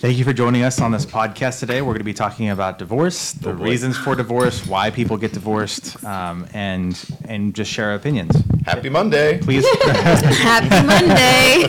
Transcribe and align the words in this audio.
Thank 0.00 0.16
you 0.16 0.24
for 0.24 0.32
joining 0.32 0.62
us 0.62 0.80
on 0.80 0.92
this 0.92 1.04
podcast 1.04 1.58
today. 1.58 1.80
We're 1.82 1.88
going 1.88 1.98
to 1.98 2.04
be 2.04 2.14
talking 2.14 2.50
about 2.50 2.78
divorce, 2.78 3.32
the 3.32 3.50
Oh, 3.50 3.54
reasons 3.54 3.96
for 3.96 4.14
divorce, 4.14 4.64
why 4.64 4.90
people 4.90 5.16
get 5.16 5.32
divorced, 5.32 6.02
um, 6.04 6.46
and 6.54 6.96
and 7.26 7.52
just 7.52 7.68
share 7.70 7.86
our 7.90 7.94
opinions. 7.96 8.32
Happy 8.64 8.88
Monday. 8.90 9.38
Please, 9.38 9.66
Happy 9.82 10.68
Monday. 10.86 11.64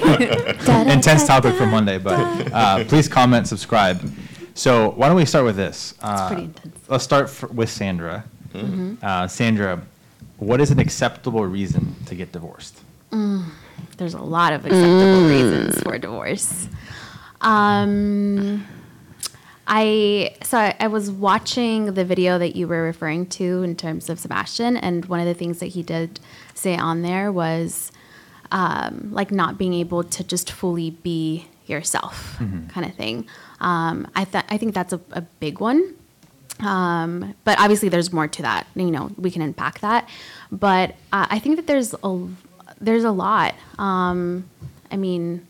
intense 0.93 1.25
topic 1.25 1.55
for 1.55 1.65
Monday, 1.65 1.97
but 1.97 2.19
uh, 2.53 2.83
please 2.85 3.07
comment, 3.07 3.47
subscribe. 3.47 3.99
So 4.53 4.91
why 4.91 5.07
don't 5.07 5.17
we 5.17 5.25
start 5.25 5.45
with 5.45 5.55
this? 5.55 5.95
Uh, 5.99 6.27
pretty 6.27 6.43
intense. 6.43 6.75
Let's 6.87 7.03
start 7.03 7.25
f- 7.25 7.49
with 7.49 7.69
Sandra. 7.69 8.25
Uh, 9.01 9.27
Sandra, 9.27 9.81
what 10.37 10.61
is 10.61 10.69
an 10.69 10.77
acceptable 10.79 11.45
reason 11.45 11.95
to 12.05 12.13
get 12.13 12.31
divorced? 12.31 12.79
There's 13.97 14.13
a 14.13 14.21
lot 14.21 14.53
of 14.53 14.65
acceptable 14.67 15.27
reasons 15.27 15.81
for 15.81 15.97
divorce. 15.97 16.67
Um, 17.41 18.65
I 19.67 20.35
so 20.43 20.57
I, 20.57 20.75
I 20.79 20.87
was 20.87 21.11
watching 21.11 21.93
the 21.93 22.03
video 22.03 22.39
that 22.39 22.55
you 22.55 22.67
were 22.67 22.81
referring 22.81 23.27
to 23.27 23.63
in 23.63 23.75
terms 23.75 24.09
of 24.09 24.19
Sabastian, 24.19 24.79
and 24.81 25.05
one 25.05 25.19
of 25.19 25.27
the 25.27 25.33
things 25.35 25.59
that 25.59 25.67
he 25.67 25.83
did 25.83 26.19
say 26.55 26.75
on 26.75 27.01
there 27.03 27.31
was 27.31 27.91
um, 28.51 29.09
like 29.11 29.31
not 29.31 29.57
being 29.57 29.73
able 29.73 30.03
to 30.03 30.23
just 30.23 30.51
fully 30.51 30.89
be 30.91 31.45
yourself, 31.67 32.37
kind 32.69 32.85
of 32.85 32.95
thing. 32.95 33.27
Um, 33.61 34.07
I 34.15 34.25
th- 34.25 34.45
I 34.49 34.57
think 34.57 34.73
that's 34.73 34.91
a, 34.91 34.99
a 35.11 35.21
big 35.21 35.59
one. 35.59 35.95
Um, 36.61 37.35
but 37.45 37.59
obviously, 37.59 37.89
there's 37.89 38.11
more 38.11 38.27
to 38.27 38.41
that. 38.41 38.67
You 38.75 38.91
know, 38.91 39.11
we 39.17 39.31
can 39.31 39.41
unpack 39.41 39.79
that. 39.79 40.09
But 40.51 40.91
uh, 41.13 41.27
I 41.29 41.39
think 41.39 41.55
that 41.57 41.67
there's 41.67 41.93
a 42.03 42.27
there's 42.81 43.03
a 43.03 43.11
lot. 43.11 43.53
Um, 43.77 44.49
I 44.91 44.97
mean, 44.97 45.47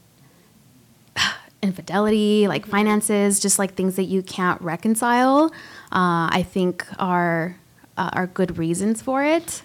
infidelity, 1.61 2.47
like 2.47 2.65
finances, 2.65 3.39
just 3.39 3.59
like 3.59 3.75
things 3.75 3.95
that 3.95 4.05
you 4.05 4.21
can't 4.23 4.61
reconcile. 4.61 5.45
Uh, 5.91 6.29
I 6.31 6.45
think 6.47 6.85
are 6.97 7.57
uh, 7.97 8.09
are 8.13 8.27
good 8.27 8.57
reasons 8.57 9.01
for 9.01 9.23
it. 9.23 9.61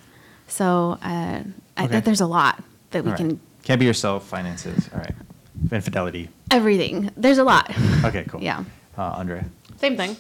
So 0.48 0.98
uh, 1.02 1.40
I 1.76 1.84
Okay. 1.84 1.88
think 1.92 2.04
there's 2.04 2.20
a 2.20 2.26
lot 2.26 2.62
that 2.90 3.04
we 3.04 3.10
All 3.10 3.16
right. 3.16 3.28
can 3.28 3.40
Can't 3.62 3.78
be 3.80 3.86
yourself, 3.86 4.26
finances, 4.26 4.88
all 4.92 5.00
right. 5.00 5.14
Infidelity. 5.72 6.28
everything. 6.50 7.10
There's 7.16 7.38
a 7.38 7.44
lot. 7.44 7.70
Okay, 8.04 8.24
cool. 8.28 8.42
Yeah. 8.42 8.64
Uh, 8.98 9.14
Andre. 9.16 9.44
Same 9.78 9.96
thing. 9.96 10.16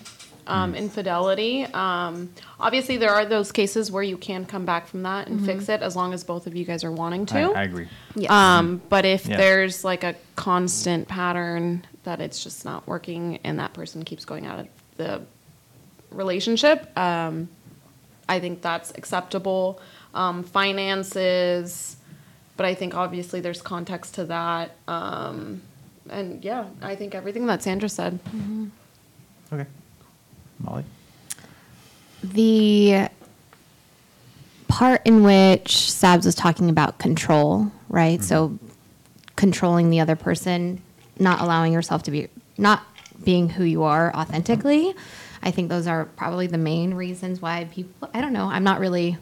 Um, 0.46 0.74
Infidelity. 0.74 1.64
Um, 1.64 2.30
obviously, 2.60 2.96
there 2.96 3.10
are 3.12 3.24
those 3.24 3.50
cases 3.52 3.90
where 3.90 4.02
you 4.02 4.16
can 4.16 4.44
come 4.44 4.64
back 4.64 4.86
from 4.86 5.02
that 5.04 5.28
and 5.28 5.44
fix 5.44 5.68
it 5.68 5.80
as 5.82 5.96
long 5.96 6.12
as 6.12 6.22
both 6.24 6.46
of 6.46 6.54
you 6.54 6.64
guys 6.64 6.84
are 6.84 6.92
wanting 6.92 7.26
to. 7.26 7.52
I 7.52 7.62
agree. 7.62 7.88
Yes. 8.14 8.30
Um, 8.30 8.82
but 8.88 9.04
if 9.04 9.26
Yeah. 9.26 9.36
there's 9.38 9.84
like 9.84 10.04
a 10.04 10.14
constant 10.36 11.08
pattern 11.08 11.84
that 12.04 12.20
it's 12.20 12.42
just 12.44 12.64
not 12.64 12.86
working 12.86 13.38
and 13.44 13.58
that 13.58 13.72
person 13.72 14.04
keeps 14.04 14.24
going 14.24 14.44
out 14.46 14.60
of 14.60 14.68
the 14.96 15.22
relationship, 16.10 16.96
um, 16.98 17.48
I 18.28 18.38
think 18.40 18.60
that's 18.62 18.90
acceptable. 18.92 19.80
Um, 20.14 20.44
finances, 20.44 21.96
but 22.56 22.66
I 22.66 22.74
think 22.74 22.94
obviously 22.94 23.40
there's 23.40 23.60
context 23.62 24.14
to 24.16 24.24
that. 24.26 24.76
Um, 24.86 25.62
and 26.08 26.44
yeah, 26.44 26.66
I 26.82 26.94
think 26.94 27.14
everything 27.14 27.46
that 27.46 27.62
Sandra 27.62 27.88
said. 27.88 28.20
Okay. 29.52 29.66
Molly? 30.64 30.84
the 32.32 33.08
part 34.68 35.02
in 35.04 35.22
which 35.22 35.68
Sabs 35.68 36.24
was 36.24 36.34
talking 36.34 36.70
about 36.70 36.98
control, 36.98 37.70
right? 37.88 38.22
So 38.22 38.48
mm-hmm. 38.48 38.66
controlling 39.36 39.90
the 39.90 40.00
other 40.00 40.16
person, 40.16 40.80
not 41.18 41.40
allowing 41.40 41.72
yourself 41.72 42.02
to 42.04 42.10
be, 42.10 42.28
not 42.56 42.82
being 43.22 43.48
who 43.48 43.64
you 43.64 43.82
are 43.82 44.14
authentically. 44.14 44.94
I 45.42 45.50
think 45.50 45.68
those 45.68 45.86
are 45.86 46.06
probably 46.06 46.46
the 46.46 46.58
main 46.58 46.94
reasons 46.94 47.42
why 47.42 47.68
people, 47.70 48.08
I 48.14 48.20
don't 48.20 48.32
know, 48.32 48.46
I'm 48.46 48.64
not 48.64 48.80
really 48.80 49.18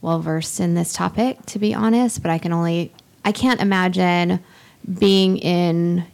well 0.00 0.20
versed 0.20 0.60
in 0.60 0.74
this 0.74 0.92
topic, 0.92 1.44
to 1.46 1.58
be 1.58 1.74
honest, 1.74 2.22
but 2.22 2.30
I 2.30 2.38
can 2.38 2.52
only, 2.52 2.92
I 3.24 3.32
can't 3.32 3.60
imagine 3.60 4.40
being 4.98 5.36
in 5.38 6.04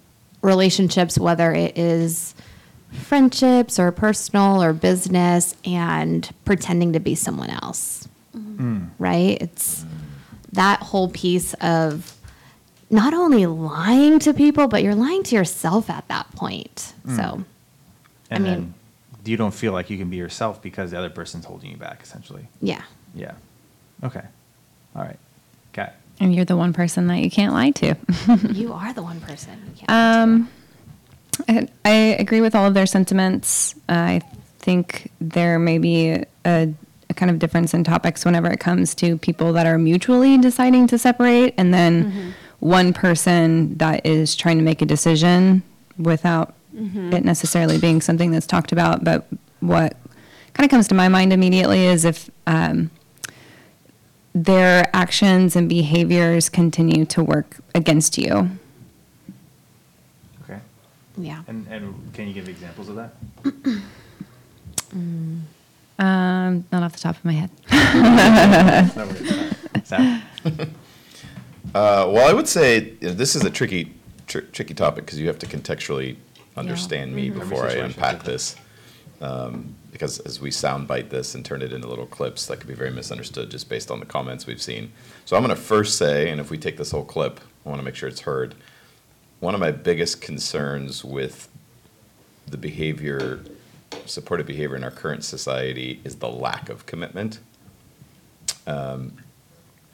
relationships, 0.43 1.19
whether 1.19 1.53
it 1.53 1.79
is 1.79 2.35
friendships 2.93 3.79
or 3.79 3.91
personal 3.93 4.63
or 4.63 4.73
business, 4.73 5.55
and 5.65 6.29
pretending 6.45 6.93
to 6.93 7.01
be 7.01 7.15
someone 7.15 7.51
else. 7.51 8.09
Right? 8.99 9.39
It's 9.41 9.85
that 10.53 10.81
whole 10.81 11.09
piece 11.09 11.55
of 11.55 12.17
not 12.91 13.13
only 13.15 13.47
lying 13.47 14.19
to 14.21 14.33
people, 14.35 14.69
but 14.69 14.83
you're 14.83 14.95
lying 14.95 15.23
to 15.25 15.35
yourself 15.35 15.91
at 15.91 16.07
that 16.09 16.31
point. 16.37 16.93
So, 17.17 17.45
I 18.31 18.39
mean- 18.39 18.45
then 18.45 18.75
you 19.25 19.37
don't 19.37 19.55
feel 19.55 19.73
like 19.73 19.89
you 19.91 19.99
can 19.99 20.11
be 20.11 20.17
yourself 20.17 20.61
because 20.63 20.91
the 20.91 20.99
other 20.99 21.11
person's 21.11 21.45
holding 21.45 21.71
you 21.71 21.77
back, 21.77 22.03
essentially. 22.03 22.47
yeah. 22.61 22.83
Yeah. 23.15 23.33
Okay. 24.05 24.23
All 24.97 25.03
right. 25.03 25.19
Kat. 25.73 25.97
And 26.21 26.35
you're 26.35 26.45
the 26.45 26.57
one 26.57 26.73
person 26.73 27.07
that 27.09 27.19
you 27.21 27.31
can't 27.31 27.53
lie 27.53 27.71
to. 27.73 27.95
you 28.53 28.73
are 28.73 28.93
the 28.93 29.03
one 29.03 29.21
person. 29.21 29.61
You 29.75 29.87
can't 29.87 29.91
Um, 29.91 30.49
I, 31.49 31.69
I 31.85 31.91
agree 31.91 32.41
with 32.41 32.55
all 32.55 32.67
of 32.67 32.75
their 32.75 32.87
sentiments. 32.87 33.75
I 33.89 34.21
think 34.59 35.11
there 35.21 35.59
may 35.59 35.79
be 35.79 36.11
a, 36.11 36.27
a 36.45 37.15
kind 37.15 37.31
of 37.31 37.39
difference 37.39 37.75
in 37.75 37.85
topics 37.85 38.25
whenever 38.25 38.49
it 38.51 38.61
comes 38.61 38.95
to 38.97 39.19
people 39.19 39.53
that 39.55 39.67
are 39.67 39.79
mutually 39.79 40.39
deciding 40.39 40.87
to 40.89 40.99
separate, 40.99 41.55
and 41.59 41.73
then 41.73 42.35
one 42.61 42.93
person 42.93 43.77
that 43.79 44.05
is 44.07 44.37
trying 44.37 44.59
to 44.59 44.65
make 44.65 44.83
a 44.83 44.87
decision 44.87 45.63
without 45.99 46.55
it 47.13 47.25
necessarily 47.25 47.79
being 47.79 48.01
something 48.01 48.31
that's 48.31 48.47
talked 48.47 48.73
about. 48.73 49.05
But 49.05 49.27
what 49.61 49.97
kind 50.55 50.65
of 50.65 50.71
comes 50.71 50.89
to 50.89 50.95
my 50.95 51.09
mind 51.09 51.33
immediately 51.33 51.87
is 51.87 52.05
if 52.05 52.31
um, 52.47 52.91
their 54.35 54.89
actions 54.95 55.57
and 55.57 55.69
behaviors 55.69 56.49
continue 56.49 57.05
to 57.07 57.23
work 57.23 57.57
against 57.75 58.17
you. 58.17 58.51
Okay. 61.19 61.27
yeah. 61.29 61.43
And, 61.47 61.67
and 61.69 62.13
can 62.15 62.29
you 62.29 62.35
give 62.35 62.49
examples 62.49 62.89
of 62.89 62.97
that? 62.97 63.15
Um, 65.99 66.65
not 66.73 66.83
off 66.83 66.95
the 66.95 66.99
top 66.99 67.17
of 67.17 67.25
my 67.25 67.33
head. 67.33 67.51
No 68.97 69.07
worries. 69.07 69.33
All 69.33 69.39
right. 69.75 69.87
Sam? 69.87 70.23
Uh, 71.75 72.05
well, 72.13 72.29
I 72.29 72.33
would 72.33 72.49
say 72.49 72.97
you 73.01 73.09
know, 73.09 73.15
this 73.15 73.35
is 73.37 73.45
a 73.45 73.51
tricky, 73.51 73.95
tr- 74.27 74.41
tricky 74.41 74.75
topic 74.75 75.07
because 75.07 75.19
you 75.19 75.27
have 75.29 75.39
to 75.39 75.47
contextually 75.47 76.17
understand 76.57 77.15
me 77.15 77.31
before 77.31 77.67
I 77.67 77.75
unpack 77.75 78.25
this. 78.25 78.57
Um, 79.21 79.75
because 79.91 80.19
as 80.21 80.41
we 80.41 80.51
soundbite 80.51 81.11
this 81.11 81.35
and 81.35 81.45
turn 81.45 81.63
it 81.63 81.73
into 81.73 81.87
little 81.87 82.07
clips, 82.07 82.47
that 82.47 82.59
could 82.59 82.67
be 82.69 82.75
very 82.75 82.91
misunderstood 82.91 83.51
just 83.51 83.69
based 83.69 83.91
on 83.91 84.01
the 84.01 84.07
comments 84.07 84.47
we've 84.47 84.61
seen. 84.61 84.91
So 85.25 85.37
I'm 85.37 85.43
going 85.45 85.55
to 85.55 85.63
first 85.63 85.97
say, 85.97 86.29
and 86.31 86.41
if 86.41 86.51
we 86.51 86.59
take 86.59 86.77
this 86.77 86.91
whole 86.91 87.05
clip, 87.05 87.41
I 87.65 87.69
want 87.69 87.79
to 87.79 87.85
make 87.85 87.95
sure 87.95 88.09
it's 88.09 88.21
heard. 88.23 88.55
One 89.43 89.55
of 89.55 89.61
my 89.61 89.73
biggest 89.73 90.21
concerns 90.21 91.05
with 91.05 91.49
the 92.47 92.57
behavior, 92.57 93.41
supportive 94.07 94.47
behavior 94.47 94.77
in 94.77 94.85
our 94.85 94.93
current 94.93 95.25
society 95.25 96.01
is 96.05 96.15
the 96.15 96.29
lack 96.29 96.69
of 96.69 96.87
commitment. 96.87 97.41
Um, 98.69 99.15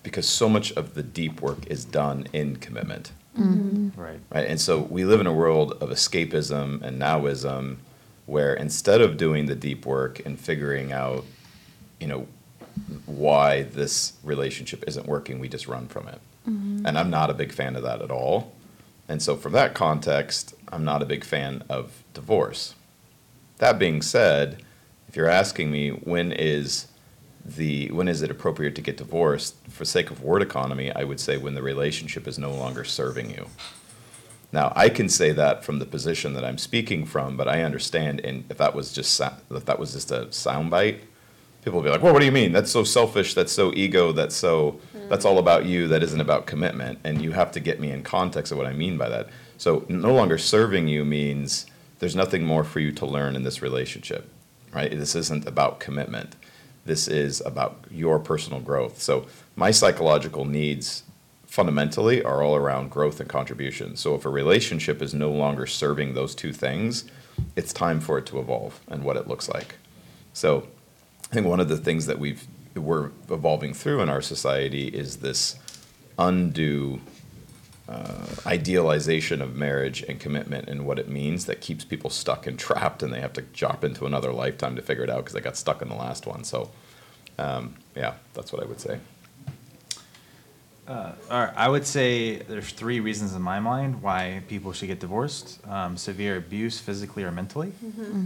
because 0.02 0.28
so 0.28 0.50
much 0.50 0.70
of 0.72 0.92
the 0.92 1.02
deep 1.02 1.40
work 1.40 1.66
is 1.68 1.86
done 1.86 2.26
in 2.34 2.56
commitment 2.56 3.12
Right. 3.34 4.20
right? 4.30 4.46
And 4.46 4.60
so 4.60 4.80
we 4.80 5.06
live 5.06 5.20
in 5.20 5.26
a 5.26 5.32
world 5.32 5.72
of 5.80 5.88
escapism 5.88 6.82
and 6.82 7.00
nowism, 7.00 7.76
where 8.26 8.52
instead 8.52 9.00
of 9.00 9.16
doing 9.16 9.46
the 9.46 9.54
deep 9.54 9.86
work 9.86 10.20
and 10.26 10.38
figuring 10.38 10.92
out, 10.92 11.24
you 12.00 12.06
know, 12.06 12.26
why 13.06 13.62
this 13.62 14.12
relationship 14.22 14.84
isn't 14.86 15.06
working, 15.06 15.38
we 15.38 15.48
just 15.48 15.68
run 15.68 15.88
from 15.88 16.06
it. 16.08 16.20
And 16.44 16.98
I'm 16.98 17.08
not 17.08 17.30
a 17.30 17.34
big 17.34 17.50
fan 17.52 17.76
of 17.76 17.82
that 17.84 18.02
at 18.02 18.10
all. 18.10 18.52
And 19.08 19.22
so, 19.22 19.36
from 19.36 19.52
that 19.52 19.74
context, 19.74 20.54
I'm 20.70 20.84
not 20.84 21.02
a 21.02 21.06
big 21.06 21.24
fan 21.24 21.62
of 21.68 22.04
divorce. 22.12 22.74
That 23.56 23.78
being 23.78 24.02
said, 24.02 24.62
if 25.08 25.16
you're 25.16 25.28
asking 25.28 25.70
me 25.70 25.90
when 25.90 26.32
is 26.32 26.88
the 27.44 27.88
when 27.90 28.08
is 28.08 28.22
it 28.22 28.30
appropriate 28.30 28.74
to 28.74 28.82
get 28.82 28.96
divorced 28.96 29.56
for 29.68 29.84
sake 29.84 30.10
of 30.10 30.22
word 30.22 30.42
economy 30.42 30.92
i 30.92 31.02
would 31.02 31.18
say 31.18 31.38
when 31.38 31.54
the 31.54 31.62
relationship 31.62 32.28
is 32.28 32.38
no 32.38 32.52
longer 32.52 32.84
serving 32.84 33.30
you 33.30 33.46
now 34.52 34.70
i 34.76 34.88
can 34.88 35.08
say 35.08 35.32
that 35.32 35.64
from 35.64 35.78
the 35.78 35.86
position 35.86 36.34
that 36.34 36.44
i'm 36.44 36.58
speaking 36.58 37.06
from 37.06 37.36
but 37.36 37.48
i 37.48 37.62
understand 37.62 38.20
and 38.20 38.44
if 38.50 38.58
that 38.58 38.74
was 38.74 38.92
just 38.92 39.18
if 39.50 39.64
that 39.64 39.78
was 39.78 39.94
just 39.94 40.10
a 40.10 40.26
soundbite 40.26 41.00
people 41.62 41.78
will 41.78 41.84
be 41.84 41.90
like 41.90 42.02
well 42.02 42.12
what 42.12 42.18
do 42.20 42.26
you 42.26 42.32
mean 42.32 42.52
that's 42.52 42.70
so 42.70 42.84
selfish 42.84 43.32
that's 43.32 43.52
so 43.52 43.72
ego 43.74 44.12
that's 44.12 44.36
so 44.36 44.78
that's 45.08 45.24
all 45.24 45.38
about 45.38 45.64
you 45.64 45.88
that 45.88 46.02
isn't 46.02 46.20
about 46.20 46.46
commitment 46.46 46.98
and 47.04 47.22
you 47.22 47.32
have 47.32 47.50
to 47.52 47.60
get 47.60 47.80
me 47.80 47.90
in 47.90 48.02
context 48.02 48.52
of 48.52 48.58
what 48.58 48.66
i 48.66 48.72
mean 48.72 48.96
by 48.96 49.08
that 49.08 49.28
so 49.56 49.84
no 49.88 50.14
longer 50.14 50.38
serving 50.38 50.88
you 50.88 51.04
means 51.04 51.66
there's 51.98 52.16
nothing 52.16 52.44
more 52.44 52.64
for 52.64 52.80
you 52.80 52.92
to 52.92 53.06
learn 53.06 53.34
in 53.34 53.42
this 53.42 53.62
relationship 53.62 54.30
right 54.72 54.90
this 54.90 55.14
isn't 55.14 55.46
about 55.46 55.80
commitment 55.80 56.36
this 56.84 57.08
is 57.08 57.40
about 57.42 57.84
your 57.90 58.18
personal 58.18 58.60
growth 58.60 59.00
so 59.00 59.26
my 59.56 59.70
psychological 59.70 60.44
needs 60.44 61.02
fundamentally 61.48 62.22
are 62.22 62.42
all 62.42 62.54
around 62.54 62.90
growth 62.90 63.20
and 63.20 63.28
contribution. 63.28 63.96
So 63.96 64.14
if 64.14 64.24
a 64.24 64.28
relationship 64.28 65.00
is 65.00 65.14
no 65.14 65.30
longer 65.30 65.66
serving 65.66 66.14
those 66.14 66.34
two 66.34 66.52
things, 66.52 67.04
it's 67.56 67.72
time 67.72 68.00
for 68.00 68.18
it 68.18 68.26
to 68.26 68.38
evolve 68.38 68.78
and 68.86 69.02
what 69.02 69.16
it 69.16 69.26
looks 69.26 69.48
like. 69.48 69.76
So 70.34 70.68
I 71.30 71.34
think 71.34 71.46
one 71.46 71.58
of 71.58 71.68
the 71.68 71.78
things 71.78 72.06
that 72.06 72.18
we've 72.18 72.46
we're 72.80 73.10
evolving 73.30 73.74
through 73.74 74.00
in 74.00 74.08
our 74.08 74.22
society 74.22 74.88
is 74.88 75.18
this 75.18 75.56
undue 76.18 77.00
uh, 77.88 78.26
idealization 78.46 79.40
of 79.40 79.56
marriage 79.56 80.02
and 80.02 80.20
commitment 80.20 80.68
and 80.68 80.86
what 80.86 80.98
it 80.98 81.08
means 81.08 81.46
that 81.46 81.60
keeps 81.60 81.84
people 81.84 82.10
stuck 82.10 82.46
and 82.46 82.58
trapped, 82.66 83.02
and 83.02 83.12
they 83.12 83.20
have 83.20 83.32
to 83.32 83.42
jump 83.52 83.84
into 83.84 84.06
another 84.06 84.32
lifetime 84.32 84.76
to 84.76 84.82
figure 84.82 85.04
it 85.04 85.10
out 85.10 85.18
because 85.18 85.32
they 85.32 85.40
got 85.40 85.56
stuck 85.56 85.80
in 85.82 85.88
the 85.88 85.94
last 85.94 86.26
one. 86.26 86.44
So, 86.44 86.70
um, 87.38 87.76
yeah, 87.96 88.14
that's 88.34 88.52
what 88.52 88.62
I 88.62 88.66
would 88.66 88.80
say. 88.80 88.98
All 91.30 91.44
right, 91.44 91.52
I 91.54 91.68
would 91.68 91.86
say 91.86 92.36
there's 92.36 92.72
three 92.72 93.00
reasons 93.00 93.34
in 93.34 93.42
my 93.42 93.60
mind 93.60 94.00
why 94.02 94.42
people 94.48 94.72
should 94.72 94.88
get 94.88 95.00
divorced: 95.00 95.58
um, 95.66 95.98
severe 95.98 96.36
abuse, 96.38 96.78
physically 96.80 97.24
or 97.24 97.30
mentally, 97.30 97.72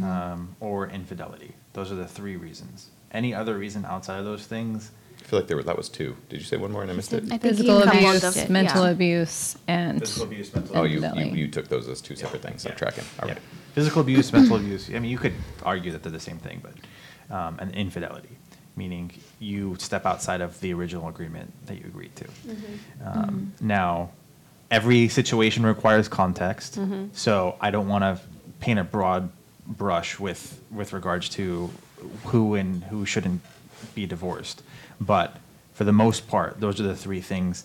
um, 0.04 0.54
or 0.60 0.88
infidelity. 0.88 1.52
Those 1.72 1.90
are 1.90 1.96
the 1.96 2.06
three 2.06 2.36
reasons. 2.36 2.90
Any 3.12 3.34
other 3.34 3.56
reason 3.58 3.84
outside 3.84 4.18
of 4.18 4.24
those 4.24 4.46
things? 4.46 4.90
I 5.20 5.24
feel 5.24 5.38
like 5.38 5.48
there 5.48 5.56
were, 5.56 5.62
that 5.62 5.76
was 5.76 5.88
two. 5.88 6.16
Did 6.28 6.40
you 6.40 6.44
say 6.46 6.56
one 6.56 6.72
more 6.72 6.82
and 6.82 6.90
I 6.90 6.94
missed 6.94 7.12
it? 7.12 7.24
I 7.24 7.28
think 7.38 7.42
Physical 7.42 7.78
you 7.78 7.84
coupled 7.84 8.04
abuse, 8.16 8.34
them, 8.34 8.52
mental 8.52 8.84
yeah. 8.84 8.90
abuse, 8.90 9.56
and 9.68 10.00
Physical 10.00 10.24
abuse, 10.24 10.54
mental 10.54 10.76
Oh, 10.76 10.80
abuse. 10.84 10.94
you, 10.94 11.00
you, 11.00 11.06
Infidelity. 11.06 11.40
you 11.40 11.48
took 11.48 11.68
those 11.68 11.88
as 11.88 12.00
two 12.00 12.16
separate 12.16 12.42
things. 12.42 12.64
I'm 12.66 12.72
Yeah. 12.72 12.76
tracking. 12.76 13.04
All 13.20 13.28
Yeah. 13.28 13.34
right. 13.34 13.42
Physical 13.74 14.00
abuse, 14.02 14.32
mental 14.32 14.56
abuse. 14.56 14.90
I 14.90 14.98
mean, 14.98 15.10
you 15.10 15.18
could 15.18 15.34
argue 15.64 15.92
that 15.92 16.02
they're 16.02 16.12
the 16.12 16.20
same 16.20 16.38
thing, 16.38 16.60
but 16.62 17.34
um, 17.34 17.58
an 17.60 17.70
infidelity, 17.72 18.36
meaning 18.76 19.10
you 19.38 19.76
step 19.78 20.04
outside 20.04 20.40
of 20.42 20.60
the 20.60 20.72
original 20.74 21.08
agreement 21.08 21.52
that 21.66 21.78
you 21.78 21.84
agreed 21.86 22.14
to. 22.16 22.26
Um, 23.04 23.52
now, 23.60 24.10
every 24.70 25.08
situation 25.08 25.64
requires 25.64 26.08
context, 26.08 26.78
so 27.12 27.56
I 27.60 27.70
don't 27.70 27.88
want 27.88 28.02
to 28.04 28.20
paint 28.60 28.78
a 28.78 28.84
broad 28.84 29.30
brush 29.66 30.18
with 30.18 30.60
with 30.70 30.92
regards 30.92 31.28
to 31.30 31.70
who 32.26 32.54
and 32.54 32.84
who 32.84 33.04
shouldn't 33.06 33.40
be 33.94 34.06
divorced. 34.06 34.62
But 35.00 35.36
for 35.74 35.84
the 35.84 35.92
most 35.92 36.28
part, 36.28 36.60
those 36.60 36.80
are 36.80 36.84
the 36.84 36.96
three 36.96 37.20
things. 37.20 37.64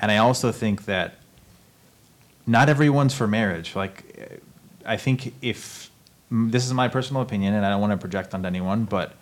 And 0.00 0.10
I 0.10 0.16
also 0.18 0.52
think 0.52 0.84
that 0.86 1.14
not 2.46 2.68
everyone's 2.68 3.14
for 3.14 3.26
marriage. 3.26 3.74
Like, 3.76 4.40
I 4.86 4.96
think 4.96 5.34
if 5.42 5.90
this 6.30 6.64
is 6.66 6.72
my 6.72 6.88
personal 6.88 7.22
opinion, 7.22 7.54
and 7.54 7.64
I 7.66 7.70
don't 7.70 7.80
want 7.80 7.92
to 7.92 7.96
project 7.98 8.34
onto 8.34 8.46
anyone, 8.46 8.84
but 8.84 9.14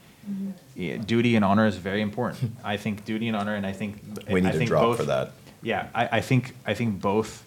yeah, 0.74 0.96
duty 0.96 1.36
and 1.36 1.44
honor 1.44 1.66
is 1.66 1.76
very 1.76 2.02
important. 2.02 2.56
I 2.64 2.76
think 2.76 3.04
duty 3.04 3.28
and 3.28 3.36
honor, 3.36 3.54
and 3.54 3.66
I 3.66 3.72
think 3.72 4.00
We 4.30 4.40
need 4.40 4.48
I 4.48 4.52
to 4.52 4.58
think 4.58 4.68
drop 4.68 4.82
both- 4.82 4.96
for 4.98 5.04
that. 5.04 5.32
Yeah, 5.62 5.88
I, 5.94 6.18
I 6.18 6.20
think 6.20 6.54
I 6.66 6.74
think 6.74 7.00
both 7.00 7.42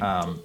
um, 0.00 0.40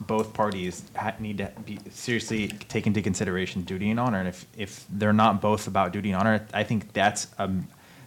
both 0.00 0.32
parties 0.34 0.84
ha- 0.96 1.14
need 1.18 1.38
to 1.38 1.52
be 1.64 1.78
seriously 1.90 2.48
take 2.68 2.86
into 2.86 3.02
consideration 3.02 3.62
duty 3.62 3.90
and 3.90 3.98
honor. 4.00 4.18
And 4.18 4.28
if 4.28 4.46
if 4.56 4.84
they're 4.90 5.12
not 5.12 5.40
both 5.40 5.66
about 5.66 5.92
duty 5.92 6.10
and 6.10 6.20
honor, 6.20 6.46
I 6.52 6.64
think 6.64 6.92
that's 6.92 7.28
a 7.38 7.50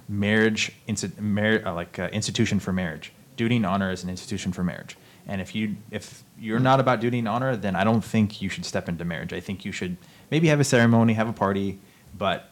marriage, 0.07 0.71
insti- 0.87 1.19
mar- 1.19 1.61
uh, 1.65 1.73
like 1.73 1.97
uh, 1.99 2.09
institution 2.11 2.59
for 2.59 2.71
marriage. 2.73 3.11
Duty 3.37 3.57
and 3.57 3.65
honor 3.65 3.91
is 3.91 4.03
an 4.03 4.09
institution 4.09 4.51
for 4.51 4.63
marriage. 4.63 4.97
And 5.27 5.41
if 5.41 5.55
you 5.55 5.75
if 5.91 6.23
you're 6.39 6.59
not 6.59 6.79
about 6.79 6.99
duty 7.01 7.19
and 7.19 7.27
honor, 7.27 7.55
then 7.55 7.75
I 7.75 7.83
don't 7.83 8.03
think 8.03 8.41
you 8.41 8.49
should 8.49 8.65
step 8.65 8.87
into 8.87 9.05
marriage. 9.05 9.33
I 9.33 9.39
think 9.39 9.65
you 9.65 9.71
should 9.71 9.97
maybe 10.31 10.47
have 10.47 10.59
a 10.59 10.63
ceremony, 10.63 11.13
have 11.13 11.29
a 11.29 11.33
party, 11.33 11.79
but 12.17 12.49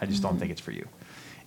I 0.00 0.06
just 0.06 0.22
don't 0.22 0.38
think 0.38 0.50
it's 0.50 0.60
for 0.60 0.72
you. 0.72 0.86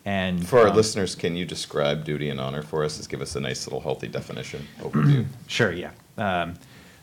And 0.04 0.48
For 0.48 0.60
our 0.60 0.70
um, 0.70 0.76
listeners, 0.76 1.14
can 1.14 1.36
you 1.36 1.46
describe 1.46 2.04
duty 2.04 2.30
and 2.30 2.40
honor 2.40 2.64
for 2.64 2.84
us? 2.84 2.98
Just 2.98 3.10
give 3.10 3.22
us 3.22 3.36
a 3.36 3.40
nice 3.40 3.68
little 3.68 3.82
healthy 3.82 4.08
definition 4.08 4.68
overview. 4.80 5.26
Sure, 5.48 5.72
yeah. 5.72 5.92
Um, 6.18 6.56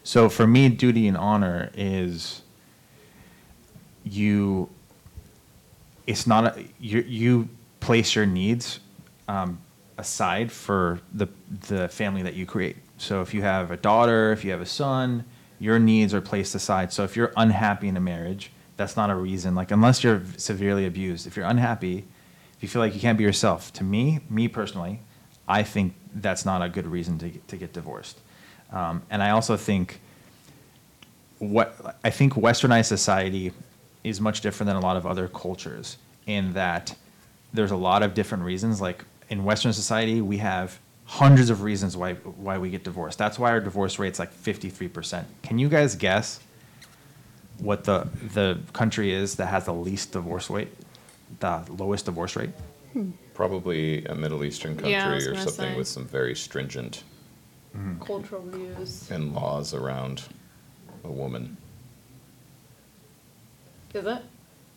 so 0.08 0.30
for 0.30 0.46
me, 0.46 0.70
duty 0.70 1.06
and 1.06 1.18
honor 1.18 1.70
is 1.74 2.40
you. 4.04 4.70
It's 6.06 6.26
not 6.26 6.56
a, 6.56 6.64
you. 6.80 7.02
You 7.02 7.48
place 7.80 8.14
your 8.14 8.24
needs 8.24 8.80
um, 9.28 9.60
aside 9.98 10.50
for 10.50 11.00
the 11.12 11.28
the 11.68 11.90
family 11.90 12.22
that 12.22 12.32
you 12.32 12.46
create. 12.46 12.78
So 12.96 13.20
if 13.20 13.34
you 13.34 13.42
have 13.42 13.70
a 13.70 13.76
daughter, 13.76 14.32
if 14.32 14.46
you 14.46 14.50
have 14.50 14.62
a 14.62 14.66
son, 14.66 15.26
your 15.58 15.78
needs 15.78 16.14
are 16.14 16.22
placed 16.22 16.54
aside. 16.54 16.90
So 16.90 17.04
if 17.04 17.14
you're 17.14 17.34
unhappy 17.36 17.86
in 17.86 17.98
a 17.98 18.00
marriage, 18.00 18.50
that's 18.78 18.96
not 18.96 19.10
a 19.10 19.14
reason. 19.14 19.54
Like 19.54 19.72
unless 19.72 20.02
you're 20.02 20.22
severely 20.38 20.86
abused, 20.86 21.26
if 21.26 21.36
you're 21.36 21.44
unhappy, 21.44 22.06
if 22.56 22.62
you 22.62 22.68
feel 22.70 22.80
like 22.80 22.94
you 22.94 23.00
can't 23.02 23.18
be 23.18 23.24
yourself, 23.24 23.74
to 23.74 23.84
me, 23.84 24.20
me 24.30 24.48
personally, 24.48 25.00
I 25.46 25.64
think 25.64 25.92
that's 26.14 26.46
not 26.46 26.62
a 26.62 26.70
good 26.70 26.86
reason 26.86 27.18
to 27.18 27.30
to 27.30 27.58
get 27.58 27.74
divorced. 27.74 28.20
Um, 28.72 29.02
and 29.10 29.22
I 29.22 29.30
also 29.30 29.56
think 29.56 30.00
what 31.38 31.96
I 32.04 32.10
think 32.10 32.34
Westernized 32.34 32.86
society 32.86 33.52
is 34.04 34.20
much 34.20 34.40
different 34.40 34.68
than 34.68 34.76
a 34.76 34.80
lot 34.80 34.96
of 34.96 35.06
other 35.06 35.28
cultures 35.28 35.96
in 36.26 36.52
that 36.54 36.94
there's 37.52 37.70
a 37.70 37.76
lot 37.76 38.02
of 38.02 38.14
different 38.14 38.44
reasons. 38.44 38.80
Like 38.80 39.04
in 39.30 39.44
Western 39.44 39.72
society, 39.72 40.20
we 40.20 40.38
have 40.38 40.78
hundreds 41.04 41.48
of 41.48 41.62
reasons 41.62 41.96
why 41.96 42.14
why 42.14 42.58
we 42.58 42.70
get 42.70 42.84
divorced. 42.84 43.18
That's 43.18 43.38
why 43.38 43.50
our 43.50 43.60
divorce 43.60 43.98
rate's 43.98 44.18
like 44.18 44.32
53%. 44.34 45.24
Can 45.42 45.58
you 45.58 45.68
guys 45.68 45.94
guess 45.96 46.40
what 47.58 47.84
the 47.84 48.08
the 48.34 48.58
country 48.72 49.12
is 49.12 49.36
that 49.36 49.46
has 49.46 49.64
the 49.64 49.74
least 49.74 50.12
divorce 50.12 50.50
rate, 50.50 50.68
the 51.40 51.64
lowest 51.70 52.04
divorce 52.04 52.36
rate? 52.36 52.50
Probably 53.34 54.04
a 54.06 54.14
Middle 54.14 54.42
Eastern 54.44 54.74
country 54.74 54.90
Yeah, 54.92 55.12
or 55.12 55.20
something 55.36 55.52
say. 55.72 55.76
with 55.76 55.86
some 55.86 56.04
very 56.04 56.34
stringent 56.34 57.04
Cultural 58.04 58.42
views. 58.42 59.08
and 59.10 59.34
laws 59.34 59.72
around 59.74 60.22
a 61.04 61.10
woman. 61.10 61.56
Is 63.94 64.04
it? 64.04 64.22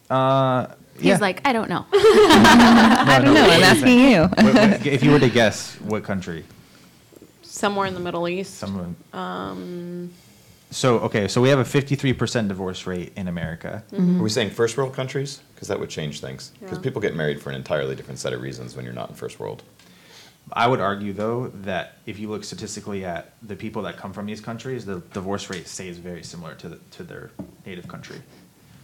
Uh, 0.10 0.68
He's 0.98 1.06
yeah. 1.06 1.18
like, 1.18 1.42
I 1.48 1.54
don't 1.54 1.70
know. 1.70 1.86
I 1.94 3.20
don't 3.24 3.34
know. 3.34 3.44
I'm 3.44 3.64
asking 3.64 4.00
you. 4.00 4.22
What- 4.24 4.54
what- 4.56 4.86
if 4.86 5.04
you 5.04 5.12
were 5.12 5.20
to 5.20 5.30
guess, 5.30 5.76
what 5.82 6.04
country? 6.04 6.44
Somewhere 7.42 7.88
in 7.88 7.94
the 7.94 8.00
Middle 8.00 8.28
East. 8.28 8.56
Someone. 8.56 8.96
Um, 9.14 10.12
So 10.70 11.00
okay, 11.00 11.28
so 11.28 11.42
we 11.42 11.50
have 11.50 11.60
a 11.60 11.64
53% 11.66 12.48
divorce 12.48 12.86
rate 12.88 13.12
in 13.18 13.28
America. 13.28 13.84
Are 13.94 14.00
we 14.24 14.30
saying 14.30 14.52
first 14.52 14.78
world 14.78 14.94
countries? 14.94 15.42
Because 15.54 15.68
that 15.68 15.80
would 15.80 15.90
change 15.90 16.22
things. 16.22 16.52
Because 16.60 16.78
Yeah. 16.78 16.84
people 16.84 17.02
get 17.02 17.14
married 17.16 17.42
for 17.42 17.50
an 17.50 17.56
entirely 17.56 17.96
different 17.96 18.20
set 18.20 18.32
of 18.34 18.42
reasons 18.42 18.76
when 18.76 18.86
you're 18.86 18.94
not 18.94 19.10
in 19.10 19.16
first 19.16 19.40
world. 19.40 19.64
I 20.54 20.68
would 20.68 20.80
argue 20.80 21.14
though 21.14 21.48
that 21.62 21.98
if 22.06 22.20
you 22.20 22.30
look 22.30 22.44
statistically 22.44 23.06
at 23.06 23.34
the 23.42 23.56
people 23.56 23.84
that 23.84 23.98
come 23.98 24.14
from 24.14 24.26
these 24.26 24.42
countries, 24.42 24.86
the 24.86 25.00
divorce 25.14 25.50
rate 25.50 25.68
stays 25.68 25.98
very 25.98 26.24
similar 26.24 26.56
to 26.56 26.70
the, 26.70 26.76
to 26.92 27.04
their 27.04 27.32
native 27.66 27.88
country. 27.88 28.22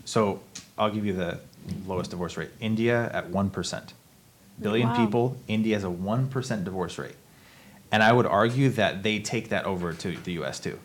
So 0.05 0.41
I'll 0.77 0.89
give 0.89 1.05
you 1.05 1.13
the 1.13 1.39
lowest 1.85 2.11
divorce 2.11 2.37
rate. 2.37 2.49
India 2.59 3.09
at 3.13 3.29
1%. 3.29 3.93
Billion 4.61 4.89
Wow. 4.89 5.05
people, 5.05 5.37
India 5.47 5.75
has 5.75 5.83
a 5.83 5.87
1% 5.87 6.63
divorce 6.63 6.97
rate. 6.97 7.15
And 7.91 8.01
I 8.01 8.11
would 8.11 8.25
argue 8.25 8.69
that 8.69 9.03
they 9.03 9.19
take 9.19 9.49
that 9.49 9.65
over 9.65 9.93
to 9.93 10.17
the 10.17 10.33
US 10.43 10.59
too. 10.59 10.79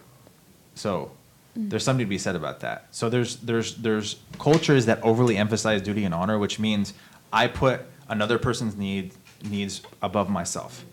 So 0.75 1.11
mm. 1.59 1.71
there's 1.71 1.85
something 1.85 2.07
to 2.07 2.11
be 2.11 2.19
said 2.19 2.37
about 2.37 2.61
that. 2.61 2.87
So 2.91 3.09
there's 3.09 3.37
there's 3.37 3.77
there's 3.77 4.17
cultures 4.39 4.87
that 4.87 5.03
overly 5.03 5.37
emphasize 5.37 5.83
duty 5.83 6.05
and 6.05 6.15
honor, 6.15 6.39
which 6.39 6.59
means 6.59 6.95
I 7.33 7.49
put 7.49 7.83
another 8.09 8.39
person's 8.39 8.77
need 8.77 9.13
needs 9.45 9.83
above 10.01 10.29
myself 10.29 10.85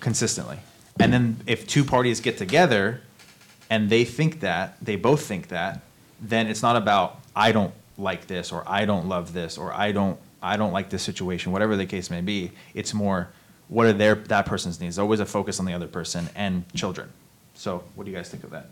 consistently. 0.00 0.58
And 1.00 1.12
then 1.12 1.36
if 1.46 1.66
two 1.66 1.84
parties 1.84 2.20
get 2.20 2.38
together 2.38 3.00
and 3.70 3.88
they 3.88 4.04
think 4.04 4.40
that, 4.40 4.76
they 4.82 4.96
both 4.96 5.24
think 5.24 5.48
that, 5.48 5.80
then 6.20 6.46
it's 6.46 6.62
not 6.62 6.76
about 6.76 7.20
I 7.34 7.52
don't 7.52 7.74
like 7.98 8.26
this 8.26 8.52
or 8.52 8.62
I 8.66 8.84
don't 8.84 9.08
love 9.08 9.32
this 9.32 9.58
or 9.58 9.72
I 9.72 9.92
don't 9.92 10.18
I 10.42 10.56
don't 10.56 10.72
like 10.72 10.90
this 10.90 11.02
situation, 11.02 11.52
whatever 11.52 11.76
the 11.76 11.86
case 11.86 12.10
may 12.10 12.20
be. 12.20 12.50
It's 12.74 12.92
more 12.92 13.30
what 13.68 13.86
are 13.86 13.92
their 13.92 14.14
that 14.14 14.46
person's 14.46 14.80
needs. 14.80 14.98
Always 14.98 15.20
a 15.20 15.26
focus 15.26 15.60
on 15.60 15.66
the 15.66 15.72
other 15.72 15.86
person 15.86 16.28
and 16.34 16.64
children. 16.74 17.10
So 17.54 17.84
what 17.94 18.04
do 18.04 18.10
you 18.10 18.16
guys 18.16 18.28
think 18.28 18.44
of 18.44 18.50
that? 18.50 18.66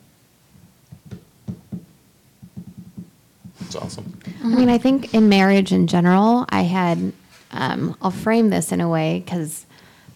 It's 3.61 3.77
awesome. 3.77 4.19
I 4.43 4.49
mean, 4.49 4.69
I 4.69 4.79
think 4.79 5.15
in 5.15 5.29
marriage 5.29 5.71
in 5.71 5.87
general, 5.87 6.45
I 6.49 6.63
had, 6.63 7.13
um, 7.53 7.97
I'll 8.01 8.11
frame 8.11 8.51
this 8.51 8.73
in 8.73 8.81
a 8.81 8.89
way 8.89 9.23
because 9.25 9.67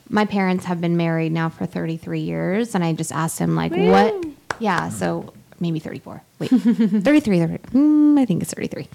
my 0.09 0.25
parents 0.25 0.67
have 0.67 0.81
been 0.81 0.97
married 0.97 1.33
now 1.33 1.49
for 1.49 1.67
33 1.67 2.21
years. 2.21 2.75
And 2.75 2.85
I 2.85 2.93
just 2.93 3.13
asked 3.13 3.39
him, 3.39 3.57
like, 3.57 3.73
what? 3.73 4.25
Yeah, 4.59 4.89
so 4.89 5.33
maybe 5.61 5.79
34. 5.79 6.23
Wait, 6.39 6.49
33, 6.51 7.41
30, 7.41 7.59
mm, 7.59 8.19
I 8.19 8.25
think 8.25 8.43
it's 8.43 8.53
33. 8.53 8.89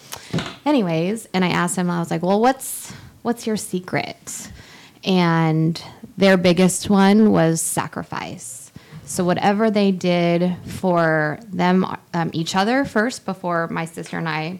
Anyways, 0.65 1.27
and 1.33 1.43
I 1.43 1.49
asked 1.49 1.75
him, 1.75 1.89
I 1.89 1.99
was 1.99 2.11
like, 2.11 2.21
well, 2.21 2.39
what's, 2.39 2.91
what's 3.21 3.47
your 3.47 3.57
secret? 3.57 4.49
And 5.03 5.81
their 6.17 6.37
biggest 6.37 6.89
one 6.89 7.31
was 7.31 7.61
sacrifice. 7.61 8.71
So 9.05 9.23
whatever 9.23 9.71
they 9.71 9.91
did 9.91 10.55
for 10.65 11.39
them, 11.47 11.85
um, 12.13 12.29
each 12.31 12.55
other 12.55 12.85
first, 12.85 13.25
before 13.25 13.67
my 13.69 13.85
sister 13.85 14.17
and 14.17 14.29
I 14.29 14.59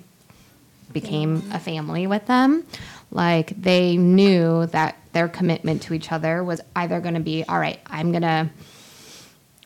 became 0.91 1.43
a 1.53 1.59
family 1.59 2.07
with 2.07 2.25
them, 2.25 2.65
like 3.11 3.59
they 3.61 3.97
knew 3.97 4.65
that 4.67 4.97
their 5.13 5.27
commitment 5.27 5.81
to 5.83 5.93
each 5.93 6.11
other 6.11 6.43
was 6.43 6.61
either 6.75 6.99
going 6.99 7.15
to 7.15 7.19
be, 7.19 7.43
all 7.43 7.59
right, 7.59 7.79
I'm 7.87 8.11
going 8.11 8.21
to 8.21 8.49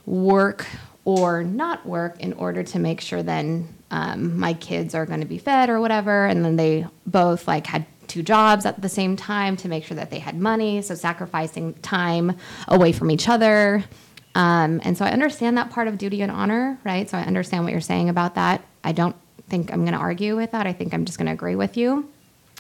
work 0.06 0.66
or 1.06 1.44
not 1.44 1.86
work 1.86 2.20
in 2.22 2.34
order 2.34 2.64
to 2.64 2.80
make 2.80 3.02
sure 3.02 3.22
then 3.24 3.68
um, 3.92 4.40
my 4.40 4.54
kids 4.54 4.96
are 4.96 5.06
going 5.06 5.20
to 5.20 5.26
be 5.26 5.38
fed 5.38 5.70
or 5.70 5.80
whatever. 5.80 6.26
And 6.26 6.44
then 6.44 6.56
they 6.56 6.88
both 7.06 7.48
like 7.48 7.68
had 7.68 7.86
two 8.08 8.24
jobs 8.24 8.66
at 8.66 8.82
the 8.82 8.90
same 8.90 9.16
time 9.16 9.58
to 9.58 9.68
make 9.68 9.84
sure 9.84 9.96
that 9.96 10.10
they 10.10 10.20
had 10.20 10.36
money 10.36 10.82
so 10.82 10.96
sacrificing 10.96 11.74
time 11.76 12.38
away 12.68 12.92
from 12.92 13.12
each 13.12 13.28
other. 13.28 13.84
Um, 14.36 14.82
and 14.84 14.98
so 14.98 15.06
i 15.06 15.12
understand 15.12 15.58
that 15.58 15.70
part 15.70 15.88
of 15.88 15.98
duty 16.00 16.22
and 16.22 16.32
honor 16.32 16.80
right? 16.84 17.08
So 17.10 17.18
i 17.18 17.22
understand 17.22 17.64
what 17.64 17.72
you're 17.72 17.82
saying 17.82 18.10
about 18.10 18.36
that. 18.36 18.64
I 18.84 18.92
don't 18.92 19.16
think 19.48 19.72
i'm 19.72 19.82
going 19.82 19.94
to 19.94 20.00
argue 20.00 20.36
with 20.36 20.52
that. 20.52 20.66
I 20.66 20.74
think 20.74 20.94
i'm 20.94 21.06
just 21.06 21.18
going 21.18 21.28
to 21.28 21.34
agree 21.34 21.56
with 21.56 21.78
you. 21.78 22.10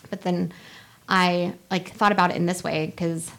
But 0.09 0.21
then 0.21 0.53
i 1.07 1.53
like 1.72 1.89
thought 1.91 2.12
about 2.12 2.31
it 2.31 2.38
in 2.38 2.45
this 2.45 2.63
way 2.63 2.88
because 2.88 3.31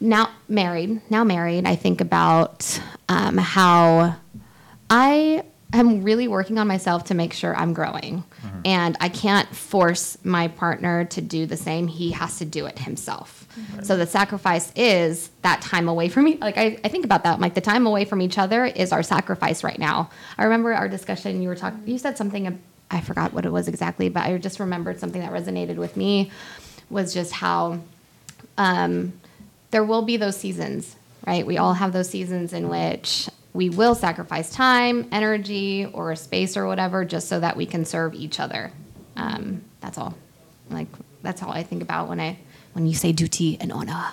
now 0.00 0.30
married, 0.48 1.00
now 1.10 1.24
married, 1.24 1.66
I 1.66 1.76
think 1.76 2.00
about 2.00 2.80
um, 3.08 3.38
how 3.38 4.16
I 4.90 5.42
am 5.72 6.02
really 6.04 6.28
working 6.28 6.58
on 6.58 6.68
myself 6.68 7.04
to 7.04 7.14
make 7.14 7.32
sure 7.32 7.56
I'm 7.56 7.72
growing. 7.72 8.22
And 8.64 8.96
I 9.00 9.08
can't 9.08 9.48
force 9.54 10.16
my 10.24 10.48
partner 10.48 11.04
to 11.06 11.20
do 11.20 11.46
the 11.46 11.56
same. 11.56 11.88
He 11.88 12.12
has 12.12 12.38
to 12.38 12.44
do 12.44 12.66
it 12.66 12.78
himself. 12.78 13.46
So 13.82 13.96
the 13.96 14.06
sacrifice 14.06 14.72
is 14.76 15.30
that 15.42 15.60
time 15.62 15.88
away 15.88 16.08
from 16.08 16.24
me. 16.24 16.36
Like 16.36 16.56
I, 16.58 16.78
I 16.84 16.88
think 16.88 17.04
about 17.04 17.24
that. 17.24 17.40
Like 17.40 17.54
the 17.54 17.60
time 17.60 17.86
away 17.86 18.04
from 18.04 18.20
each 18.20 18.38
other 18.38 18.64
is 18.64 18.92
our 18.92 19.02
sacrifice 19.02 19.64
right 19.64 19.78
now. 19.78 20.10
I 20.38 20.44
remember 20.44 20.72
our 20.72 20.88
discussion. 20.88 21.42
You 21.42 21.48
were 21.48 21.56
talking. 21.56 21.82
You 21.86 21.98
said 21.98 22.16
something. 22.16 22.58
I 22.90 23.00
forgot 23.00 23.32
what 23.32 23.46
it 23.46 23.52
was 23.52 23.68
exactly, 23.68 24.08
but 24.08 24.24
I 24.24 24.36
just 24.38 24.60
remembered 24.60 25.00
something 25.00 25.20
that 25.20 25.32
resonated 25.32 25.76
with 25.76 25.96
me. 25.96 26.30
Was 26.90 27.14
just 27.14 27.32
how 27.32 27.80
um, 28.58 29.14
there 29.70 29.84
will 29.84 30.02
be 30.02 30.16
those 30.16 30.36
seasons, 30.36 30.94
right? 31.26 31.46
We 31.46 31.58
all 31.58 31.72
have 31.72 31.92
those 31.92 32.08
seasons 32.08 32.52
in 32.52 32.68
which 32.68 33.28
we 33.52 33.70
will 33.70 33.94
sacrifice 33.94 34.50
time, 34.50 35.08
energy, 35.12 35.86
or 35.92 36.14
space 36.16 36.56
or 36.56 36.66
whatever 36.66 37.04
just 37.04 37.28
so 37.28 37.40
that 37.40 37.56
we 37.56 37.66
can 37.66 37.84
serve 37.84 38.14
each 38.14 38.38
other. 38.38 38.72
Um, 39.16 39.62
that's 39.80 39.96
all. 39.96 40.14
Like 40.70 40.88
that's 41.22 41.42
all 41.42 41.50
I 41.50 41.62
think 41.62 41.82
about 41.82 42.08
when 42.08 42.20
I 42.20 42.38
when 42.72 42.86
you 42.86 42.94
say 42.94 43.12
duty 43.12 43.56
and 43.60 43.72
honor. 43.72 44.08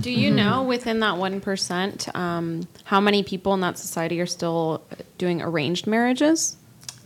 Do 0.00 0.10
you 0.10 0.30
know 0.34 0.62
within 0.62 1.00
that 1.00 1.16
one 1.16 1.40
percent 1.40 2.14
um, 2.14 2.66
how 2.84 3.00
many 3.00 3.22
people 3.22 3.54
in 3.54 3.60
that 3.60 3.78
society 3.78 4.20
are 4.20 4.26
still 4.26 4.82
doing 5.18 5.42
arranged 5.42 5.86
marriages? 5.86 6.56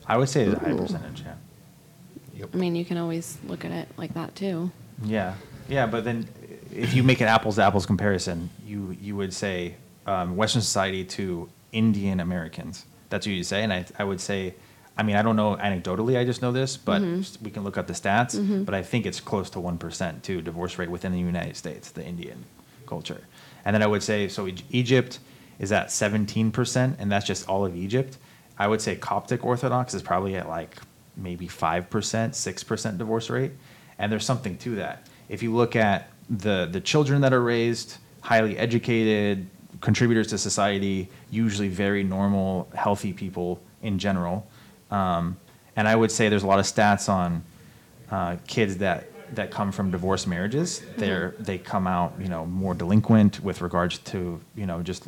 I 0.07 0.17
would 0.17 0.29
say 0.29 0.45
it's 0.45 0.55
a 0.61 0.65
high 0.65 0.77
percentage. 0.77 1.23
Yeah. 2.35 2.47
I 2.53 2.57
mean, 2.57 2.75
you 2.77 2.85
can 2.85 2.99
always 2.99 3.39
look 3.47 3.65
at 3.65 3.71
it 3.73 3.89
like 3.97 4.15
that 4.15 4.35
too. 4.35 4.71
Yeah, 5.03 5.35
yeah, 5.69 5.87
but 5.87 6.05
then 6.05 6.29
if 6.73 6.93
you 6.95 7.03
make 7.03 7.21
an 7.21 7.29
apples 7.29 7.57
to 7.57 7.63
apples 7.63 7.87
comparison, 7.87 8.51
you 8.67 8.97
you 9.01 9.17
would 9.17 9.33
say 9.33 9.77
um, 10.07 10.37
Western 10.37 10.63
society 10.63 11.05
to 11.05 11.49
Indian 11.73 12.21
Americans. 12.21 12.85
That's 13.09 13.27
what 13.27 13.33
you 13.33 13.45
say, 13.45 13.63
and 13.63 13.73
I 13.73 13.87
I 13.99 14.05
would 14.05 14.21
say, 14.21 14.55
I 14.99 15.03
mean 15.05 15.17
I 15.17 15.23
don't 15.23 15.37
know 15.37 15.57
anecdotally, 15.57 16.19
I 16.19 16.25
just 16.25 16.43
know 16.43 16.53
this, 16.53 16.77
but 16.77 17.01
we 17.43 17.51
can 17.51 17.65
look 17.65 17.79
up 17.79 17.87
the 17.87 17.93
stats. 17.95 18.35
But 18.65 18.75
I 18.75 18.83
think 18.83 19.07
it's 19.07 19.21
close 19.21 19.49
to 19.51 19.61
one 19.61 19.79
percent 19.79 20.23
to 20.25 20.43
divorce 20.43 20.77
rate 20.79 20.91
within 20.91 21.13
the 21.13 21.19
United 21.21 21.57
States, 21.57 21.91
the 21.93 22.05
Indian 22.05 22.45
culture, 22.87 23.23
and 23.65 23.75
then 23.75 23.83
I 23.83 23.87
would 23.87 24.03
say 24.03 24.29
so 24.29 24.47
E- 24.49 24.57
Egypt 24.71 25.19
is 25.59 25.73
at 25.73 25.91
seventeen 25.91 26.51
percent, 26.51 26.97
and 26.99 27.11
that's 27.11 27.27
just 27.27 27.49
all 27.49 27.65
of 27.65 27.75
Egypt. 27.77 28.19
I 28.59 28.69
would 28.69 28.81
say 28.81 28.97
Coptic 28.97 29.45
Orthodox 29.45 29.95
is 29.95 30.03
probably 30.03 30.37
at 30.37 30.49
like 30.49 30.77
maybe 31.17 31.49
five 31.49 31.91
percent, 31.91 32.35
six 32.37 32.63
percent 32.63 32.99
divorce 32.99 33.31
rate, 33.31 33.53
and 33.99 34.11
there's 34.11 34.25
something 34.25 34.57
to 34.59 34.77
that. 34.77 35.07
If 35.29 35.43
you 35.43 35.55
look 35.55 35.77
at 35.77 36.11
the 36.31 36.69
the 36.71 36.81
children 36.81 37.21
that 37.23 37.33
are 37.33 37.43
raised, 37.43 37.99
highly 38.21 38.57
educated, 38.57 39.47
contributors 39.81 40.29
to 40.29 40.39
society, 40.39 41.09
usually 41.31 41.69
very 41.69 42.05
normal, 42.05 42.69
healthy 42.75 43.13
people 43.13 43.61
in 43.83 43.99
general, 43.99 44.47
um, 44.91 45.37
and 45.77 45.89
I 45.89 45.97
would 45.97 46.11
say 46.11 46.29
there's 46.29 46.45
a 46.45 46.47
lot 46.47 46.59
of 46.59 46.67
stats 46.67 47.09
on 47.09 47.43
uh, 48.11 48.37
kids 48.47 48.79
that 48.79 49.11
that 49.35 49.51
come 49.51 49.73
from 49.73 49.91
divorced 49.91 50.29
marriages. 50.29 50.83
They're 50.97 51.35
they 51.41 51.59
come 51.59 51.87
out 51.87 52.15
you 52.21 52.29
know 52.29 52.47
more 52.47 52.75
delinquent 52.75 53.41
with 53.43 53.61
regards 53.61 53.99
to 53.99 54.41
you 54.55 54.67
know 54.67 54.83
just 54.83 55.07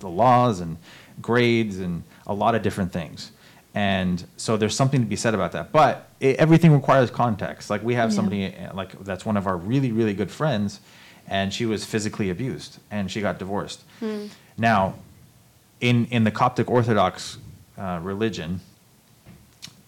the 0.00 0.08
laws 0.08 0.60
and 0.60 0.76
grades 1.20 1.78
and 1.78 2.02
a 2.26 2.34
lot 2.34 2.54
of 2.54 2.62
different 2.62 2.92
things. 2.92 3.32
And 3.74 4.24
so 4.36 4.56
there's 4.56 4.74
something 4.74 5.02
to 5.02 5.06
be 5.06 5.16
said 5.16 5.34
about 5.34 5.52
that. 5.52 5.70
But 5.70 6.08
it, 6.18 6.36
everything 6.36 6.72
requires 6.72 7.10
context. 7.10 7.68
Like 7.68 7.82
we 7.82 7.94
have 7.94 8.12
somebody 8.12 8.54
uh, 8.54 8.74
like 8.74 8.98
that's 9.04 9.26
one 9.26 9.36
of 9.36 9.46
our 9.46 9.56
really 9.56 9.92
really 9.92 10.14
good 10.14 10.30
friends, 10.30 10.80
and 11.28 11.52
she 11.52 11.66
was 11.66 11.84
physically 11.84 12.30
abused 12.30 12.78
and 12.90 13.10
she 13.10 13.20
got 13.20 13.38
divorced. 13.38 13.82
Now, 14.56 14.94
in 15.80 16.06
in 16.06 16.24
the 16.24 16.30
Coptic 16.30 16.70
Orthodox 16.70 17.36
uh, 17.76 18.00
religion, 18.02 18.60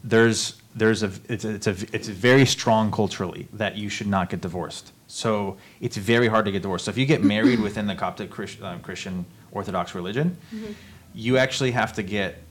there's 0.05 0.61
there's 0.75 1.03
a 1.03 1.11
it's 1.29 1.45
a, 1.47 1.55
it's 1.55 1.67
a 1.67 1.77
it's 1.93 2.09
very 2.09 2.45
strong 2.45 2.93
culturally 2.93 3.49
that 3.55 3.77
you 3.77 3.89
should 3.89 4.07
not 4.07 4.29
get 4.29 4.43
divorced. 4.43 4.93
So 5.07 5.57
it's 5.81 5.97
very 5.97 6.29
hard 6.29 6.45
to 6.45 6.53
get 6.53 6.61
divorced. 6.61 6.85
So 6.85 6.91
if 6.91 6.99
you 6.99 7.07
get 7.07 7.25
married 7.25 7.61
within 7.67 7.87
the 7.87 7.95
Coptic 7.95 8.31
Christ, 8.31 8.61
uh, 8.63 8.77
Christian 8.83 9.25
Orthodox 9.53 9.95
religion, 9.95 10.37
you 11.15 11.39
actually 11.39 11.71
have 11.73 11.93
to 11.95 12.03
get 12.03 12.43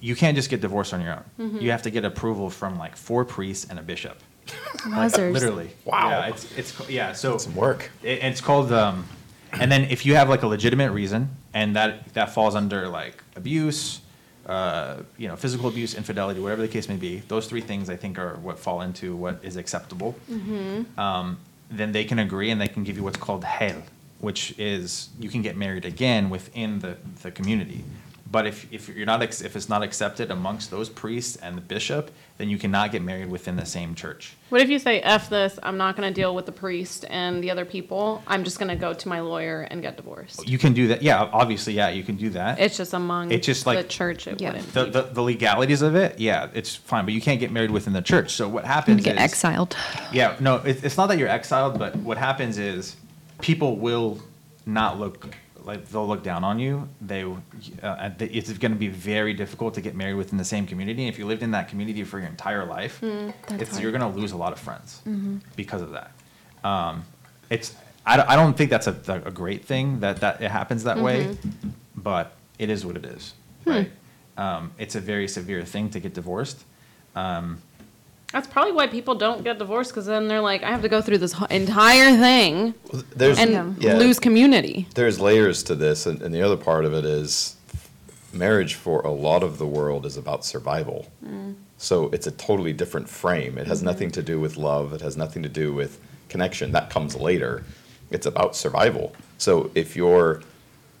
you 0.00 0.14
can't 0.14 0.36
just 0.36 0.50
get 0.50 0.60
divorced 0.60 0.92
on 0.94 1.00
your 1.00 1.22
own. 1.38 1.58
You 1.60 1.70
have 1.70 1.82
to 1.82 1.90
get 1.90 2.04
approval 2.04 2.50
from 2.50 2.78
like 2.78 2.96
four 2.96 3.24
priests 3.24 3.66
and 3.70 3.78
a 3.78 3.82
bishop. 3.82 4.18
Like, 4.88 5.16
literally. 5.16 5.70
Wow. 5.84 6.10
Yeah, 6.10 6.26
it's 6.28 6.52
it's 6.56 6.88
yeah. 6.88 7.12
So 7.12 7.38
Some 7.38 7.56
work. 7.56 7.90
it, 8.04 8.22
it's 8.22 8.40
called 8.40 8.72
um, 8.72 9.04
and 9.52 9.72
then 9.72 9.84
if 9.84 10.06
you 10.06 10.14
have 10.14 10.28
like 10.28 10.42
a 10.42 10.46
legitimate 10.46 10.92
reason 10.92 11.30
and 11.54 11.74
that 11.74 12.12
that 12.14 12.32
falls 12.34 12.54
under 12.54 12.86
like 12.88 13.22
abuse 13.34 14.00
uh, 14.46 14.98
you 15.18 15.26
know 15.26 15.34
physical 15.34 15.68
abuse 15.68 15.94
infidelity 15.94 16.38
whatever 16.40 16.62
the 16.62 16.68
case 16.68 16.88
may 16.88 16.96
be 16.96 17.18
those 17.26 17.46
three 17.48 17.60
things 17.60 17.90
i 17.90 17.96
think 17.96 18.16
are 18.18 18.36
what 18.36 18.58
fall 18.60 18.80
into 18.82 19.16
what 19.16 19.40
is 19.42 19.56
acceptable 19.56 20.14
um, 20.98 21.38
then 21.70 21.90
they 21.92 22.04
can 22.04 22.18
agree 22.20 22.50
and 22.50 22.60
they 22.60 22.68
can 22.68 22.84
give 22.84 22.96
you 22.96 23.02
what's 23.02 23.16
called 23.16 23.42
hel 23.42 23.82
which 24.20 24.54
is 24.58 25.08
you 25.20 25.28
can 25.28 25.42
get 25.42 25.56
married 25.56 25.84
again 25.84 26.30
within 26.30 26.78
the, 26.80 26.96
the 27.22 27.30
community 27.30 27.84
but 28.28 28.44
if, 28.44 28.66
if 28.72 28.88
you're 28.88 29.06
not 29.06 29.22
ex- 29.22 29.40
if 29.40 29.54
it's 29.54 29.68
not 29.68 29.84
accepted 29.84 30.32
amongst 30.32 30.68
those 30.70 30.88
priests 30.88 31.36
and 31.36 31.56
the 31.56 31.60
bishop 31.60 32.10
then 32.38 32.48
you 32.50 32.58
cannot 32.58 32.90
get 32.92 33.00
married 33.00 33.30
within 33.30 33.54
the 33.56 33.64
same 33.64 33.94
church 33.94 34.34
What 34.50 34.60
if 34.60 34.68
you 34.68 34.78
say, 34.80 35.00
F 35.00 35.30
this, 35.30 35.58
I'm 35.62 35.76
not 35.78 35.96
going 35.96 36.12
to 36.12 36.14
deal 36.20 36.34
with 36.34 36.44
the 36.44 36.52
priest 36.52 37.04
and 37.08 37.42
the 37.42 37.50
other 37.50 37.64
people. 37.64 38.22
I'm 38.26 38.44
just 38.44 38.58
going 38.58 38.68
to 38.68 38.74
go 38.76 38.92
to 38.92 39.08
my 39.08 39.20
lawyer 39.20 39.62
and 39.70 39.80
get 39.80 39.96
divorced. 39.96 40.46
you 40.48 40.58
can 40.58 40.72
do 40.72 40.88
that 40.88 41.02
yeah 41.02 41.30
obviously 41.32 41.74
yeah 41.74 41.88
you 41.90 42.02
can 42.02 42.16
do 42.16 42.30
that 42.30 42.58
It's 42.58 42.76
just 42.76 42.94
among 42.94 43.30
It's 43.30 43.46
just 43.46 43.64
like- 43.64 43.78
the 43.78 43.84
church. 43.88 44.26
It 44.26 44.40
Yeah. 44.40 44.52
wouldn't 44.52 44.72
the, 44.74 44.84
be. 44.86 44.90
the, 44.90 45.02
the 45.02 45.22
legalities 45.22 45.82
of 45.82 45.94
it, 45.94 46.18
yeah, 46.18 46.48
it's 46.52 46.74
fine, 46.74 47.04
but 47.04 47.14
you 47.14 47.20
can't 47.20 47.38
get 47.38 47.52
married 47.52 47.70
within 47.70 47.92
the 47.92 48.02
church. 48.02 48.32
So 48.32 48.48
what 48.48 48.64
happens 48.64 49.04
get 49.04 49.14
is, 49.16 49.22
exiled. 49.22 49.76
yeah, 50.12 50.36
no, 50.40 50.56
it, 50.56 50.82
it's 50.84 50.96
not 50.96 51.06
that 51.06 51.18
you're 51.18 51.28
exiled, 51.28 51.78
but 51.78 51.94
what 51.96 52.18
happens 52.18 52.58
is 52.58 52.96
people 53.40 53.76
will 53.76 54.18
not 54.64 54.98
look 54.98 55.34
like 55.64 55.88
they'll 55.88 56.06
look 56.06 56.22
down 56.22 56.44
on 56.44 56.58
you. 56.60 56.88
They, 57.00 57.24
uh, 57.82 58.10
it's 58.20 58.52
going 58.52 58.72
to 58.72 58.78
be 58.78 58.88
very 58.88 59.34
difficult 59.34 59.74
to 59.74 59.80
get 59.80 59.94
married 59.96 60.14
within 60.14 60.38
the 60.38 60.44
same 60.44 60.66
community. 60.66 61.02
And 61.04 61.12
if 61.12 61.18
you 61.18 61.26
lived 61.26 61.42
in 61.42 61.50
that 61.52 61.68
community 61.68 62.04
for 62.04 62.18
your 62.20 62.28
entire 62.28 62.64
life, 62.64 63.02
it's, 63.50 63.80
you're 63.80 63.90
going 63.90 64.00
to 64.12 64.18
lose 64.20 64.32
a 64.32 64.36
lot 64.36 64.52
of 64.52 64.58
friends 64.60 65.00
because 65.56 65.82
of 65.82 65.90
that. 65.90 66.12
Um, 66.62 67.04
it's 67.50 67.74
I, 68.04 68.16
don't- 68.16 68.28
I 68.28 68.36
don't 68.36 68.56
think 68.56 68.70
that's 68.70 68.86
a, 68.86 69.22
a 69.24 69.30
great 69.32 69.64
thing 69.64 70.00
that 70.00 70.20
that 70.20 70.40
it 70.40 70.50
happens 70.52 70.84
that 70.84 70.98
way, 70.98 71.36
but 71.96 72.32
it 72.58 72.70
is 72.70 72.86
what 72.86 72.96
it 72.96 73.04
is. 73.04 73.34
Right? 73.64 73.90
Um, 74.36 74.70
it's 74.78 74.94
a 74.94 75.00
very 75.00 75.26
severe 75.26 75.64
thing 75.64 75.90
to 75.90 75.98
get 76.00 76.14
divorced. 76.14 76.62
Um, 77.16 77.58
That's 78.36 78.48
probably 78.48 78.72
why 78.72 78.86
people 78.86 79.14
don't 79.14 79.42
get 79.42 79.58
divorced 79.58 79.92
because 79.92 80.04
then 80.04 80.28
they're 80.28 80.42
like, 80.42 80.62
I 80.62 80.68
have 80.68 80.82
to 80.82 80.90
go 80.90 81.00
through 81.00 81.16
this 81.16 81.32
whole 81.32 81.48
entire 81.48 82.14
thing 82.18 82.74
There's 83.14 83.38
and 83.38 83.82
yeah, 83.82 83.94
lose 83.94 84.20
community. 84.20 84.86
There's 84.94 85.18
layers 85.18 85.62
to 85.62 85.74
this, 85.74 86.04
and, 86.04 86.20
and 86.20 86.34
the 86.34 86.42
other 86.42 86.58
part 86.58 86.84
of 86.84 86.92
it 86.92 87.06
is 87.06 87.56
marriage 88.34 88.74
for 88.74 89.00
a 89.00 89.10
lot 89.10 89.42
of 89.42 89.56
the 89.56 89.66
world 89.66 90.04
is 90.04 90.18
about 90.18 90.44
survival. 90.44 91.10
Mm. 91.24 91.54
So 91.78 92.10
it's 92.10 92.26
a 92.26 92.30
totally 92.30 92.74
different 92.74 93.08
frame. 93.08 93.56
It 93.56 93.68
has 93.68 93.78
mm-hmm. 93.78 93.86
nothing 93.86 94.10
to 94.10 94.22
do 94.22 94.38
with 94.38 94.58
love. 94.58 94.92
It 94.92 95.00
has 95.00 95.16
nothing 95.16 95.42
to 95.42 95.48
do 95.48 95.72
with 95.72 95.98
connection. 96.28 96.72
That 96.72 96.90
comes 96.90 97.16
later. 97.16 97.64
It's 98.10 98.26
about 98.26 98.54
survival. 98.54 99.16
So 99.38 99.70
if 99.74 99.96
you're 99.96 100.42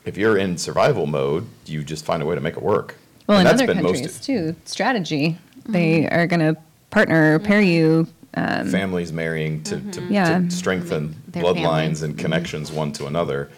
if 0.06 0.16
you're 0.16 0.38
in 0.38 0.56
survival 0.56 1.04
mode, 1.04 1.46
you 1.66 1.84
just 1.84 2.06
find 2.06 2.22
a 2.22 2.24
way 2.24 2.34
to 2.34 2.40
make 2.40 2.56
it 2.56 2.62
work. 2.62 2.94
Well, 3.26 3.40
And 3.40 3.46
in 3.46 3.52
that's 3.52 3.62
other 3.62 3.74
been 3.74 3.82
most- 3.82 3.96
countries 3.96 4.20
too, 4.20 4.56
strategy. 4.64 5.36
They 5.66 6.04
mm-hmm. 6.04 6.14
are 6.14 6.26
going 6.26 6.40
to 6.40 6.56
partner 6.96 7.38
pair 7.40 7.60
you. 7.60 8.06
Um, 8.38 8.70
families 8.70 9.12
marrying 9.12 9.62
to, 9.64 9.80
to, 9.92 10.00
Yeah. 10.04 10.38
to 10.40 10.50
strengthen 10.50 11.14
Their 11.28 11.42
bloodlines 11.42 11.60
families. 11.60 12.02
and 12.02 12.18
connections 12.18 12.72
one 12.72 12.90
to 12.92 13.06
another. 13.06 13.50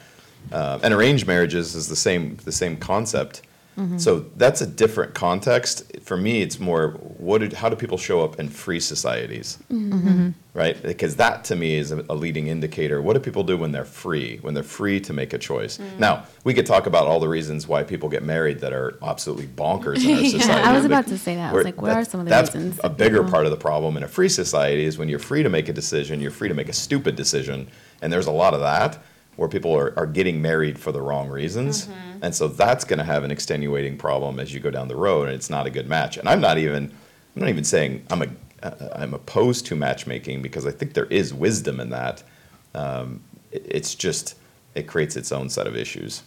Uh, 0.51 0.81
and 0.83 0.93
arranged 0.93 1.27
marriages 1.29 1.77
is 1.77 1.87
the 1.89 1.95
same 1.97 2.37
the 2.45 2.51
same 2.53 2.77
concept. 2.77 3.43
Mm-hmm. 3.79 3.99
So 3.99 4.21
that's 4.37 4.61
a 4.61 4.67
different 4.67 5.15
context. 5.15 6.01
For 6.03 6.17
me, 6.17 6.43
it's 6.43 6.59
more 6.59 6.91
what 7.19 7.39
did, 7.39 7.53
how 7.53 7.69
do 7.69 7.77
people 7.77 7.97
show 7.99 8.25
up 8.25 8.41
in 8.41 8.49
free 8.49 8.81
societies? 8.81 9.59
Mm-hmm. 9.73 9.93
Mm-hmm. 10.09 10.29
Right? 10.55 10.83
Because 10.83 11.15
that 11.17 11.45
to 11.45 11.55
me 11.57 11.77
is 11.77 11.93
a, 11.93 12.05
a 12.09 12.15
leading 12.15 12.49
indicator. 12.49 13.01
What 13.01 13.13
do 13.15 13.21
people 13.21 13.45
do 13.45 13.57
when 13.57 13.71
they're 13.71 13.85
free? 13.85 14.39
When 14.39 14.55
they're 14.55 14.65
free 14.65 14.99
to 15.03 15.13
make 15.13 15.33
a 15.33 15.39
choice? 15.39 15.79
Now, 16.01 16.25
we 16.43 16.53
could 16.55 16.67
talk 16.67 16.87
about 16.87 17.07
all 17.07 17.21
the 17.21 17.29
reasons 17.29 17.69
why 17.69 17.85
people 17.85 18.09
get 18.09 18.25
married 18.25 18.59
that 18.61 18.73
are 18.73 18.99
absolutely 19.01 19.47
bonkers 19.47 20.05
in 20.05 20.11
our 20.17 20.21
Yeah, 20.23 20.29
society. 20.41 20.61
I 20.69 20.73
was 20.75 20.85
about 20.85 21.07
to 21.07 21.17
say 21.19 21.37
that. 21.37 21.51
I 21.51 21.53
was 21.53 21.55
we're- 21.55 21.65
like, 21.67 21.81
what 21.81 21.93
are 21.93 22.05
some 22.05 22.19
of 22.21 22.27
the 22.27 22.31
that's 22.31 22.53
reasons 22.53 22.81
A 22.83 22.89
bigger 22.91 23.19
people- 23.19 23.31
part 23.31 23.45
of 23.45 23.53
the 23.53 23.57
problem 23.57 23.97
in 23.97 24.03
a 24.03 24.09
free 24.09 24.29
society 24.29 24.85
is 24.85 24.99
when 24.99 25.09
you're 25.09 25.21
free 25.21 25.45
to 25.45 25.49
make 25.49 25.69
a 25.69 25.73
decision, 25.73 26.21
you're 26.21 26.33
free 26.33 26.49
to 26.49 26.55
make 26.55 26.69
a 26.69 26.73
stupid 26.73 27.15
decision, 27.15 27.69
and 28.03 28.13
there's 28.13 28.27
a 28.27 28.33
lot 28.33 28.53
of 28.55 28.61
that 28.61 28.99
where 29.39 29.49
people 29.49 29.73
are, 29.75 29.97
are 29.97 30.07
getting 30.07 30.43
married 30.43 30.77
for 30.81 30.91
the 30.91 31.01
wrong 31.01 31.29
reasons. 31.29 31.87
Mm-hmm. 31.87 32.25
And 32.25 32.35
so 32.35 32.49
that's 32.49 32.85
going 32.85 32.99
to 32.99 33.05
have 33.05 33.23
an 33.23 33.31
extenuating 33.31 33.97
problem 33.97 34.41
as 34.41 34.53
you 34.53 34.59
go 34.59 34.69
down 34.71 34.89
the 34.89 34.97
road, 34.97 35.29
and 35.29 35.35
it's 35.37 35.49
not 35.49 35.65
a 35.65 35.71
good 35.71 35.89
match. 35.89 36.17
And 36.17 36.29
I'm 36.29 36.41
not 36.41 36.59
even, 36.59 36.87
I'm 37.37 37.41
not 37.43 37.49
even 37.49 37.63
saying 37.63 38.05
I'm 38.11 38.23
a, 38.23 38.29
uh, 38.65 38.89
I'm 38.97 39.15
opposed 39.15 39.65
to 39.67 39.77
matchmaking 39.77 40.43
because 40.43 40.67
I 40.67 40.73
think 40.73 40.95
there 40.95 41.05
is 41.05 41.33
wisdom 41.33 41.79
in 41.79 41.91
that. 41.91 42.25
Um, 42.75 43.21
it- 43.53 43.65
it's 43.71 43.95
just 43.95 44.35
it 44.75 44.89
creates 44.89 45.15
its 45.15 45.31
own 45.31 45.49
set 45.49 45.69
of 45.69 45.77
issues. 45.77 46.25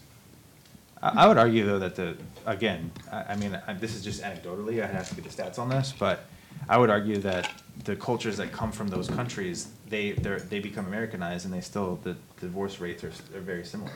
I 1.03 1.25
I 1.25 1.27
would 1.27 1.37
argue 1.37 1.65
though 1.65 1.79
that 1.79 1.95
the, 1.95 2.15
again, 2.45 2.91
I, 3.11 3.23
I 3.33 3.35
mean, 3.35 3.59
I- 3.67 3.73
this 3.73 3.93
is 3.93 4.01
just 4.05 4.23
anecdotally, 4.23 4.81
I'd 4.81 4.91
have 4.91 5.09
to 5.09 5.15
get 5.15 5.25
the 5.29 5.43
stats 5.43 5.59
on 5.59 5.67
this, 5.67 5.93
but 5.99 6.25
I 6.69 6.77
would 6.77 6.89
argue 6.89 7.17
that 7.17 7.51
the 7.83 7.95
cultures 7.95 8.37
that 8.37 8.51
come 8.51 8.71
from 8.71 8.87
those 8.87 9.07
countries, 9.07 9.69
they, 9.89 10.11
they're, 10.11 10.39
become 10.39 10.85
Americanized 10.85 11.45
and 11.45 11.53
they 11.53 11.61
still, 11.61 11.99
the 12.03 12.15
divorce 12.39 12.79
rates 12.79 13.03
are, 13.03 13.11
are 13.35 13.41
very 13.41 13.63
similar. 13.65 13.91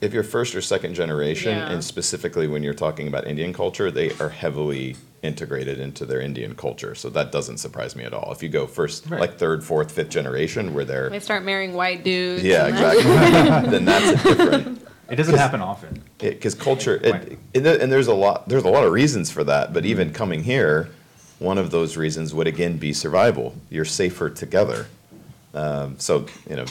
if 0.00 0.12
you're 0.12 0.22
first 0.22 0.54
or 0.54 0.60
second 0.60 0.94
generation, 0.94 1.56
Yeah. 1.56 1.70
and 1.70 1.82
specifically 1.82 2.46
when 2.46 2.62
you're 2.62 2.74
talking 2.74 3.08
about 3.08 3.26
Indian 3.26 3.52
culture, 3.52 3.90
they 3.90 4.10
are 4.20 4.28
heavily 4.28 4.96
integrated 5.22 5.78
into 5.80 6.04
their 6.04 6.20
Indian 6.20 6.54
culture. 6.54 6.94
So 6.94 7.08
that 7.10 7.32
doesn't 7.32 7.58
surprise 7.58 7.96
me 7.96 8.04
at 8.04 8.12
all. 8.12 8.30
If 8.30 8.42
you 8.42 8.48
go 8.50 8.66
first, 8.66 9.06
Right. 9.08 9.20
like 9.20 9.38
third, 9.38 9.64
fourth, 9.64 9.90
fifth 9.92 10.10
generation, 10.10 10.74
where 10.74 10.84
they're 10.84 11.08
they're 11.08 11.20
start 11.20 11.44
marrying 11.44 11.72
white 11.72 12.04
dudes. 12.04 12.42
yeah, 12.42 12.66
exactly, 12.72 13.02
then 13.70 13.84
that's 13.86 14.24
a 14.24 14.34
different 14.34 14.80
It 15.10 15.16
doesn't 15.16 15.36
happen 15.36 15.60
often. 15.60 16.02
because 16.18 16.54
culture 16.54 16.98
Right. 17.02 17.14
it, 17.32 17.38
and, 17.54 17.66
and 17.66 17.92
there's 17.92 18.06
a 18.08 18.14
lot 18.14 18.48
there's 18.48 18.64
a 18.64 18.68
lot 18.70 18.84
of 18.84 18.92
reasons 18.92 19.30
for 19.30 19.44
that. 19.44 19.72
But 19.72 19.84
even 19.86 20.12
coming 20.12 20.42
here, 20.44 20.88
one 21.44 21.58
of 21.58 21.70
those 21.70 21.96
reasons 21.96 22.34
would 22.34 22.46
again 22.46 22.78
be 22.78 22.92
survival. 22.92 23.54
You're 23.70 23.84
safer 23.84 24.30
together. 24.30 24.86
Um, 25.52 25.98
so 25.98 26.26
you 26.48 26.56
know, 26.56 26.64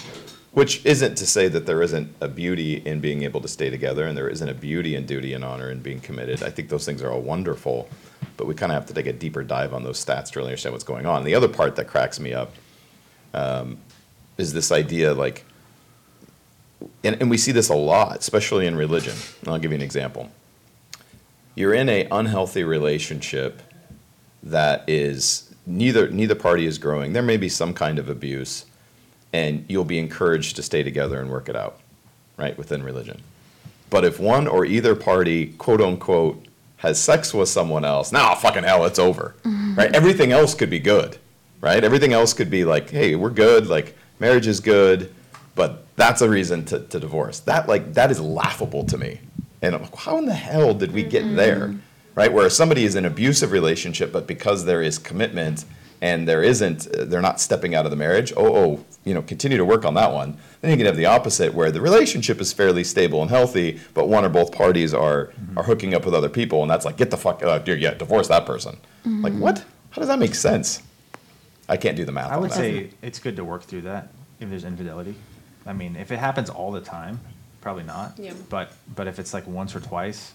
which 0.51 0.85
isn't 0.85 1.15
to 1.15 1.25
say 1.25 1.47
that 1.47 1.65
there 1.65 1.81
isn't 1.81 2.13
a 2.19 2.27
beauty 2.27 2.75
in 2.85 2.99
being 2.99 3.23
able 3.23 3.41
to 3.41 3.47
stay 3.47 3.69
together, 3.69 4.05
and 4.05 4.17
there 4.17 4.29
isn't 4.29 4.49
a 4.49 4.53
beauty 4.53 4.95
in 4.95 5.05
duty 5.05 5.33
and 5.33 5.43
honor 5.43 5.69
and 5.69 5.81
being 5.81 5.99
committed. 5.99 6.43
I 6.43 6.49
think 6.49 6.69
those 6.69 6.85
things 6.85 7.01
are 7.01 7.11
all 7.11 7.21
wonderful, 7.21 7.87
but 8.35 8.47
we 8.47 8.53
kind 8.53 8.71
of 8.71 8.75
have 8.75 8.87
to 8.87 8.93
take 8.93 9.07
a 9.07 9.13
deeper 9.13 9.43
dive 9.43 9.73
on 9.73 9.83
those 9.83 10.03
stats 10.03 10.31
to 10.31 10.39
really 10.39 10.49
understand 10.49 10.73
what's 10.73 10.83
going 10.83 11.05
on. 11.05 11.23
The 11.23 11.35
other 11.35 11.47
part 11.47 11.75
that 11.77 11.87
cracks 11.87 12.19
me 12.19 12.33
up 12.33 12.51
um, 13.33 13.77
is 14.37 14.53
this 14.53 14.71
idea 14.71 15.13
like 15.13 15.45
and, 17.03 17.17
and 17.21 17.29
we 17.29 17.37
see 17.37 17.51
this 17.51 17.69
a 17.69 17.75
lot, 17.75 18.19
especially 18.19 18.67
in 18.67 18.75
religion. 18.75 19.15
And 19.41 19.49
I'll 19.49 19.59
give 19.59 19.71
you 19.71 19.75
an 19.75 19.81
example. 19.81 20.29
You're 21.55 21.73
in 21.73 21.89
a 21.89 22.07
unhealthy 22.11 22.63
relationship 22.63 23.61
that 24.43 24.83
is 24.87 25.53
neither 25.65 26.09
neither 26.09 26.35
party 26.35 26.65
is 26.65 26.77
growing. 26.77 27.13
There 27.13 27.23
may 27.23 27.37
be 27.37 27.49
some 27.49 27.73
kind 27.73 27.97
of 27.97 28.09
abuse, 28.09 28.65
and 29.31 29.65
you'll 29.67 29.85
be 29.85 29.99
encouraged 29.99 30.55
to 30.57 30.63
stay 30.63 30.83
together 30.83 31.19
and 31.19 31.29
work 31.29 31.49
it 31.49 31.55
out, 31.55 31.79
right, 32.37 32.57
within 32.57 32.83
religion. 32.83 33.21
But 33.89 34.05
if 34.05 34.19
one 34.19 34.47
or 34.47 34.65
either 34.65 34.95
party, 34.95 35.47
quote 35.47 35.81
unquote, 35.81 36.45
has 36.77 36.99
sex 36.99 37.33
with 37.33 37.47
someone 37.47 37.85
else, 37.85 38.11
now 38.11 38.35
fucking 38.35 38.63
hell, 38.63 38.85
it's 38.85 38.99
over, 38.99 39.35
right? 39.45 39.93
Everything 39.95 40.31
else 40.31 40.53
could 40.53 40.69
be 40.69 40.79
good, 40.79 41.17
right? 41.61 41.83
Everything 41.83 42.11
else 42.11 42.33
could 42.33 42.49
be 42.49 42.65
like, 42.65 42.89
hey, 42.89 43.15
we're 43.15 43.29
good, 43.29 43.67
like 43.67 43.95
marriage 44.19 44.47
is 44.47 44.59
good, 44.59 45.13
but 45.55 45.85
that's 45.95 46.21
a 46.21 46.29
reason 46.29 46.65
to, 46.65 46.79
to 46.79 46.99
divorce. 46.99 47.39
That 47.41 47.67
like 47.67 47.93
that 47.93 48.11
is 48.11 48.19
laughable 48.19 48.83
to 48.85 48.97
me. 48.97 49.19
And 49.61 49.75
I'm 49.75 49.81
like, 49.83 49.95
how 49.95 50.17
in 50.17 50.25
the 50.25 50.33
hell 50.33 50.73
did 50.73 50.91
we 50.91 51.03
get 51.03 51.23
mm-hmm. 51.23 51.35
there, 51.35 51.75
right? 52.15 52.31
Where 52.31 52.49
somebody 52.49 52.85
is 52.85 52.95
in 52.95 53.05
an 53.05 53.11
abusive 53.11 53.51
relationship, 53.51 54.11
but 54.11 54.27
because 54.27 54.65
there 54.65 54.81
is 54.81 54.97
commitment 54.97 55.65
and 56.01 56.27
there 56.27 56.43
isn't, 56.43 56.87
uh, 56.87 57.05
they're 57.05 57.21
not 57.21 57.39
stepping 57.39 57.75
out 57.75 57.85
of 57.85 57.91
the 57.91 57.97
marriage. 57.97 58.33
Oh, 58.35 58.55
oh, 58.55 58.85
you 59.05 59.13
know, 59.13 59.21
continue 59.21 59.57
to 59.57 59.65
work 59.65 59.85
on 59.85 59.93
that 59.93 60.11
one. 60.11 60.37
Then 60.61 60.71
you 60.71 60.77
can 60.77 60.85
have 60.85 60.97
the 60.97 61.05
opposite, 61.05 61.53
where 61.53 61.71
the 61.71 61.81
relationship 61.81 62.41
is 62.41 62.51
fairly 62.51 62.83
stable 62.83 63.21
and 63.21 63.29
healthy, 63.29 63.79
but 63.93 64.07
one 64.09 64.25
or 64.25 64.29
both 64.29 64.51
parties 64.51 64.93
are 64.93 65.31
are 65.55 65.63
hooking 65.63 65.93
up 65.93 66.05
with 66.05 66.13
other 66.13 66.29
people, 66.29 66.61
and 66.61 66.69
that's 66.69 66.85
like, 66.85 66.97
get 66.97 67.09
the 67.09 67.17
fuck, 67.17 67.41
out 67.41 67.49
uh, 67.49 67.59
dude, 67.59 67.81
yeah, 67.81 67.93
divorce 67.93 68.27
that 68.27 68.45
person. 68.45 68.77
Like, 69.05 69.33
what? 69.33 69.63
How 69.91 69.99
does 69.99 70.07
that 70.07 70.19
make 70.19 70.35
sense? 70.35 70.81
I 71.69 71.77
can't 71.77 71.95
do 71.95 72.05
the 72.05 72.11
math. 72.11 72.31
I 72.31 72.35
on 72.35 72.41
would 72.41 72.51
that. 72.51 72.55
say 72.55 72.89
it's 73.01 73.19
good 73.19 73.35
to 73.37 73.45
work 73.45 73.63
through 73.63 73.81
that 73.81 74.09
if 74.39 74.49
there's 74.49 74.65
infidelity. 74.65 75.15
I 75.65 75.73
mean, 75.73 75.95
if 75.95 76.11
it 76.11 76.19
happens 76.19 76.49
all 76.49 76.71
the 76.71 76.81
time, 76.81 77.19
probably 77.61 77.83
not. 77.83 78.17
Yeah. 78.17 78.33
But 78.49 78.73
but 78.95 79.07
if 79.07 79.19
it's 79.19 79.33
like 79.33 79.47
once 79.47 79.75
or 79.75 79.79
twice, 79.79 80.33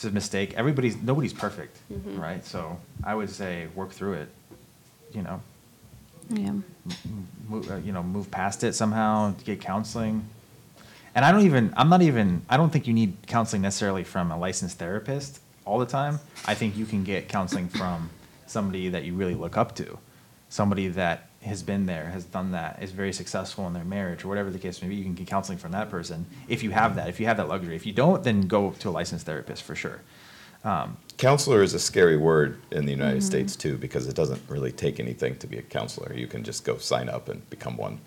it's 0.00 0.06
a 0.06 0.10
mistake. 0.10 0.54
Everybody's 0.56 0.96
nobody's 0.96 1.34
perfect, 1.34 1.76
right? 2.16 2.42
So 2.42 2.78
I 3.04 3.14
would 3.14 3.28
say 3.28 3.66
work 3.74 3.90
through 3.90 4.14
it. 4.14 4.28
You 5.12 5.20
know, 5.22 5.42
Yeah. 6.30 6.52
move, 7.50 7.70
uh, 7.70 7.76
you 7.76 7.92
know, 7.92 8.02
move 8.02 8.30
past 8.30 8.64
it 8.64 8.72
somehow. 8.74 9.34
Get 9.44 9.60
counseling. 9.60 10.24
And 11.14 11.22
I 11.24 11.30
don't 11.32 11.42
even. 11.44 11.74
I'm 11.76 11.90
not 11.90 12.00
even. 12.00 12.40
I 12.48 12.56
don't 12.56 12.70
think 12.72 12.86
you 12.86 12.94
need 12.94 13.14
counseling 13.26 13.60
necessarily 13.60 14.02
from 14.04 14.30
a 14.30 14.38
licensed 14.38 14.78
therapist 14.78 15.40
all 15.66 15.78
the 15.78 15.84
time. 15.86 16.18
I 16.46 16.54
think 16.54 16.78
you 16.78 16.86
can 16.86 17.04
get 17.04 17.28
counseling 17.28 17.68
from 17.68 18.08
somebody 18.46 18.88
that 18.88 19.04
you 19.04 19.12
really 19.14 19.34
look 19.34 19.58
up 19.58 19.74
to, 19.76 19.98
somebody 20.48 20.88
that 20.88 21.28
has 21.42 21.62
been 21.62 21.86
there, 21.86 22.06
has 22.10 22.24
done 22.24 22.52
that, 22.52 22.82
is 22.82 22.92
very 22.92 23.12
successful 23.12 23.66
in 23.66 23.72
their 23.72 23.84
marriage, 23.84 24.24
or 24.24 24.28
whatever 24.28 24.50
the 24.50 24.58
case 24.58 24.82
may 24.82 24.88
be. 24.88 24.96
You 24.96 25.04
can 25.04 25.14
get 25.14 25.26
counseling 25.26 25.58
from 25.58 25.72
that 25.72 25.88
person 25.90 26.26
if 26.48 26.62
you 26.62 26.70
have 26.70 26.96
that. 26.96 27.08
If 27.08 27.18
you 27.18 27.26
have 27.26 27.38
that 27.38 27.48
luxury. 27.48 27.76
If 27.76 27.86
you 27.86 27.92
don't, 27.92 28.22
then 28.22 28.42
go 28.42 28.70
to 28.72 28.88
a 28.88 28.90
licensed 28.90 29.24
therapist 29.26 29.62
for 29.62 29.74
sure. 29.74 30.00
Um, 30.62 30.98
counselor 31.16 31.62
is 31.62 31.72
a 31.72 31.78
scary 31.78 32.18
word 32.18 32.60
in 32.70 32.84
the 32.84 32.92
United 32.92 33.22
States 33.22 33.56
too, 33.56 33.78
because 33.78 34.06
it 34.06 34.14
doesn't 34.14 34.42
really 34.48 34.70
take 34.72 35.00
anything 35.00 35.36
to 35.38 35.46
be 35.46 35.56
a 35.56 35.62
counselor. 35.62 36.12
You 36.14 36.26
can 36.26 36.44
just 36.44 36.64
go 36.64 36.76
sign 36.76 37.08
up 37.08 37.30
and 37.30 37.48
become 37.48 37.78
one, 37.78 37.98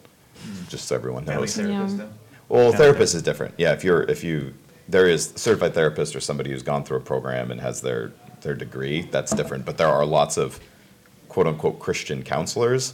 just 0.69 0.87
so 0.87 0.95
everyone 0.95 1.25
family 1.25 1.41
knows. 1.41 1.55
therapist. 1.55 1.97
Yeah. 1.97 2.05
Well, 2.49 2.69
Yeah. 2.69 2.77
therapist 2.77 3.15
is 3.15 3.23
different. 3.23 3.55
Yeah, 3.57 3.73
if 3.73 3.83
you're 3.83 4.03
if 4.03 4.23
you 4.23 4.53
there 4.87 5.07
is 5.07 5.33
a 5.33 5.39
certified 5.39 5.73
therapist 5.73 6.15
or 6.15 6.19
somebody 6.19 6.51
who's 6.51 6.61
gone 6.61 6.83
through 6.83 6.97
a 6.97 7.01
program 7.01 7.49
and 7.49 7.59
has 7.61 7.81
their 7.81 8.11
their 8.41 8.53
degree, 8.53 9.01
that's 9.09 9.33
different. 9.33 9.65
But 9.65 9.77
there 9.77 9.87
are 9.87 10.05
lots 10.05 10.37
of 10.37 10.59
quote 11.29 11.47
unquote 11.47 11.79
Christian 11.79 12.21
counselors 12.21 12.93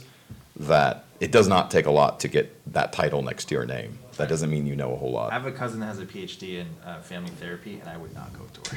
that 0.60 1.04
it 1.20 1.32
does 1.32 1.48
not 1.48 1.70
take 1.70 1.86
a 1.86 1.90
lot 1.90 2.20
to 2.20 2.28
get 2.28 2.50
that 2.72 2.92
title 2.92 3.22
next 3.22 3.46
to 3.46 3.54
your 3.54 3.66
name. 3.66 3.98
That 4.16 4.28
doesn't 4.28 4.50
mean 4.50 4.66
you 4.66 4.76
know 4.76 4.92
a 4.92 4.96
whole 4.96 5.12
lot. 5.12 5.30
I 5.32 5.34
have 5.34 5.46
a 5.46 5.52
cousin 5.52 5.80
that 5.80 5.86
has 5.86 5.98
a 5.98 6.04
PhD 6.04 6.58
in 6.60 6.66
uh, 6.84 7.00
family 7.00 7.30
therapy, 7.30 7.78
and 7.80 7.88
I 7.88 7.96
would 7.96 8.14
not 8.14 8.30
go 8.34 8.44
to 8.52 8.70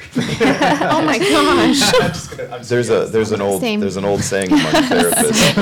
Oh 0.90 1.02
my 1.04 1.18
gosh. 1.18 1.80
There's 2.68 2.88
a 2.90 3.06
there's 3.06 3.32
an 3.32 3.40
old 3.42 3.60
Same. 3.60 3.80
there's 3.80 3.96
an 3.98 4.04
old 4.06 4.22
saying 4.22 4.50
among 4.52 4.72
therapists. 4.72 5.54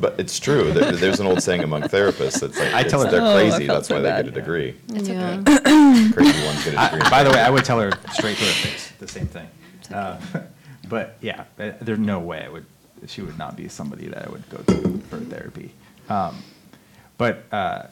But 0.00 0.18
it's 0.18 0.38
true. 0.40 0.72
There, 0.72 0.92
there's 0.92 1.20
an 1.20 1.26
old 1.26 1.42
saying 1.42 1.62
among 1.62 1.82
therapists. 1.82 2.42
It's 2.42 2.58
like 2.58 2.74
I 2.74 2.80
it's- 2.80 2.90
tell 2.90 3.04
her- 3.04 3.10
they're 3.10 3.20
Oh, 3.22 3.34
crazy. 3.34 3.66
felt 3.66 3.78
That's 3.78 3.88
so 3.88 3.94
why 3.96 4.00
they 4.02 4.08
get 4.22 4.28
a 4.28 4.30
degree. 4.32 4.74
yeah. 4.88 5.42
Crazy 5.44 6.44
ones 6.46 6.64
get 6.64 6.74
a 6.74 6.90
degree. 6.90 7.00
I, 7.02 7.10
by 7.10 7.22
the 7.22 7.30
way, 7.30 7.40
I 7.40 7.50
would 7.50 7.64
tell 7.64 7.78
her 7.80 7.92
straight 8.12 8.36
to 8.38 8.44
her 8.44 8.50
face 8.50 8.92
the 8.98 9.06
same 9.08 9.26
thing. 9.26 9.46
Uh, 9.92 10.18
but 10.90 11.16
yeah, 11.22 11.44
th- 11.56 11.76
there's 11.80 11.98
no 11.98 12.18
way 12.18 12.44
I 12.44 12.48
would. 12.50 12.66
She 13.06 13.22
would 13.22 13.38
not 13.38 13.56
be 13.56 13.68
somebody 13.68 14.08
that 14.08 14.26
I 14.26 14.30
would 14.30 14.46
go 14.50 14.58
to 14.58 14.98
for 15.08 15.18
therapy. 15.20 15.72
Um, 16.10 16.42
but 17.16 17.44
uh, 17.50 17.84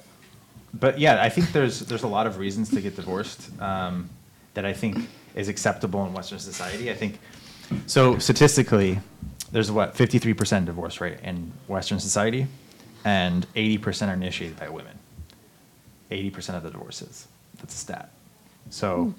but 0.75 0.99
yeah, 0.99 1.23
I 1.23 1.31
think 1.31 1.53
there's 1.53 1.81
there's 1.81 2.03
a 2.03 2.09
lot 2.09 2.27
of 2.27 2.37
reasons 2.37 2.69
to 2.71 2.81
get 2.83 2.97
divorced 2.97 3.49
um, 3.63 4.11
that 4.53 4.67
I 4.67 4.75
think 4.75 5.09
is 5.35 5.49
acceptable 5.49 6.05
in 6.05 6.13
Western 6.13 6.39
society. 6.39 6.91
I 6.91 6.95
think 6.95 7.19
so 7.87 8.19
statistically, 8.19 8.99
there's 9.53 9.71
what 9.71 9.95
53% 9.95 10.67
divorce 10.67 11.01
rate 11.01 11.19
in 11.23 11.53
Western 11.67 12.01
society, 12.01 12.47
and 13.05 13.47
80% 13.55 14.09
are 14.09 14.15
initiated 14.15 14.59
by 14.59 14.69
women. 14.69 14.99
80% 16.11 16.57
of 16.57 16.63
the 16.63 16.71
divorces. 16.71 17.29
That's 17.59 17.75
a 17.75 17.79
stat. 17.79 18.11
So, 18.71 19.15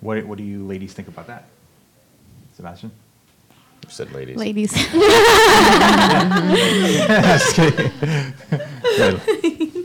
what, 0.00 0.24
what 0.24 0.38
do 0.38 0.44
you 0.44 0.66
ladies 0.66 0.92
think 0.92 1.08
about 1.08 1.26
that? 1.26 1.46
Sabastian? 2.58 2.90
You 3.88 3.94
said 3.94 4.12
ladies. 4.12 4.36
Ladies. 4.36 4.72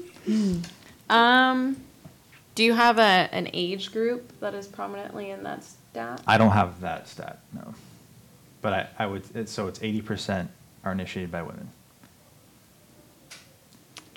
Um, 1.09 1.75
do 2.55 2.63
you 2.63 2.73
have 2.73 2.97
a, 2.97 3.29
an 3.31 3.49
age 3.53 3.91
group 3.91 4.31
that 4.39 4.53
is 4.55 4.65
prominently 4.67 5.29
in 5.31 5.43
that 5.43 5.63
stat? 5.63 6.21
I 6.25 6.37
don't 6.39 6.51
have 6.51 6.79
that 6.81 7.07
stat, 7.07 7.39
no. 7.53 7.73
But 8.61 8.73
I, 8.73 8.87
I 8.99 9.05
would, 9.05 9.23
it- 9.35 9.49
so 9.49 9.67
it's 9.67 9.77
80% 9.79 10.47
are 10.83 10.91
initiated 10.91 11.31
by 11.31 11.43
women. 11.43 11.69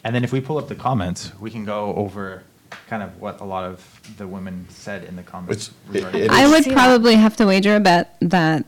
And 0.04 0.14
then 0.14 0.24
if 0.24 0.32
we 0.32 0.40
pull 0.40 0.56
up 0.58 0.68
the 0.68 0.74
comments, 0.76 1.32
we 1.40 1.50
can 1.50 1.64
go 1.66 1.94
over 1.96 2.44
kind 2.88 3.02
of 3.02 3.20
what 3.20 3.40
a 3.40 3.44
lot 3.44 3.64
of 3.64 4.00
the 4.16 4.26
women 4.26 4.66
said 4.70 5.04
in 5.04 5.16
the 5.16 5.22
comments. 5.22 5.70
Which, 5.88 5.96
it- 5.96 6.04
regarding- 6.06 6.22
it 6.24 6.30
I 6.30 6.48
would 6.48 6.64
See 6.64 6.70
that. 6.70 6.76
probably 6.76 7.16
have 7.16 7.36
to 7.38 7.46
wager 7.46 7.76
a 7.76 7.80
bet 7.80 8.16
that 8.20 8.64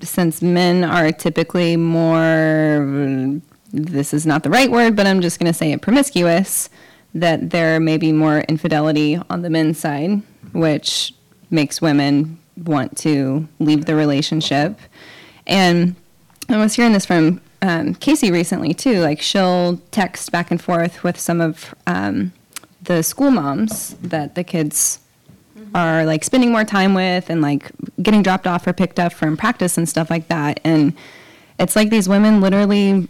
since 0.00 0.42
men 0.42 0.84
are 0.84 1.12
typically 1.12 1.76
more, 1.76 3.40
this 3.72 4.12
is 4.12 4.26
not 4.26 4.42
the 4.42 4.50
right 4.50 4.70
word, 4.70 4.96
but 4.96 5.06
I'm 5.06 5.20
just 5.20 5.38
going 5.38 5.50
to 5.50 5.56
say 5.56 5.72
it 5.72 5.82
promiscuous, 5.82 6.68
that 7.14 7.50
there 7.50 7.80
may 7.80 7.98
be 7.98 8.12
more 8.12 8.40
infidelity 8.40 9.20
on 9.30 9.42
the 9.42 9.50
men's 9.50 9.78
side, 9.78 10.22
which 10.52 11.14
makes 11.50 11.80
women 11.80 12.38
want 12.56 12.96
to 12.98 13.48
leave 13.58 13.86
the 13.86 13.94
relationship. 13.94 14.78
And 15.46 15.96
I 16.48 16.58
was 16.58 16.74
hearing 16.74 16.92
this 16.92 17.06
from 17.06 17.40
um, 17.62 17.94
Casey 17.94 18.30
recently 18.30 18.74
too. 18.74 19.00
Like 19.00 19.22
she'll 19.22 19.78
text 19.90 20.32
back 20.32 20.50
and 20.50 20.60
forth 20.60 21.02
with 21.04 21.18
some 21.18 21.40
of 21.40 21.74
um, 21.86 22.32
the 22.82 23.02
school 23.02 23.30
moms 23.30 23.94
that 24.02 24.34
the 24.34 24.44
kids 24.44 24.98
are 25.74 26.04
like 26.04 26.24
spending 26.24 26.52
more 26.52 26.64
time 26.64 26.94
with 26.94 27.30
and 27.30 27.40
like 27.40 27.70
getting 28.02 28.22
dropped 28.22 28.46
off 28.46 28.66
or 28.66 28.72
picked 28.72 28.98
up 28.98 29.12
from 29.12 29.36
practice 29.36 29.78
and 29.78 29.88
stuff 29.88 30.10
like 30.10 30.28
that. 30.28 30.60
And 30.64 30.94
it's 31.58 31.76
like 31.76 31.90
these 31.90 32.08
women 32.08 32.40
literally 32.40 33.08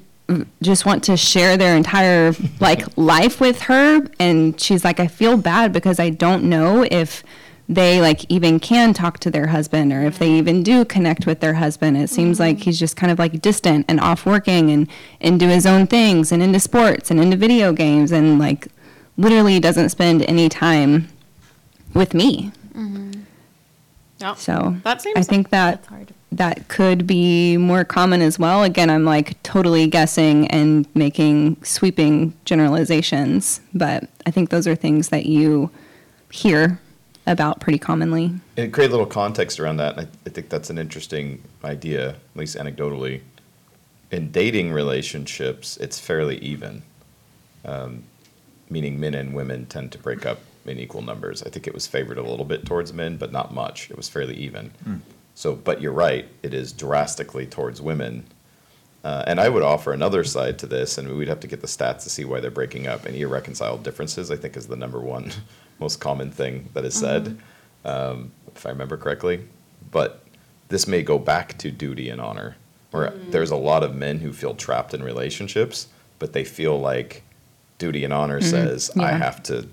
just 0.62 0.86
want 0.86 1.04
to 1.04 1.16
share 1.16 1.56
their 1.56 1.76
entire 1.76 2.34
like 2.60 2.86
life 2.96 3.40
with 3.40 3.62
her 3.62 4.06
and 4.18 4.58
she's 4.60 4.84
like 4.84 5.00
I 5.00 5.06
feel 5.06 5.36
bad 5.36 5.72
because 5.72 5.98
I 5.98 6.10
don't 6.10 6.44
know 6.44 6.86
if 6.90 7.22
they 7.68 8.00
like 8.00 8.24
even 8.28 8.60
can 8.60 8.92
talk 8.92 9.18
to 9.20 9.30
their 9.30 9.48
husband 9.48 9.92
or 9.92 10.02
if 10.02 10.18
they 10.18 10.28
mm-hmm. 10.28 10.36
even 10.36 10.62
do 10.62 10.84
connect 10.84 11.26
with 11.26 11.40
their 11.40 11.54
husband. 11.54 11.96
It 11.96 12.10
seems 12.10 12.38
like 12.38 12.56
mm-hmm. 12.56 12.64
he's 12.64 12.78
just 12.78 12.96
kind 12.96 13.10
of 13.10 13.18
like 13.18 13.40
distant 13.40 13.86
and 13.88 14.00
off 14.00 14.26
working 14.26 14.70
and 14.70 14.88
into 15.20 15.46
his 15.46 15.66
own 15.66 15.86
things 15.86 16.32
and 16.32 16.42
into 16.42 16.60
sports 16.60 17.10
and 17.10 17.20
into 17.20 17.36
video 17.36 17.72
games 17.72 18.12
and 18.12 18.38
like 18.38 18.68
literally 19.16 19.60
doesn't 19.60 19.90
spend 19.90 20.22
any 20.22 20.48
time 20.48 21.08
with 21.94 22.14
me. 22.14 22.52
Yeah. 24.22 24.34
So 24.34 24.76
That 24.84 25.02
seems 25.02 25.16
I 25.16 25.22
think 25.22 25.50
that 25.50 25.84
that 26.30 26.68
could 26.68 27.06
be 27.06 27.56
more 27.56 27.84
common 27.84 28.22
as 28.22 28.38
well. 28.38 28.62
Again, 28.62 28.88
I'm 28.88 29.04
like 29.04 29.40
totally 29.42 29.86
guessing 29.86 30.46
and 30.48 30.86
making 30.94 31.62
sweeping 31.62 32.32
generalizations, 32.44 33.60
but 33.74 34.08
I 34.24 34.30
think 34.30 34.50
those 34.50 34.66
are 34.66 34.74
things 34.74 35.10
that 35.10 35.26
you 35.26 35.70
hear 36.30 36.80
about 37.26 37.60
pretty 37.60 37.78
commonly. 37.78 38.32
and 38.56 38.72
create 38.72 38.88
a 38.88 38.90
little 38.90 39.06
context 39.06 39.60
around 39.60 39.76
that. 39.76 39.96
And 39.96 40.06
I, 40.06 40.10
I 40.26 40.30
think 40.30 40.48
that's 40.48 40.70
an 40.70 40.78
interesting 40.78 41.42
idea, 41.64 42.10
at 42.10 42.16
least 42.36 42.56
anecdotally. 42.56 43.20
In 44.10 44.30
dating 44.30 44.72
relationships, 44.72 45.76
it's 45.78 45.98
fairly 45.98 46.38
even, 46.38 46.82
um, 47.64 48.04
meaning 48.70 48.98
men 48.98 49.14
and 49.14 49.34
women 49.34 49.66
tend 49.66 49.92
to 49.92 49.98
break 49.98 50.26
up 50.26 50.38
in 50.64 50.78
equal 50.78 51.02
numbers. 51.02 51.42
I 51.42 51.50
think 51.50 51.66
it 51.66 51.74
was 51.74 51.86
favored 51.86 52.18
a 52.18 52.22
little 52.22 52.44
bit 52.44 52.64
towards 52.64 52.92
men, 52.92 53.16
but 53.16 53.32
not 53.32 53.52
much. 53.52 53.90
It 53.90 53.96
was 53.96 54.08
fairly 54.08 54.36
even. 54.36 54.72
So, 55.34 55.54
but 55.56 55.80
you're 55.80 55.92
right, 55.92 56.28
it 56.42 56.52
is 56.54 56.72
drastically 56.72 57.46
towards 57.46 57.80
women. 57.80 58.24
Uh, 59.04 59.24
and 59.26 59.40
I 59.40 59.48
would 59.48 59.62
offer 59.62 59.92
another 59.92 60.22
side 60.22 60.58
to 60.60 60.66
this, 60.66 60.98
and 60.98 61.16
we'd 61.16 61.28
have 61.28 61.40
to 61.40 61.48
get 61.48 61.60
the 61.60 61.66
stats 61.66 62.04
to 62.04 62.10
see 62.10 62.24
why 62.24 62.40
they're 62.40 62.50
breaking 62.50 62.86
up. 62.86 63.04
And 63.04 63.16
irreconciled 63.16 63.82
differences, 63.82 64.30
I 64.30 64.36
think, 64.36 64.56
is 64.56 64.68
the 64.68 64.76
number 64.76 65.00
one 65.00 65.32
most 65.80 66.00
common 66.00 66.30
thing 66.30 66.68
that 66.74 66.84
is 66.84 66.94
said, 66.94 67.38
um, 67.84 68.30
if 68.54 68.64
I 68.64 68.68
remember 68.70 68.96
correctly. 68.96 69.48
But 69.90 70.24
this 70.68 70.86
may 70.86 71.02
go 71.02 71.18
back 71.18 71.58
to 71.58 71.70
duty 71.72 72.08
and 72.10 72.20
honor, 72.20 72.56
where 72.92 73.10
there's 73.30 73.50
a 73.50 73.56
lot 73.56 73.82
of 73.82 73.94
men 73.96 74.20
who 74.20 74.32
feel 74.32 74.54
trapped 74.54 74.94
in 74.94 75.02
relationships, 75.02 75.88
but 76.20 76.32
they 76.32 76.44
feel 76.44 76.78
like 76.78 77.24
duty 77.78 78.04
and 78.04 78.12
honor 78.12 78.40
says, 78.40 78.90
I 78.96 79.12
have 79.12 79.42
to, 79.44 79.68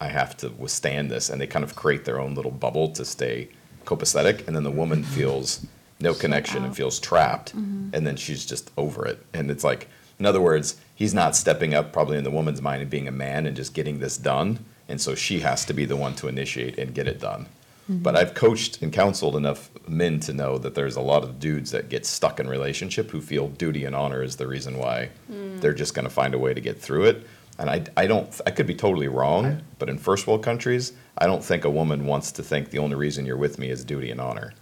I 0.00 0.08
have 0.08 0.36
to 0.38 0.50
withstand 0.50 1.10
this, 1.10 1.30
and 1.30 1.40
they 1.40 1.46
kind 1.46 1.64
of 1.64 1.74
create 1.74 2.04
their 2.04 2.20
own 2.20 2.34
little 2.34 2.50
bubble 2.50 2.90
to 2.90 3.04
stay 3.04 3.48
copacetic, 3.84 4.46
and 4.46 4.56
then 4.56 4.64
the 4.64 4.70
woman 4.70 5.02
mm-hmm. 5.02 5.14
feels 5.14 5.66
no 6.00 6.14
connection 6.14 6.64
and 6.64 6.76
feels 6.76 6.98
trapped, 6.98 7.56
mm-hmm. 7.56 7.90
and 7.94 8.06
then 8.06 8.16
she's 8.16 8.44
just 8.44 8.70
over 8.76 9.06
it. 9.06 9.24
And 9.32 9.50
it's 9.50 9.64
like, 9.64 9.88
in 10.18 10.26
other 10.26 10.40
words, 10.40 10.76
he's 10.94 11.14
not 11.14 11.36
stepping 11.36 11.74
up, 11.74 11.92
probably 11.92 12.18
in 12.18 12.24
the 12.24 12.30
woman's 12.30 12.60
mind, 12.60 12.82
and 12.82 12.90
being 12.90 13.08
a 13.08 13.12
man 13.12 13.46
and 13.46 13.56
just 13.56 13.74
getting 13.74 14.00
this 14.00 14.16
done, 14.16 14.64
and 14.88 15.00
so 15.00 15.14
she 15.14 15.40
has 15.40 15.64
to 15.66 15.72
be 15.72 15.84
the 15.84 15.96
one 15.96 16.14
to 16.16 16.28
initiate 16.28 16.78
and 16.78 16.94
get 16.94 17.08
it 17.08 17.20
done. 17.20 17.46
Mm-hmm. 17.84 18.02
But 18.02 18.16
I've 18.16 18.34
coached 18.34 18.80
and 18.82 18.92
counseled 18.92 19.36
enough 19.36 19.70
men 19.86 20.18
to 20.20 20.32
know 20.32 20.56
that 20.58 20.74
there's 20.74 20.96
a 20.96 21.02
lot 21.02 21.22
of 21.22 21.38
dudes 21.38 21.70
that 21.72 21.90
get 21.90 22.06
stuck 22.06 22.40
in 22.40 22.48
relationship 22.48 23.10
who 23.10 23.20
feel 23.20 23.48
duty 23.48 23.84
and 23.84 23.94
honor 23.94 24.22
is 24.22 24.36
the 24.36 24.46
reason 24.46 24.78
why 24.78 25.10
mm. 25.30 25.60
they're 25.60 25.74
just 25.74 25.94
going 25.94 26.06
to 26.06 26.10
find 26.10 26.32
a 26.32 26.38
way 26.38 26.54
to 26.54 26.60
get 26.60 26.80
through 26.80 27.04
it. 27.04 27.26
And 27.58 27.70
I, 27.70 27.84
I 27.96 28.06
don't, 28.06 28.40
I 28.46 28.50
could 28.50 28.66
be 28.66 28.74
totally 28.74 29.06
wrong, 29.08 29.62
but 29.78 29.88
in 29.88 29.96
first 29.98 30.26
world 30.26 30.42
countries, 30.42 30.92
I 31.16 31.26
don't 31.26 31.42
think 31.44 31.64
a 31.64 31.70
woman 31.70 32.04
wants 32.06 32.32
to 32.32 32.42
think 32.42 32.70
the 32.70 32.78
only 32.78 32.96
reason 32.96 33.24
you're 33.26 33.36
with 33.36 33.58
me 33.58 33.70
is 33.70 33.84
duty 33.84 34.10
and 34.10 34.20
honor. 34.20 34.52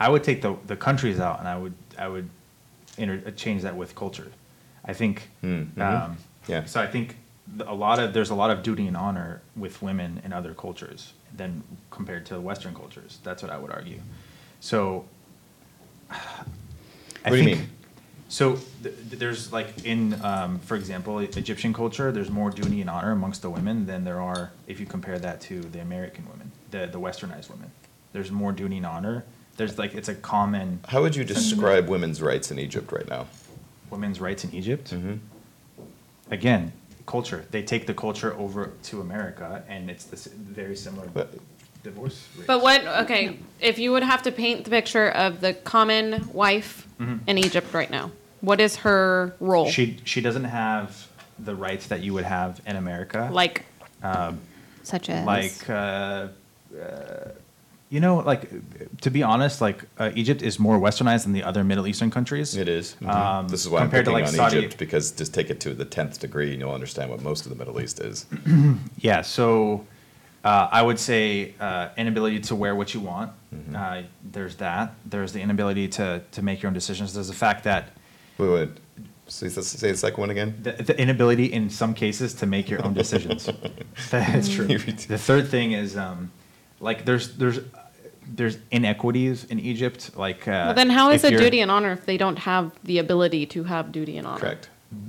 I 0.00 0.08
would 0.08 0.24
take 0.24 0.42
the, 0.42 0.56
the 0.66 0.74
countries 0.76 1.20
out 1.20 1.38
and 1.38 1.46
I 1.46 1.56
would, 1.56 1.74
I 1.96 2.08
would 2.08 2.28
inter, 2.98 3.30
change 3.32 3.62
that 3.62 3.76
with 3.76 3.94
culture. 3.94 4.32
I 4.84 4.92
think, 4.94 5.28
Mhm. 5.44 5.78
um, 5.80 6.16
Yeah. 6.48 6.64
so 6.64 6.80
I 6.80 6.88
think 6.88 7.16
a 7.64 7.74
lot 7.74 8.00
of, 8.00 8.12
there's 8.12 8.30
a 8.30 8.34
lot 8.34 8.50
of 8.50 8.64
duty 8.64 8.88
and 8.88 8.96
honor 8.96 9.40
with 9.54 9.80
women 9.80 10.20
in 10.24 10.32
other 10.32 10.54
cultures 10.54 11.12
than 11.36 11.62
compared 11.90 12.26
to 12.26 12.40
Western 12.40 12.74
cultures. 12.74 13.20
That's 13.22 13.42
what 13.44 13.52
I 13.52 13.58
would 13.58 13.70
argue. 13.70 14.00
So. 14.58 15.04
I 16.10 17.30
What 17.30 17.36
do 17.36 17.36
you 17.36 17.44
mean? 17.44 17.68
So 18.32 18.54
th- 18.82 18.94
th- 19.10 19.18
there's 19.20 19.52
like 19.52 19.84
in, 19.84 20.18
um, 20.24 20.58
for 20.60 20.74
example, 20.74 21.18
Egyptian 21.18 21.74
culture, 21.74 22.10
there's 22.10 22.30
more 22.30 22.48
duty 22.50 22.80
and 22.80 22.88
honor 22.88 23.12
amongst 23.12 23.42
the 23.42 23.50
women 23.50 23.84
than 23.84 24.04
there 24.04 24.22
are 24.22 24.52
if 24.66 24.80
you 24.80 24.86
compare 24.86 25.18
that 25.18 25.42
to 25.42 25.60
the 25.60 25.80
American 25.80 26.24
women, 26.30 26.50
the 26.70 26.86
the 26.86 26.98
westernized 26.98 27.50
women. 27.50 27.70
There's 28.14 28.30
more 28.30 28.52
duty 28.52 28.78
and 28.78 28.86
honor. 28.86 29.24
There's 29.58 29.76
like 29.78 29.92
it's 29.94 30.08
a 30.08 30.14
common 30.14 30.80
How 30.88 31.02
would 31.02 31.14
you 31.14 31.24
describe 31.24 31.90
women's 31.90 32.22
rights 32.22 32.50
in 32.50 32.58
Egypt 32.58 32.90
right 32.90 33.06
now? 33.06 33.26
women's 33.90 34.18
rights 34.18 34.42
in 34.44 34.54
Egypt. 34.54 34.92
Mm-hmm. 34.92 35.16
Again, 36.30 36.72
culture. 37.04 37.44
They 37.50 37.62
take 37.62 37.86
the 37.86 37.92
culture 37.92 38.32
over 38.38 38.70
to 38.84 39.02
America, 39.02 39.62
and 39.68 39.90
it's 39.90 40.04
this 40.04 40.24
very 40.26 40.76
similar 40.76 41.06
But- 41.08 41.34
divorce 41.82 42.26
rate. 42.38 42.46
But 42.46 42.62
what, 42.62 42.86
okay, 43.04 43.36
if 43.60 43.78
you 43.78 43.92
would 43.92 44.04
have 44.04 44.22
to 44.22 44.32
paint 44.32 44.64
the 44.64 44.70
picture 44.70 45.10
of 45.10 45.42
the 45.42 45.52
common 45.52 46.32
wife 46.32 46.86
in 47.26 47.36
Egypt 47.36 47.74
right 47.74 47.90
now, 47.90 48.10
what 48.42 48.60
is 48.60 48.76
her 48.76 49.34
role? 49.40 49.68
she 49.70 49.96
she 50.04 50.20
doesn't 50.20 50.44
have 50.44 51.08
the 51.38 51.54
rights 51.54 51.86
that 51.86 52.00
you 52.02 52.12
would 52.12 52.24
have 52.24 52.60
in 52.66 52.76
America. 52.76 53.28
Like, 53.32 53.64
Such 54.82 55.08
as 55.08 55.24
like 55.26 55.70
uh, 55.70 55.72
uh, 55.72 56.28
you 57.88 58.00
know 58.00 58.16
like 58.18 58.48
to 59.02 59.10
be 59.10 59.22
honest 59.22 59.60
like 59.60 59.84
uh, 59.98 60.10
egypt 60.14 60.40
is 60.42 60.58
more 60.58 60.78
westernized 60.78 61.24
than 61.24 61.32
the 61.32 61.42
other 61.44 61.62
middle 61.62 61.86
eastern 61.86 62.10
countries 62.10 62.56
It 62.56 62.68
is. 62.68 62.96
Mhm. 63.00 63.08
Um, 63.08 63.48
this 63.48 63.60
is 63.64 63.68
why 63.68 63.80
I'm 63.80 63.84
compared 63.86 64.06
to, 64.06 64.10
picking 64.12 64.24
like, 64.24 64.32
on 64.32 64.34
Saudi- 64.50 64.58
Egypt 64.58 64.78
because 64.78 65.12
just 65.12 65.32
take 65.34 65.50
it 65.50 65.60
to 65.60 65.74
the 65.74 65.84
tenth 65.84 66.18
degree, 66.20 66.50
and 66.52 66.60
you'll 66.60 66.72
understand 66.72 67.10
what 67.10 67.22
most 67.22 67.44
of 67.46 67.50
the 67.52 67.58
Middle 67.62 67.80
East 67.80 68.00
is. 68.00 68.26
yeah 68.98 69.20
so 69.22 69.86
uh, 70.44 70.68
i 70.72 70.80
would 70.82 70.98
say 70.98 71.54
uh, 71.60 71.88
inability 71.96 72.40
to 72.40 72.54
wear 72.56 72.74
what 72.74 72.92
you 72.94 73.00
want 73.00 73.30
Mm-hmm. 73.54 73.76
uh, 73.76 74.02
there's 74.32 74.56
that 74.56 74.94
there's 75.04 75.32
the 75.34 75.40
inability 75.42 75.86
to 75.98 76.22
to 76.32 76.40
make 76.42 76.62
your 76.62 76.68
own 76.70 76.74
decisions 76.74 77.12
there's 77.12 77.28
the 77.28 77.34
fact 77.46 77.64
that 77.64 77.82
Wait, 78.38 78.48
wait. 78.48 78.68
Say, 79.28 79.48
say 79.48 79.92
the 79.92 79.96
second 79.96 80.20
one 80.20 80.30
again. 80.30 80.58
the, 80.62 80.72
the 80.72 81.00
inability 81.00 81.46
in 81.46 81.70
some 81.70 81.94
cases 81.94 82.34
to 82.34 82.46
make 82.46 82.68
your 82.68 82.84
own 82.84 82.92
decisions. 82.92 83.48
That's 84.10 84.48
true. 84.48 84.66
The 84.66 85.16
third 85.18 85.48
thing 85.48 85.72
is 85.72 85.96
um, 85.96 86.30
like 86.80 87.04
there's 87.04 87.36
there's 87.36 87.60
there's 88.26 88.58
inequities 88.70 89.44
in 89.44 89.58
Egypt. 89.60 90.10
Like 90.16 90.46
uh, 90.46 90.66
but 90.66 90.74
then 90.74 90.90
how 90.90 91.10
is 91.10 91.24
if 91.24 91.32
it 91.32 91.38
duty 91.38 91.60
and 91.60 91.70
honor 91.70 91.92
if 91.92 92.04
they 92.04 92.16
don't 92.18 92.38
have 92.40 92.72
the 92.84 92.98
ability 92.98 93.46
to 93.46 93.64
have 93.64 93.90
duty 93.92 94.18
and 94.18 94.26
honor? 94.26 94.40
Correct. 94.40 94.68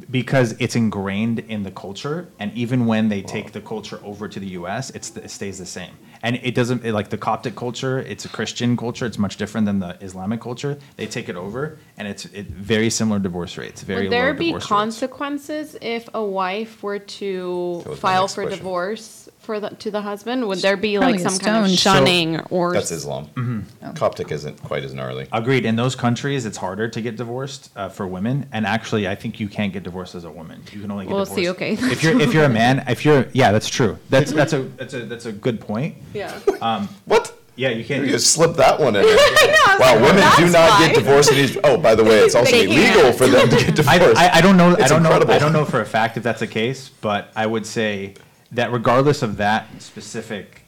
because 0.10 0.54
it's 0.60 0.76
ingrained 0.76 1.40
in 1.40 1.64
the 1.64 1.72
culture, 1.72 2.28
and 2.40 2.54
even 2.54 2.86
when 2.86 3.10
they 3.10 3.22
take 3.22 3.52
the 3.52 3.62
culture 3.62 4.00
over 4.04 4.30
to 4.30 4.40
the 4.40 4.48
U.S., 4.62 4.90
it's 4.92 5.10
the, 5.10 5.24
it 5.26 5.32
stays 5.32 5.58
the 5.58 5.66
same. 5.66 5.94
And 6.24 6.40
it 6.42 6.56
doesn't 6.56 6.86
it, 6.86 6.94
like 6.94 7.10
the 7.10 7.18
Coptic 7.18 7.56
culture. 7.56 8.00
It's 8.00 8.24
a 8.24 8.30
Christian 8.30 8.78
culture. 8.78 9.06
It's 9.06 9.20
much 9.20 9.36
different 9.38 9.66
than 9.66 9.80
the 9.80 9.98
Islamic 10.02 10.40
culture. 10.42 10.80
They 10.96 11.06
take 11.06 11.28
it 11.28 11.36
over, 11.36 11.78
and 11.98 12.08
it's 12.08 12.26
it, 12.26 12.48
very 12.48 12.90
similar 12.90 13.20
divorce 13.20 13.58
rates. 13.58 13.84
Very 13.84 14.04
Would 14.04 14.12
there 14.14 14.32
low 14.32 14.40
be 14.40 14.46
divorce 14.46 14.64
rates. 14.64 14.70
consequences 14.70 15.78
if 15.82 16.08
a 16.14 16.24
wife 16.24 16.82
were 16.82 17.00
to 17.00 17.84
That 17.86 17.98
file 17.98 18.28
for 18.30 18.44
question. 18.44 18.58
divorce 18.60 19.23
for 19.43 19.60
the, 19.60 19.69
to 19.69 19.91
the 19.91 20.01
husband? 20.01 20.47
Would 20.47 20.60
there 20.60 20.77
be 20.77 20.97
Probably 20.97 21.17
like 21.17 21.25
a 21.25 21.29
some 21.29 21.39
kind 21.39 21.58
of 21.65 21.71
stone. 21.71 21.77
So- 21.77 21.99
shunning 21.99 22.39
or 22.49 22.73
That's 22.73 22.91
Islam. 22.91 23.27
Mm-hmm. 23.36 23.91
Coptic 23.93 24.32
isn't 24.32 24.62
quite 24.63 24.84
as 24.84 24.93
gnarly. 24.93 25.27
Agreed. 25.32 25.65
In 25.65 25.75
those 25.75 25.95
countries, 25.95 26.45
it's 26.45 26.58
harder 26.58 26.88
to 26.88 27.01
get 27.01 27.15
divorced 27.17 27.69
uh, 27.75 27.89
for 27.89 28.08
women, 28.08 28.47
and 28.51 28.65
actually, 28.65 29.08
I 29.08 29.15
think 29.15 29.39
you 29.39 29.47
can't 29.47 29.71
get 29.73 29.84
divorced 29.84 30.15
as 30.15 30.23
a 30.23 30.32
woman. 30.32 30.63
You 30.71 30.82
can 30.82 30.89
only 30.91 31.06
get 31.06 31.13
We'll 31.13 31.25
divorced. 31.25 31.41
see, 31.43 31.49
okay. 31.49 31.73
If 31.73 32.01
you're 32.03 32.19
if 32.19 32.34
you're 32.34 32.45
a 32.45 32.49
man, 32.49 32.84
if 32.88 33.06
you're 33.06 33.27
yeah, 33.34 33.51
that's 33.51 33.69
true. 33.69 33.97
That's 34.10 34.32
that's 34.32 34.53
a 34.53 34.63
that's 34.63 34.93
a 34.93 35.06
that's 35.06 35.25
a 35.25 35.32
good 35.32 35.60
point. 35.60 35.95
Yeah. 36.13 36.38
Um, 36.62 36.89
What? 37.06 37.38
Yeah, 37.56 37.69
you 37.69 37.86
can't. 37.86 38.03
You 38.03 38.10
just 38.12 38.32
slip 38.32 38.56
that 38.56 38.79
one 38.79 38.95
in. 38.95 39.03
there. 39.06 39.17
Wow, 39.79 39.95
women 39.95 40.23
do 40.38 40.49
not 40.51 40.79
get 40.79 40.93
divorced 40.95 41.32
in 41.32 41.38
these. 41.38 41.58
Oh, 41.63 41.77
by 41.77 41.95
the 41.95 42.03
way, 42.03 42.19
it's 42.19 42.36
also 42.36 42.51
They 42.51 42.65
illegal 42.65 43.01
can't. 43.03 43.15
for 43.17 43.25
them 43.27 43.49
to 43.49 43.56
get 43.56 43.79
I, 43.88 43.97
divorced. 43.97 44.21
I, 44.21 44.29
I 44.38 44.41
don't 44.41 44.56
know. 44.56 44.69
I 44.69 44.73
It's 44.82 44.89
don't 44.89 45.01
know. 45.01 45.10
incredible. 45.10 45.34
I 45.34 45.39
don't 45.39 45.51
know 45.53 45.65
for 45.65 45.82
a 45.82 45.86
fact 45.86 46.15
if 46.15 46.21
that's 46.23 46.41
the 46.41 46.47
case, 46.47 46.89
but 47.01 47.32
I 47.36 47.47
would 47.47 47.65
say 47.65 48.13
that 48.54 48.72
regardless 48.72 49.22
of 49.22 49.38
that 49.38 49.82
specific 49.82 50.62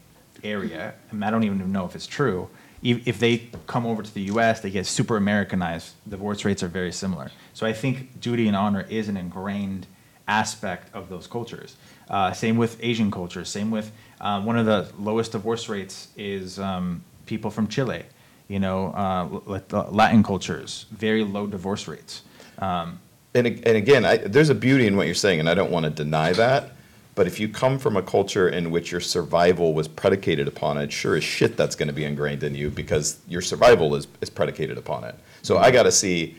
area, 0.43 0.93
and 1.11 1.23
I 1.23 1.31
don't 1.31 1.43
even 1.43 1.71
know 1.71 1.85
if 1.85 1.95
it's 1.95 2.07
true. 2.07 2.49
If 2.83 3.17
they 3.17 3.49
come 3.65 3.87
over 3.87 4.03
to 4.03 4.13
the 4.13 4.21
U.S., 4.23 4.59
they 4.61 4.69
get 4.69 4.85
super 4.85 5.17
Americanized. 5.17 5.93
Divorce 6.07 6.45
rates 6.45 6.61
are 6.61 6.67
very 6.67 6.91
similar. 6.91 7.31
So 7.53 7.65
I 7.65 7.73
think 7.73 8.19
duty 8.19 8.47
and 8.47 8.55
honor 8.55 8.85
is 8.89 9.09
an 9.09 9.17
ingrained 9.17 9.87
aspect 10.27 10.93
of 10.93 11.09
those 11.09 11.25
cultures. 11.25 11.77
Uh, 12.09 12.31
same 12.33 12.57
with 12.57 12.77
Asian 12.83 13.09
cultures. 13.09 13.49
Same 13.49 13.71
with 13.71 13.91
uh, 14.21 14.39
one 14.41 14.57
of 14.57 14.67
the 14.67 14.87
lowest 14.99 15.31
divorce 15.31 15.67
rates 15.67 16.09
is 16.15 16.59
um, 16.59 17.03
people 17.25 17.49
from 17.49 17.67
Chile. 17.67 18.03
You 18.47 18.59
know, 18.59 18.89
uh, 18.89 19.85
Latin 19.89 20.21
cultures, 20.21 20.85
very 20.91 21.23
low 21.23 21.47
divorce 21.47 21.87
rates. 21.87 22.21
Um, 22.59 22.99
and, 23.33 23.47
and 23.47 23.77
again, 23.77 24.05
I, 24.05 24.17
there's 24.17 24.49
a 24.49 24.55
beauty 24.55 24.85
in 24.85 24.95
what 24.95 25.07
you're 25.07 25.15
saying, 25.15 25.39
and 25.39 25.49
I 25.49 25.55
don't 25.55 25.71
want 25.71 25.85
to 25.85 25.89
deny 25.89 26.33
that. 26.33 26.74
But 27.15 27.27
if 27.27 27.39
you 27.39 27.47
come 27.47 27.79
from 27.79 27.95
a 27.95 28.01
culture 28.01 28.49
in 28.49 28.71
which 28.71 28.91
your 28.91 28.99
survival 28.99 29.73
was 29.73 29.87
predicated 29.87 30.47
upon 30.49 30.77
it, 30.77 30.91
sure 30.91 31.15
as 31.15 31.23
shit 31.23 31.55
that's 31.55 31.75
going 31.75 31.87
to 31.87 31.93
be 31.93 32.03
ingrained 32.03 32.43
in 32.43 32.53
you 32.53 32.69
because 32.69 33.19
your 33.27 33.41
survival 33.41 33.95
is, 33.95 34.07
is 34.19 34.29
predicated 34.29 34.77
upon 34.77 35.05
it. 35.05 35.15
So 35.41 35.57
I 35.57 35.71
got 35.71 35.83
to 35.83 35.91
see 35.91 36.35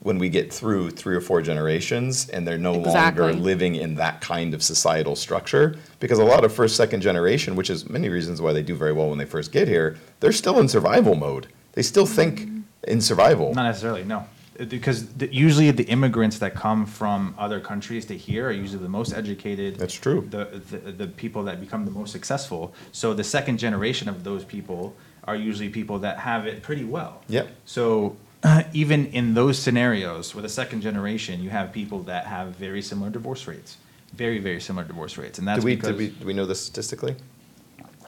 when 0.00 0.18
we 0.18 0.28
get 0.28 0.52
through 0.52 0.90
three 0.90 1.16
or 1.16 1.20
four 1.20 1.42
generations 1.42 2.28
and 2.28 2.46
they're 2.46 2.58
no 2.58 2.74
Exactly. 2.74 3.24
longer 3.24 3.40
living 3.40 3.74
in 3.74 3.94
that 3.96 4.20
kind 4.20 4.54
of 4.54 4.62
societal 4.62 5.16
structure. 5.16 5.76
Because 5.98 6.18
a 6.18 6.24
lot 6.24 6.44
of 6.44 6.52
first, 6.52 6.76
second 6.76 7.00
generation, 7.00 7.56
which 7.56 7.70
is 7.70 7.88
many 7.88 8.10
reasons 8.10 8.40
why 8.40 8.52
they 8.52 8.62
do 8.62 8.74
very 8.74 8.92
well 8.92 9.08
when 9.08 9.18
they 9.18 9.24
first 9.24 9.50
get 9.50 9.66
here, 9.66 9.96
they're 10.20 10.30
still 10.30 10.60
in 10.60 10.68
survival 10.68 11.14
mode. 11.14 11.48
They 11.72 11.82
still 11.82 12.06
think 12.06 12.40
mm-hmm. 12.40 12.60
in 12.84 13.00
survival. 13.00 13.54
Not 13.54 13.64
necessarily, 13.64 14.04
no. 14.04 14.26
Because 14.66 15.06
the, 15.14 15.32
usually 15.32 15.70
the 15.70 15.84
immigrants 15.84 16.38
that 16.38 16.54
come 16.54 16.84
from 16.84 17.34
other 17.38 17.60
countries 17.60 18.04
to 18.06 18.16
here 18.16 18.48
are 18.48 18.52
usually 18.52 18.82
the 18.82 18.88
most 18.88 19.12
educated. 19.12 19.76
That's 19.76 19.94
true. 19.94 20.26
The, 20.28 20.60
the, 20.70 20.92
the 20.92 21.06
people 21.06 21.44
that 21.44 21.60
become 21.60 21.84
the 21.84 21.92
most 21.92 22.10
successful. 22.10 22.74
So 22.90 23.14
the 23.14 23.24
second 23.24 23.58
generation 23.58 24.08
of 24.08 24.24
those 24.24 24.44
people 24.44 24.96
are 25.24 25.36
usually 25.36 25.68
people 25.68 26.00
that 26.00 26.18
have 26.18 26.46
it 26.46 26.62
pretty 26.62 26.84
well. 26.84 27.22
Yep. 27.28 27.48
So 27.66 28.16
uh, 28.42 28.64
even 28.72 29.06
in 29.06 29.34
those 29.34 29.58
scenarios 29.58 30.34
with 30.34 30.44
a 30.44 30.48
second 30.48 30.80
generation, 30.80 31.42
you 31.42 31.50
have 31.50 31.72
people 31.72 32.02
that 32.04 32.26
have 32.26 32.56
very 32.56 32.82
similar 32.82 33.10
divorce 33.10 33.46
rates. 33.46 33.76
Very, 34.14 34.38
very 34.38 34.60
similar 34.60 34.86
divorce 34.86 35.18
rates. 35.18 35.38
And 35.38 35.46
that's 35.46 35.58
Did 35.58 35.64
we, 35.64 35.76
because 35.76 35.88
did 35.90 35.98
we, 35.98 36.08
do 36.08 36.26
we 36.26 36.32
know 36.32 36.46
this 36.46 36.60
statistically? 36.60 37.14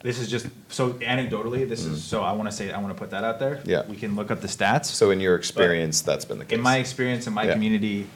This 0.02 0.18
is 0.18 0.30
just, 0.30 0.46
so 0.68 0.94
anecdotally, 0.94 1.68
this 1.68 1.84
is, 1.84 2.02
so 2.02 2.22
I 2.22 2.32
want 2.32 2.50
to 2.50 2.56
say, 2.56 2.72
I 2.72 2.78
want 2.78 2.94
to 2.94 2.98
put 2.98 3.10
that 3.10 3.24
out 3.24 3.38
there. 3.38 3.56
Mm. 3.56 3.66
Yeah. 3.66 3.86
We 3.86 3.96
can 3.96 4.16
look 4.16 4.30
up 4.30 4.40
the 4.40 4.48
stats. 4.48 4.86
So 4.86 5.10
in 5.10 5.20
your 5.20 5.34
experience, 5.36 6.00
that's 6.00 6.24
been 6.24 6.38
the 6.38 6.44
case? 6.44 6.56
In 6.56 6.62
my 6.62 6.78
experience, 6.78 7.26
in 7.26 7.34
my 7.34 7.44
Yeah. 7.44 7.52
community, 7.52 8.06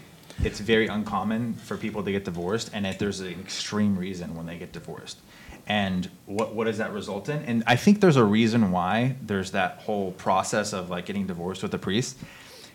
it's 0.43 0.61
very 0.61 0.87
uncommon 0.89 1.55
for 1.55 1.77
people 1.77 2.03
to 2.03 2.11
get 2.11 2.25
divorced, 2.25 2.71
and 2.73 2.87
if 2.87 2.99
there's 2.99 3.21
an 3.21 3.39
extreme 3.41 3.97
reason 3.97 4.35
when 4.35 4.47
they 4.47 4.57
get 4.59 4.73
divorced. 4.73 5.19
And 5.67 6.11
what 6.27 6.55
what 6.55 6.65
does 6.65 6.79
that 6.79 6.93
result 6.93 7.29
in? 7.29 7.43
And 7.45 7.65
I 7.67 7.77
think 7.77 8.01
there's 8.01 8.17
a 8.17 8.25
reason 8.25 8.71
why 8.71 9.17
there's 9.23 9.53
that 9.53 9.79
whole 9.87 10.13
process 10.13 10.73
of 10.75 10.91
like 10.91 11.07
getting 11.07 11.27
divorced 11.27 11.63
with 11.63 11.73
a 11.73 11.79
priest, 11.79 12.19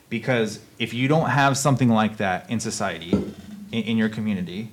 because 0.09 0.59
if 0.79 0.93
you 0.93 1.07
don't 1.07 1.29
have 1.29 1.57
something 1.57 1.89
like 1.89 2.17
that 2.17 2.49
in 2.49 2.59
society, 2.59 3.11
in, 3.11 3.83
in 3.83 3.97
your 3.97 4.09
community, 4.09 4.71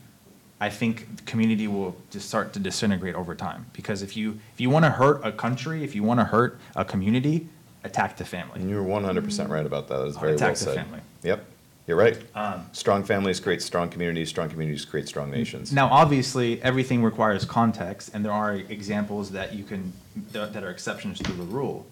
I 0.61 0.71
think 0.71 1.17
the 1.17 1.23
community 1.25 1.69
will 1.69 1.97
just 2.11 2.29
start 2.29 2.53
to 2.55 2.59
disintegrate 2.59 3.15
over 3.15 3.35
time. 3.35 3.67
Because 3.73 4.03
if 4.03 4.17
you 4.17 4.39
if 4.55 4.61
you 4.61 4.71
want 4.71 4.85
to 4.85 4.91
hurt 4.91 5.21
a 5.25 5.33
country, 5.33 5.85
if 5.85 5.95
you 5.95 6.03
want 6.03 6.21
to 6.21 6.25
hurt 6.25 6.59
a 6.75 6.85
community, 6.85 7.49
attack 7.85 8.17
the 8.17 8.25
family. 8.25 8.61
And 8.61 8.71
you're 8.71 8.83
one 8.83 9.05
hundred 9.05 9.25
percent 9.25 9.51
right 9.51 9.67
about 9.67 9.89
that. 9.89 9.99
That 9.99 10.05
was 10.05 10.17
very 10.17 10.35
Attack 10.35 10.47
well 10.47 10.55
the 10.55 10.59
said. 10.59 10.77
family. 10.77 11.01
Yep, 11.25 11.45
you're 11.87 11.97
right. 11.99 12.19
Um, 12.35 12.67
Strong 12.73 13.05
families 13.05 13.39
create 13.39 13.61
strong 13.61 13.91
communities. 13.91 14.31
Strong 14.31 14.49
communities 14.49 14.85
create 14.87 15.09
strong 15.09 15.31
nations. 15.31 15.73
Now, 15.73 15.89
obviously, 15.89 16.63
everything 16.63 17.03
requires 17.03 17.45
context, 17.45 18.11
and 18.15 18.25
there 18.25 18.33
are 18.33 18.55
examples 18.55 19.33
that 19.33 19.53
you 19.53 19.65
can 19.65 19.93
that 20.33 20.55
that 20.55 20.65
are 20.65 20.71
exceptions 20.71 21.19
to 21.19 21.33
the 21.33 21.43
rule. 21.43 21.87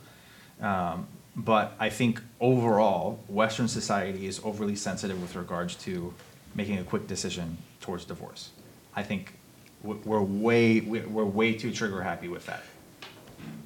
Um, 0.60 1.06
but 1.36 1.74
I 1.78 1.90
think 1.90 2.22
overall, 2.40 3.18
Western 3.28 3.68
society 3.68 4.26
is 4.26 4.40
overly 4.44 4.76
sensitive 4.76 5.20
with 5.20 5.34
regards 5.36 5.74
to 5.84 6.14
making 6.54 6.78
a 6.78 6.84
quick 6.84 7.06
decision 7.06 7.58
towards 7.80 8.04
divorce. 8.04 8.50
I 8.96 9.02
think 9.02 9.34
we- 9.82 9.96
we're 10.04 10.22
way 10.22 10.80
we- 10.80 11.00
we're 11.00 11.24
way 11.24 11.54
too 11.54 11.72
trigger 11.72 12.02
happy 12.02 12.28
with 12.28 12.46
that. 12.46 12.62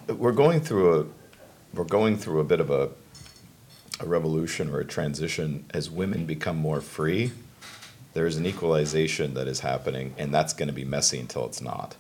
we're 0.09 0.33
going 0.33 0.61
through 0.61 1.01
a 1.01 1.07
we're 1.75 1.85
going 1.85 2.17
through 2.17 2.41
a 2.41 2.45
bit 2.45 2.61
of 2.61 2.71
a 2.71 2.89
a 4.01 4.07
revolution 4.07 4.71
or 4.71 4.79
a 4.81 4.85
transition 4.85 5.65
as 5.75 5.91
women 5.91 6.25
become 6.25 6.57
more 6.57 6.81
free. 6.81 7.33
There's 8.15 8.37
an 8.37 8.47
equalization 8.47 9.35
that 9.35 9.47
is 9.49 9.61
happening, 9.61 10.15
and 10.17 10.33
that's 10.33 10.53
going 10.53 10.69
to 10.69 10.73
be 10.73 10.85
messy 10.85 11.19
until 11.19 11.45
it's 11.47 11.61
not. 11.61 11.97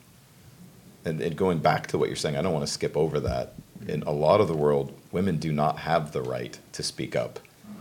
And, 1.04 1.20
and 1.20 1.36
going 1.36 1.58
back 1.58 1.86
to 1.88 1.98
what 1.98 2.08
you're 2.08 2.16
saying, 2.16 2.36
I 2.36 2.42
don't 2.42 2.52
want 2.52 2.66
to 2.66 2.72
skip 2.72 2.96
over 2.96 3.20
that. 3.20 3.54
In 3.86 4.02
a 4.02 4.12
lot 4.12 4.40
of 4.40 4.48
the 4.48 4.56
world, 4.56 4.92
women 5.12 5.38
do 5.38 5.52
not 5.52 5.80
have 5.80 6.12
the 6.12 6.22
right 6.22 6.58
to 6.72 6.82
speak 6.82 7.14
up, 7.14 7.40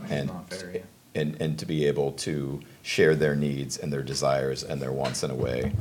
and 0.09 0.27
not 0.27 0.49
fair, 0.49 0.71
yeah. 0.75 0.81
and 1.15 1.39
and 1.41 1.57
to 1.59 1.65
be 1.65 1.85
able 1.85 2.11
to 2.13 2.59
share 2.87 3.15
their 3.15 3.35
needs 3.35 3.77
and 3.77 3.91
their 3.91 4.01
desires 4.01 4.63
and 4.63 4.81
their 4.81 4.93
wants 4.93 5.21
in 5.21 5.29
a 5.29 5.35
way. 5.35 5.73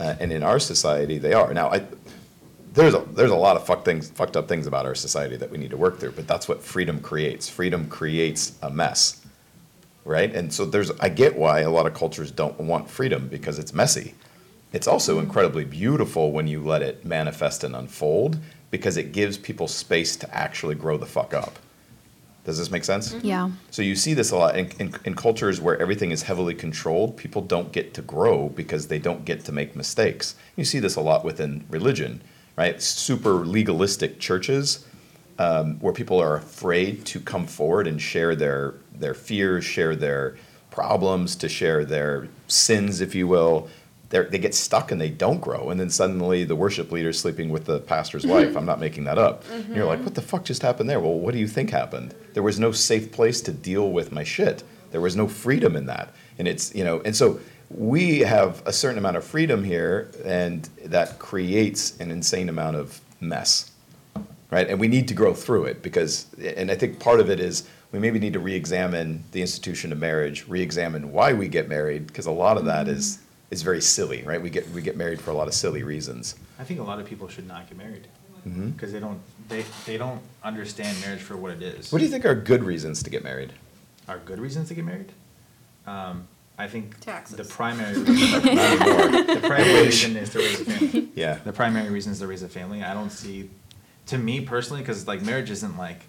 Uh, 0.00 0.16
and 0.18 0.32
in 0.32 0.42
our 0.42 0.58
society, 0.58 1.16
they 1.16 1.32
are 1.32 1.54
now. 1.54 1.70
I, 1.70 1.84
there's 2.74 2.94
a, 2.94 2.98
there's 3.12 3.30
a 3.30 3.36
lot 3.36 3.56
of 3.56 3.64
fuck 3.64 3.84
things, 3.84 4.10
fucked 4.10 4.36
up 4.36 4.48
things 4.48 4.66
about 4.66 4.84
our 4.84 4.94
society 4.96 5.36
that 5.36 5.50
we 5.50 5.58
need 5.58 5.70
to 5.70 5.76
work 5.76 6.00
through. 6.00 6.12
But 6.12 6.26
that's 6.26 6.48
what 6.48 6.60
freedom 6.60 7.00
creates. 7.00 7.48
Freedom 7.48 7.88
creates 7.88 8.58
a 8.60 8.70
mess, 8.70 9.24
right? 10.04 10.34
And 10.34 10.52
so 10.52 10.64
there's 10.64 10.90
I 10.98 11.08
get 11.08 11.38
why 11.38 11.60
a 11.60 11.70
lot 11.70 11.86
of 11.86 11.94
cultures 11.94 12.32
don't 12.32 12.58
want 12.60 12.90
freedom 12.90 13.28
because 13.28 13.60
it's 13.60 13.72
messy. 13.72 14.14
It's 14.72 14.88
also 14.88 15.20
incredibly 15.20 15.64
beautiful 15.64 16.32
when 16.32 16.48
you 16.48 16.60
let 16.62 16.82
it 16.82 17.04
manifest 17.04 17.62
and 17.62 17.76
unfold 17.76 18.36
because 18.72 18.96
it 18.96 19.12
gives 19.12 19.38
people 19.38 19.68
space 19.68 20.16
to 20.16 20.34
actually 20.34 20.74
grow 20.74 20.96
the 20.98 21.06
fuck 21.06 21.32
up. 21.32 21.58
Does 22.48 22.56
this 22.56 22.70
make 22.70 22.84
sense? 22.84 23.14
Yeah. 23.22 23.50
So 23.70 23.82
you 23.82 23.94
see 23.94 24.14
this 24.14 24.30
a 24.30 24.36
lot 24.38 24.56
in, 24.56 24.70
in, 24.78 24.94
in 25.04 25.14
cultures 25.14 25.60
where 25.60 25.78
everything 25.82 26.12
is 26.12 26.22
heavily 26.22 26.54
controlled. 26.54 27.14
People 27.18 27.42
don't 27.42 27.72
get 27.72 27.92
to 27.92 28.00
grow 28.00 28.48
because 28.48 28.88
they 28.88 28.98
don't 28.98 29.26
get 29.26 29.44
to 29.44 29.52
make 29.52 29.76
mistakes. 29.76 30.34
You 30.56 30.64
see 30.64 30.78
this 30.78 30.96
a 30.96 31.02
lot 31.02 31.26
within 31.26 31.66
religion, 31.68 32.22
right? 32.56 32.80
Super 32.80 33.44
legalistic 33.44 34.18
churches 34.18 34.86
um, 35.38 35.78
where 35.80 35.92
people 35.92 36.18
are 36.22 36.36
afraid 36.36 37.04
to 37.04 37.20
come 37.20 37.46
forward 37.46 37.86
and 37.86 38.00
share 38.00 38.34
their 38.34 38.76
their 38.94 39.12
fears, 39.12 39.66
share 39.66 39.94
their 39.94 40.38
problems, 40.70 41.36
to 41.36 41.50
share 41.50 41.84
their 41.84 42.28
sins, 42.46 43.02
if 43.02 43.14
you 43.14 43.28
will. 43.28 43.68
They're, 44.10 44.24
they 44.24 44.38
get 44.38 44.54
stuck 44.54 44.90
and 44.90 45.00
they 45.00 45.10
don't 45.10 45.40
grow, 45.40 45.70
and 45.70 45.78
then 45.78 45.90
suddenly 45.90 46.44
the 46.44 46.56
worship 46.56 46.90
leader's 46.90 47.18
sleeping 47.20 47.50
with 47.50 47.66
the 47.66 47.80
pastor's 47.80 48.22
mm-hmm. 48.22 48.32
wife. 48.32 48.56
I'm 48.56 48.64
not 48.64 48.80
making 48.80 49.04
that 49.04 49.18
up. 49.18 49.44
And 49.50 49.76
you're 49.76 49.84
like, 49.84 50.02
what 50.02 50.14
the 50.14 50.22
fuck 50.22 50.44
just 50.44 50.62
happened 50.62 50.88
there? 50.88 51.00
Well, 51.00 51.14
what 51.14 51.32
do 51.34 51.38
you 51.38 51.48
think 51.48 51.70
happened? 51.70 52.14
There 52.32 52.42
was 52.42 52.58
no 52.58 52.72
safe 52.72 53.12
place 53.12 53.40
to 53.42 53.52
deal 53.52 53.90
with 53.90 54.10
my 54.10 54.24
shit. 54.24 54.64
There 54.90 55.02
was 55.02 55.14
no 55.14 55.28
freedom 55.28 55.76
in 55.76 55.86
that, 55.86 56.14
and 56.38 56.48
it's 56.48 56.74
you 56.74 56.84
know, 56.84 57.02
and 57.04 57.14
so 57.14 57.40
we 57.68 58.20
have 58.20 58.62
a 58.64 58.72
certain 58.72 58.96
amount 58.96 59.18
of 59.18 59.24
freedom 59.24 59.62
here, 59.62 60.10
and 60.24 60.64
that 60.84 61.18
creates 61.18 61.98
an 62.00 62.10
insane 62.10 62.48
amount 62.48 62.76
of 62.76 63.00
mess 63.20 63.72
right? 64.50 64.68
And 64.68 64.80
we 64.80 64.88
need 64.88 65.08
to 65.08 65.14
grow 65.14 65.34
through 65.34 65.64
it 65.64 65.82
because, 65.82 66.26
and 66.38 66.70
I 66.70 66.74
think 66.74 67.00
part 67.00 67.20
of 67.20 67.30
it 67.30 67.40
is 67.40 67.68
we 67.92 67.98
maybe 67.98 68.18
need 68.18 68.32
to 68.34 68.40
re-examine 68.40 69.24
the 69.32 69.40
institution 69.40 69.92
of 69.92 69.98
marriage, 69.98 70.46
re-examine 70.48 71.12
why 71.12 71.32
we 71.32 71.48
get 71.48 71.68
married, 71.68 72.06
because 72.06 72.26
a 72.26 72.30
lot 72.30 72.56
of 72.56 72.64
that 72.66 72.88
is 72.88 73.16
mm-hmm. 73.16 73.24
Is 73.50 73.62
very 73.62 73.80
silly, 73.80 74.22
right? 74.22 74.40
We 74.40 74.50
get 74.50 74.68
we 74.70 74.82
get 74.82 74.96
married 74.96 75.20
for 75.20 75.30
a 75.30 75.34
lot 75.34 75.48
of 75.48 75.54
silly 75.54 75.82
reasons. 75.82 76.34
I 76.58 76.64
think 76.64 76.80
a 76.80 76.82
lot 76.82 77.00
of 77.00 77.06
people 77.06 77.28
should 77.28 77.46
not 77.48 77.68
get 77.68 77.78
married 77.78 78.06
Mm-hmm. 78.46 78.70
because 78.70 78.92
they 78.92 79.00
don't 79.00 79.20
they 79.48 79.64
they 79.84 79.98
don't 79.98 80.20
understand 80.44 80.96
marriage 81.00 81.20
for 81.20 81.36
what 81.36 81.50
it 81.52 81.60
is. 81.62 81.90
What 81.92 81.98
do 81.98 82.04
you 82.04 82.10
think 82.10 82.24
are 82.24 82.36
good 82.36 82.62
reasons 82.62 83.02
to 83.02 83.10
get 83.10 83.24
married? 83.24 83.52
are 84.08 84.18
good 84.18 84.38
reasons 84.38 84.68
to 84.68 84.74
get 84.74 84.84
married? 84.86 85.12
Um, 85.86 86.28
I 86.56 86.66
think 86.66 86.98
Taxes. 87.00 87.36
the 87.42 87.44
primary 87.44 87.98
reason, 87.98 88.42
the 88.42 89.40
primary 89.44 89.82
reason 89.86 90.16
is 90.16 90.30
to 90.30 90.38
raise 90.38 90.60
a 90.60 90.64
family. 90.64 91.08
Yeah. 91.14 91.34
The 91.44 91.52
primary 91.52 91.90
reason 91.90 92.12
is 92.12 92.20
to 92.20 92.26
raise 92.26 92.42
a 92.42 92.48
family. 92.48 92.82
I 92.82 92.94
don't 92.94 93.10
see, 93.10 93.50
to 94.06 94.16
me 94.16 94.40
personally, 94.40 94.82
because 94.82 95.06
like 95.06 95.20
marriage 95.22 95.50
isn't 95.50 95.76
like, 95.76 96.00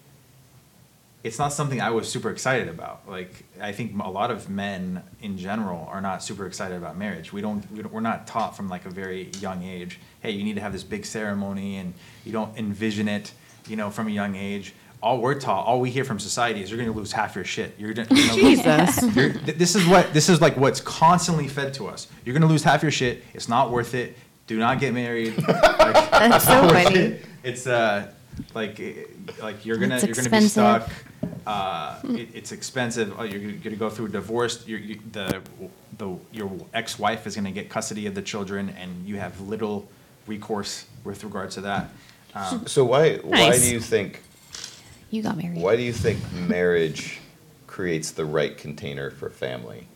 it's 1.24 1.38
not 1.38 1.52
something 1.52 1.82
I 1.82 1.90
was 1.90 2.10
super 2.10 2.30
excited 2.30 2.70
about. 2.70 3.02
Like 3.08 3.44
I 3.62 3.72
think 3.74 4.00
a 4.02 4.10
lot 4.10 4.32
of 4.32 4.50
men 4.50 5.04
in 5.22 5.38
general 5.38 5.86
are 5.92 6.00
not 6.02 6.24
super 6.24 6.46
excited 6.46 6.78
about 6.78 6.98
marriage. 6.98 7.34
We 7.34 7.42
don't, 7.42 7.70
we 7.72 7.82
don't 7.82 7.92
we're 7.94 8.00
not 8.00 8.26
taught 8.28 8.56
from 8.56 8.70
like 8.70 8.86
a 8.86 8.90
very 8.90 9.30
young 9.40 9.64
age. 9.64 10.00
Hey, 10.22 10.32
you 10.32 10.44
need 10.44 10.56
to 10.56 10.62
have 10.62 10.72
this 10.74 10.84
big 10.84 11.06
ceremony, 11.06 11.76
and 11.78 11.94
you 12.26 12.32
don't 12.32 12.58
envision 12.58 13.08
it, 13.08 13.32
you 13.68 13.76
know, 13.76 13.90
from 13.90 14.08
a 14.08 14.12
young 14.12 14.36
age. 14.36 14.74
All 15.02 15.20
we're 15.20 15.40
taught, 15.40 15.66
all 15.66 15.80
we 15.80 15.90
hear 15.90 16.04
from 16.04 16.20
society 16.20 16.62
is 16.62 16.70
you're 16.70 16.78
going 16.78 16.92
to 16.92 16.98
lose 16.98 17.14
half 17.14 17.34
your 17.34 17.46
shit. 17.46 17.74
You're 17.80 17.94
gonna, 17.94 18.10
lose- 18.12 18.36
Jesus. 18.36 19.16
you're, 19.16 19.32
th- 19.32 19.58
this 19.58 19.76
is 19.76 19.86
what 19.88 20.12
this 20.14 20.28
is 20.28 20.42
like. 20.42 20.58
What's 20.58 20.82
constantly 20.82 21.48
fed 21.48 21.74
to 21.76 21.88
us. 21.88 22.08
You're 22.26 22.34
gonna 22.34 22.48
lose 22.52 22.64
half 22.64 22.82
your 22.82 22.92
shit. 22.92 23.24
It's 23.34 23.48
not 23.48 23.72
worth 23.72 23.94
it. 23.94 24.18
Do 24.48 24.58
not 24.58 24.80
get 24.80 24.94
married. 24.94 25.36
Like, 25.48 26.12
That's 26.12 26.44
so 26.46 26.68
funny. 26.70 27.00
it. 27.00 27.26
It's 27.44 27.66
uh, 27.66 28.12
Like, 28.54 28.80
eh, 28.80 28.94
like 29.42 29.66
you're 29.66 29.78
gonna 29.78 29.96
It's 29.96 30.06
you're 30.06 30.16
gonna 30.16 30.30
be 30.30 30.46
expensive. 30.46 30.52
stuck. 30.52 30.90
Uh, 31.46 32.00
it, 32.16 32.30
it's 32.34 32.52
expensive. 32.52 33.14
Oh, 33.18 33.24
you're 33.24 33.52
gonna 33.54 33.76
go 33.76 33.90
through 33.90 34.08
a 34.08 34.10
divorce. 34.10 34.66
You're, 34.68 34.80
you, 34.80 35.00
the 35.12 35.42
the 35.98 36.16
your 36.32 36.52
ex-wife 36.74 37.28
is 37.28 37.36
gonna 37.36 37.52
get 37.52 37.70
custody 37.70 38.06
of 38.08 38.16
the 38.16 38.22
children, 38.22 38.70
and 38.70 39.06
you 39.08 39.18
have 39.18 39.40
little 39.42 39.88
recourse 40.28 40.86
with 41.04 41.24
regards 41.24 41.56
to 41.56 41.62
that. 41.62 41.90
Um, 42.36 42.68
So 42.68 42.86
why, 42.86 43.18
why 43.18 43.50
Nice. 43.50 43.62
do 43.62 43.72
you 43.74 43.80
think, 43.80 44.22
You 45.10 45.24
got 45.24 45.36
married. 45.38 45.58
why 45.58 45.76
do 45.76 45.82
you 45.82 45.94
think 45.94 46.20
marriage 46.34 47.20
creates 47.68 48.12
the 48.12 48.26
right 48.26 48.56
container 48.58 49.10
for 49.10 49.30
family? 49.32 49.88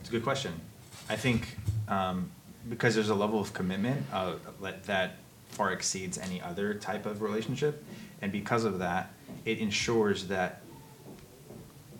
It's 0.00 0.08
a 0.08 0.12
good 0.12 0.22
question. 0.22 0.52
I 1.08 1.16
think 1.16 1.56
um, 1.88 2.30
because 2.68 2.94
there's 2.94 3.08
a 3.10 3.14
level 3.14 3.40
of 3.40 3.52
commitment 3.52 4.06
uh, 4.12 4.34
that- 4.62 4.84
that 4.84 5.16
far 5.50 5.72
exceeds 5.72 6.18
any 6.18 6.40
other 6.40 6.74
type 6.74 7.06
of 7.06 7.22
relationship, 7.22 7.84
and 8.22 8.32
because 8.32 8.64
of 8.64 8.78
that, 8.78 9.12
it 9.44 9.58
ensures 9.58 10.26
that 10.28 10.62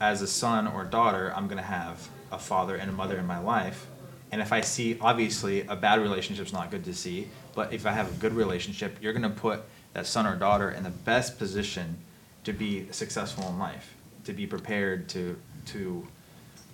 as 0.00 0.22
a 0.22 0.26
son 0.26 0.66
or 0.66 0.84
daughter, 0.84 1.32
I'm 1.36 1.46
gonna 1.46 1.62
have 1.62 2.08
a 2.32 2.38
father 2.38 2.76
and 2.76 2.90
a 2.90 2.92
mother 2.92 3.18
in 3.18 3.26
my 3.26 3.38
life. 3.38 3.86
And 4.32 4.40
if 4.40 4.52
I 4.52 4.60
see, 4.60 4.96
obviously, 5.00 5.62
a 5.66 5.76
bad 5.76 6.00
relationship 6.00 6.46
is 6.46 6.52
not 6.52 6.70
good 6.70 6.84
to 6.84 6.94
see, 6.94 7.28
but 7.54 7.72
if 7.72 7.84
I 7.84 7.92
have 7.92 8.08
a 8.10 8.14
good 8.16 8.32
relationship, 8.32 8.96
you're 9.00 9.12
gonna 9.12 9.30
put 9.30 9.62
that 9.92 10.06
son 10.06 10.26
or 10.26 10.36
daughter 10.36 10.70
in 10.70 10.84
the 10.84 10.90
best 10.90 11.38
position 11.38 11.98
to 12.44 12.52
be 12.52 12.86
successful 12.92 13.48
in 13.48 13.58
life, 13.58 13.94
to 14.24 14.32
be 14.32 14.46
prepared 14.46 15.08
to 15.10 15.36
to 15.66 16.06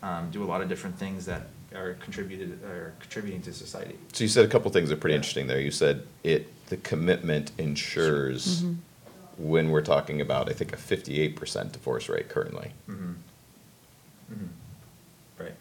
um, 0.02 0.30
do 0.30 0.44
a 0.44 0.46
lot 0.46 0.60
of 0.60 0.68
different 0.68 0.98
things 0.98 1.26
that 1.26 1.48
are 1.74 1.94
contributed 1.94 2.62
are 2.64 2.94
contributing 3.00 3.42
to 3.42 3.52
society. 3.52 3.96
So 4.12 4.24
you 4.24 4.28
said 4.28 4.44
a 4.44 4.48
couple 4.48 4.70
things 4.70 4.88
that 4.90 4.96
are 4.96 5.00
pretty 5.00 5.16
interesting 5.16 5.46
there. 5.46 5.60
You 5.60 5.70
said 5.70 6.06
it, 6.22 6.52
the 6.66 6.76
commitment 6.76 7.52
ensures 7.58 8.62
Mm-hmm. 8.62 8.74
when 9.38 9.70
we're 9.70 9.82
talking 9.82 10.20
about, 10.20 10.48
I 10.48 10.52
think, 10.52 10.72
a 10.72 10.76
fifty-eight 10.76 11.36
percent 11.36 11.72
divorce 11.72 12.08
rate 12.08 12.28
currently. 12.28 12.72
Right. 15.38 15.54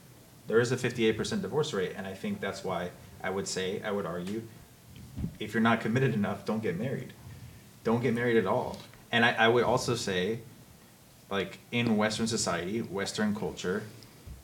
There 0.48 0.60
is 0.60 0.72
a 0.72 0.78
fifty-eight 0.78 1.18
percent 1.18 1.42
divorce 1.42 1.74
rate, 1.74 1.94
and 1.98 2.08
I 2.08 2.14
think 2.14 2.40
that's 2.40 2.64
why 2.64 2.92
I 3.24 3.30
would 3.30 3.48
say, 3.48 3.82
I 3.84 3.92
would 3.92 4.06
argue, 4.06 4.44
if 5.40 5.54
you're 5.54 5.62
not 5.62 5.82
committed 5.82 6.14
enough, 6.14 6.46
don't 6.46 6.62
get 6.64 6.78
married. 6.80 7.14
Don't 7.84 8.02
get 8.02 8.14
married 8.14 8.38
at 8.38 8.46
all. 8.46 8.78
And 9.12 9.26
I, 9.26 9.34
I 9.34 9.48
would 9.48 9.64
also 9.64 9.96
say, 9.96 10.40
like, 11.30 11.60
in 11.72 11.98
Western 11.98 12.28
society, 12.28 12.80
Western 12.82 13.36
culture, 13.36 13.84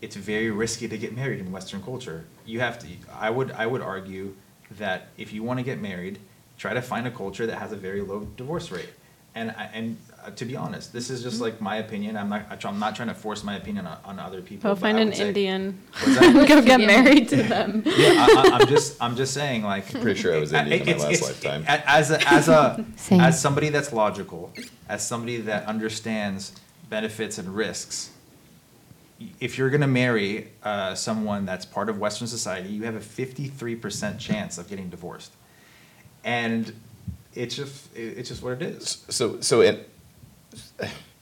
it's 0.02 0.16
very 0.16 0.50
risky 0.52 0.88
to 0.88 0.98
get 0.98 1.16
married 1.16 1.40
in 1.40 1.52
Western 1.52 1.82
culture. 1.84 2.26
You 2.46 2.60
have 2.60 2.80
to, 2.80 2.88
I 3.14 3.30
would, 3.30 3.52
I 3.52 3.66
would 3.68 3.82
argue 3.82 4.36
that 4.78 5.10
if 5.18 5.32
you 5.34 5.44
want 5.44 5.60
to 5.60 5.64
get 5.64 5.82
married, 5.82 6.20
try 6.62 6.76
to 6.76 6.82
find 6.82 7.08
a 7.08 7.12
culture 7.12 7.48
that 7.48 7.58
has 7.58 7.72
a 7.72 7.76
very 7.76 8.02
low 8.02 8.20
divorce 8.38 8.70
rate. 8.72 8.90
And, 9.34 9.50
I- 9.58 9.70
and 9.74 9.98
uh, 10.24 10.30
to 10.32 10.46
be 10.46 10.56
honest, 10.56 10.94
this 10.94 11.10
is 11.10 11.24
just 11.24 11.42
like 11.42 11.60
my 11.60 11.78
opinion. 11.78 12.16
I'm 12.16 12.30
not, 12.30 12.64
I'm 12.66 12.78
not 12.78 12.96
trying 12.96 13.08
to 13.08 13.16
force 13.16 13.44
my 13.44 13.56
opinion 13.56 13.88
on, 13.88 13.98
on 14.06 14.20
other 14.20 14.42
people. 14.44 14.70
Go 14.70 14.76
find 14.76 15.00
an 15.00 15.12
say- 15.12 15.30
Indian. 15.30 15.80
What's? 16.04 16.20
Go 16.50 16.62
get 16.62 16.82
married 16.82 17.30
to 17.30 17.38
them. 17.38 17.82
Yeah, 18.04 18.28
I, 18.28 18.28
I, 18.54 18.58
I'm 18.60 18.68
just, 18.68 19.02
I'm 19.02 19.16
just 19.16 19.34
saying, 19.34 19.64
like. 19.64 19.90
Pretty 19.92 20.20
sure 20.22 20.36
I 20.36 20.40
was 20.40 20.54
Indian 20.54 20.88
in 20.88 20.98
my 21.00 21.04
last 21.06 21.22
lifetime. 21.24 21.64
a- 21.68 21.90
As 21.90 22.12
a, 22.12 22.20
as 22.32 22.48
a, 22.48 22.86
Same. 22.96 23.22
as 23.22 23.42
somebody 23.42 23.70
that's 23.70 23.92
logical, 23.92 24.54
as 24.88 25.06
somebody 25.08 25.38
that 25.38 25.66
understands 25.66 26.52
benefits 26.92 27.40
and 27.40 27.56
risks, 27.56 28.12
if 29.40 29.58
you're 29.58 29.70
gonna 29.72 29.88
marry, 29.88 30.50
uh, 30.64 30.94
someone 30.94 31.46
that's 31.46 31.66
part 31.66 31.90
of 31.90 31.98
Western 32.00 32.28
society, 32.28 32.70
you 32.70 32.84
have 32.84 32.96
a 32.96 33.00
fifty-three 33.00 33.76
percent 33.78 34.20
chance 34.20 34.58
of 34.60 34.68
getting 34.68 34.90
divorced. 34.90 35.32
And 36.24 36.74
it's 37.34 37.56
just, 37.56 37.96
it's 37.96 38.30
just 38.30 38.44
what 38.44 38.54
it 38.54 38.62
is. 38.62 39.04
So, 39.10 39.40
so 39.42 39.62
it, 39.62 39.90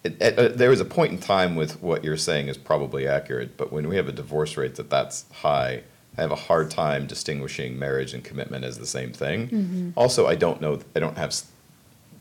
it, 0.04 0.22
it, 0.22 0.40
uh, 0.40 0.48
there 0.50 0.70
was 0.70 0.80
a 0.80 0.86
point 0.86 1.12
in 1.12 1.18
time 1.20 1.56
with 1.56 1.82
what 1.82 2.04
you're 2.04 2.18
saying 2.18 2.48
is 2.48 2.58
probably 2.58 3.08
accurate, 3.08 3.58
but 3.58 3.72
when 3.72 3.88
we 3.88 3.96
have 3.98 4.08
a 4.08 4.12
divorce 4.12 4.58
rate 4.58 4.76
that 4.76 4.90
that's 4.90 5.26
high, 5.32 5.84
I 6.18 6.22
have 6.22 6.32
a 6.32 6.36
hard 6.36 6.72
time 6.72 7.06
distinguishing 7.08 7.78
marriage 7.80 8.14
and 8.14 8.24
commitment 8.24 8.66
as 8.66 8.78
the 8.78 8.86
same 8.88 9.14
thing. 9.14 9.94
Also, 9.96 10.28
I 10.28 10.36
don't 10.36 10.60
know, 10.62 10.80
I 10.96 11.00
don't 11.00 11.18
have 11.18 11.34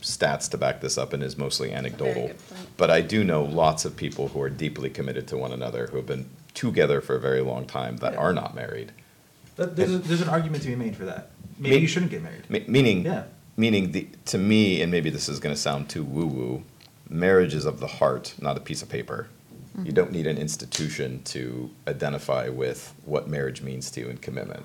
stats 0.00 0.48
to 0.50 0.58
back 0.58 0.80
this 0.80 0.96
up 0.96 1.12
and 1.12 1.22
is 1.22 1.36
mostly 1.36 1.72
anecdotal. 1.72 2.30
But 2.76 2.90
I 2.90 3.00
do 3.00 3.24
know 3.24 3.42
lots 3.42 3.84
of 3.84 3.96
people 3.96 4.28
who 4.28 4.40
are 4.40 4.50
deeply 4.50 4.90
committed 4.90 5.26
to 5.28 5.36
one 5.36 5.50
another, 5.52 5.88
who 5.88 5.96
have 5.96 6.06
been 6.06 6.28
together 6.54 7.00
for 7.00 7.16
a 7.16 7.20
very 7.20 7.40
long 7.40 7.66
time 7.66 7.96
that 7.98 8.12
Yeah. 8.12 8.18
are 8.20 8.32
not 8.32 8.54
married. 8.54 8.92
But 9.56 9.74
There's, 9.74 9.92
a- 9.94 9.98
there's 9.98 10.20
an 10.20 10.28
argument 10.28 10.62
to 10.62 10.68
be 10.68 10.76
made 10.76 10.94
for 10.96 11.04
that. 11.06 11.30
Maybe 11.58 11.76
Me- 11.76 11.80
you 11.82 11.88
shouldn't 11.88 12.10
get 12.10 12.22
married. 12.22 12.48
Me- 12.50 12.64
Meaning, 12.68 13.04
Yeah. 13.04 13.24
meaning 13.56 13.92
the, 13.92 14.08
to 14.26 14.38
me, 14.38 14.80
and 14.82 14.90
maybe 14.92 15.10
this 15.10 15.28
is 15.28 15.38
going 15.40 15.54
to 15.54 15.60
sound 15.60 15.88
too 15.88 16.04
woo-woo, 16.04 16.62
marriage 17.08 17.54
is 17.54 17.64
of 17.64 17.80
the 17.80 17.86
heart, 17.86 18.34
not 18.40 18.56
a 18.56 18.60
piece 18.60 18.82
of 18.82 18.88
paper. 18.88 19.28
You 19.84 19.92
don't 19.92 20.10
need 20.10 20.26
an 20.26 20.38
institution 20.38 21.22
to 21.26 21.70
identify 21.86 22.48
with 22.48 22.92
what 23.04 23.28
marriage 23.28 23.62
means 23.62 23.92
to 23.92 24.00
you 24.00 24.08
and 24.08 24.20
commitment. 24.20 24.64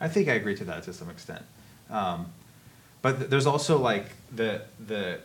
I 0.00 0.06
think 0.08 0.28
I 0.28 0.32
agree 0.34 0.54
to 0.56 0.64
that 0.64 0.84
to 0.84 0.92
some 0.92 1.10
extent. 1.10 1.42
Um, 1.90 2.26
but 3.02 3.18
th- 3.18 3.30
there's 3.30 3.46
also 3.46 3.78
like 3.78 4.06
the 4.34 4.62
the 4.86 5.18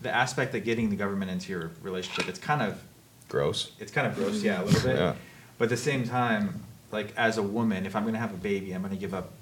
the 0.00 0.14
aspect 0.14 0.54
of 0.54 0.64
getting 0.64 0.90
the 0.90 0.96
government 0.96 1.30
into 1.30 1.50
your 1.50 1.70
relationship. 1.82 2.28
It's 2.28 2.38
kind 2.38 2.62
of 2.62 2.80
Gross. 3.28 3.72
it's 3.80 3.90
kind 3.90 4.06
of 4.06 4.14
gross, 4.14 4.42
yeah, 4.42 4.62
a 4.62 4.64
little 4.64 4.82
bit. 4.82 4.96
Yeah. 4.96 5.14
But 5.58 5.64
at 5.64 5.70
the 5.70 5.76
same 5.76 6.04
time, 6.06 6.62
like 6.92 7.12
as 7.16 7.38
a 7.38 7.42
woman, 7.42 7.86
if 7.86 7.96
I'm 7.96 8.04
gonna 8.04 8.18
have 8.18 8.32
a 8.32 8.36
baby, 8.36 8.72
I'm 8.72 8.82
gonna 8.82 8.96
give 8.96 9.14
up 9.14 9.32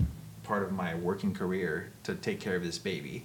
part 0.45 0.63
of 0.63 0.73
my 0.73 0.95
working 0.95 1.35
career 1.35 1.91
to 2.05 2.15
take 2.15 2.41
care 2.41 2.57
of 2.57 2.65
this 2.65 2.79
baby. 2.79 3.25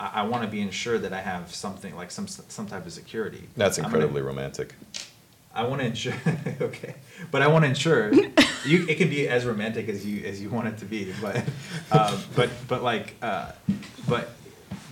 I, 0.00 0.10
I 0.14 0.22
want 0.22 0.42
to 0.44 0.48
be 0.50 0.60
ensured 0.60 1.02
that 1.02 1.12
I 1.12 1.20
have 1.20 1.54
something 1.54 1.94
like 1.94 2.10
some 2.10 2.26
some 2.26 2.66
type 2.66 2.86
of 2.86 2.92
security. 2.92 3.44
That's 3.56 3.78
I'm 3.78 3.84
gonna- 3.84 3.96
incredibly 3.96 4.22
romantic. 4.22 4.74
I 5.52 5.64
want 5.64 5.80
to 5.80 5.86
ensure, 5.88 6.14
okay, 6.60 6.94
but 7.32 7.42
I 7.42 7.48
want 7.48 7.64
to 7.64 7.68
ensure 7.68 8.12
you. 8.64 8.86
It 8.88 8.98
can 8.98 9.10
be 9.10 9.26
as 9.28 9.44
romantic 9.44 9.88
as 9.88 10.06
you 10.06 10.24
as 10.24 10.40
you 10.40 10.48
want 10.48 10.68
it 10.68 10.78
to 10.78 10.84
be, 10.84 11.12
but 11.20 11.36
um, 11.92 12.20
but 12.36 12.50
but 12.68 12.82
like 12.84 13.16
uh, 13.20 13.50
but 14.08 14.30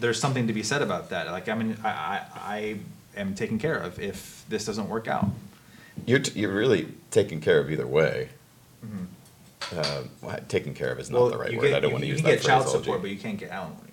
there's 0.00 0.20
something 0.20 0.48
to 0.48 0.52
be 0.52 0.64
said 0.64 0.82
about 0.82 1.10
that. 1.10 1.28
Like 1.28 1.48
I 1.48 1.54
mean, 1.54 1.76
I, 1.84 1.88
I 1.88 2.22
I 2.34 2.78
am 3.16 3.36
taken 3.36 3.60
care 3.60 3.76
of 3.76 4.00
if 4.00 4.44
this 4.48 4.64
doesn't 4.64 4.88
work 4.88 5.06
out. 5.06 5.28
You're, 6.06 6.20
t- 6.20 6.38
you're 6.40 6.52
really 6.54 6.88
taken 7.10 7.40
care 7.40 7.58
of 7.60 7.70
either 7.70 7.86
way. 7.86 8.28
Uh, 9.70 10.02
well, 10.22 10.38
taken 10.48 10.72
care 10.74 10.90
of 10.90 10.98
is 10.98 11.10
not 11.10 11.20
Well, 11.20 11.30
the 11.30 11.36
right 11.38 11.50
you 11.52 11.58
word. 11.58 11.68
get- 11.68 11.74
I 11.76 11.80
don't 11.80 11.90
you- 11.90 11.94
want 11.94 12.02
to 12.02 12.06
you 12.06 12.12
use 12.14 12.22
can 12.22 12.30
that 12.30 12.36
get 12.36 12.46
child 12.46 12.68
support, 12.68 13.02
but 13.02 13.10
you 13.10 13.18
can't 13.18 13.38
get 13.38 13.50
alimony 13.50 13.92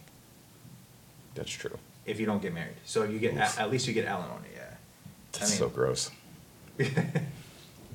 That's 1.33 1.51
true. 1.51 1.77
if 2.05 2.17
you 2.19 2.25
don't 2.25 2.41
get 2.41 2.53
married. 2.53 2.75
So 2.85 3.03
you 3.03 3.19
get 3.19 3.33
Oof. 3.33 3.39
at, 3.39 3.59
at 3.59 3.71
least 3.71 3.85
you 3.87 3.93
get 3.93 4.05
alimony. 4.05 4.47
Yeah. 4.55 4.61
That's 5.33 5.49
mean- 5.51 5.59
so 5.59 5.69
gross. 5.69 6.11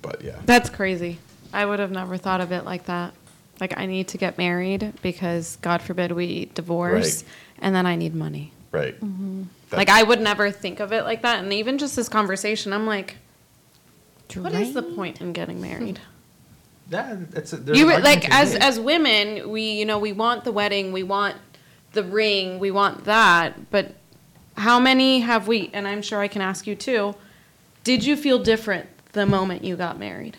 But 0.02 0.22
yeah. 0.24 0.38
That's 0.46 0.70
crazy. 0.70 1.18
I 1.52 1.66
would 1.66 1.78
have 1.78 1.90
never 1.90 2.16
thought 2.16 2.40
of 2.40 2.52
it 2.52 2.64
like 2.64 2.86
that. 2.86 3.12
Like 3.60 3.76
I 3.78 3.84
need 3.86 4.08
to 4.08 4.18
get 4.18 4.38
married 4.38 4.94
because 5.02 5.56
God 5.60 5.82
forbid 5.82 6.12
we 6.12 6.46
divorce 6.54 7.22
Right. 7.22 7.32
and 7.58 7.74
then 7.74 7.84
I 7.86 7.96
need 7.96 8.14
money. 8.14 8.52
Right. 8.72 8.98
That- 8.98 9.06
Mm-hmm. 9.06 9.42
like 9.76 9.88
I 9.90 10.02
would 10.02 10.20
never 10.20 10.50
think 10.50 10.80
of 10.80 10.92
it 10.92 11.04
like 11.04 11.22
that. 11.22 11.42
And 11.44 11.52
even 11.52 11.76
just 11.78 11.96
this 11.96 12.08
conversation, 12.08 12.72
I'm 12.72 12.86
like, 12.86 13.16
what 14.34 14.54
is 14.54 14.72
the 14.74 14.82
point 14.82 15.20
in 15.20 15.32
getting 15.34 15.60
married? 15.60 16.00
That 16.90 17.30
that's 17.30 17.52
a, 17.52 17.58
you 17.74 17.86
were- 17.86 17.98
like 18.00 18.28
as 18.30 18.54
as 18.54 18.78
women, 18.78 19.50
we 19.50 19.62
you 19.72 19.84
know 19.84 19.98
we 19.98 20.12
want 20.12 20.44
the 20.44 20.52
wedding, 20.52 20.92
we 20.92 21.02
want 21.02 21.36
the 21.92 22.02
ring, 22.04 22.58
we 22.58 22.70
want 22.70 23.04
that, 23.04 23.70
but 23.70 23.94
how 24.56 24.78
many 24.78 25.20
have 25.20 25.48
we? 25.48 25.70
And 25.72 25.88
I'm 25.88 26.02
sure 26.02 26.20
I 26.20 26.28
can 26.28 26.42
ask 26.42 26.66
you 26.66 26.74
too. 26.74 27.14
Did 27.84 28.04
you 28.04 28.16
feel 28.16 28.38
different 28.38 28.88
the 29.12 29.24
moment 29.26 29.64
you 29.64 29.74
got 29.76 29.98
married? 29.98 30.36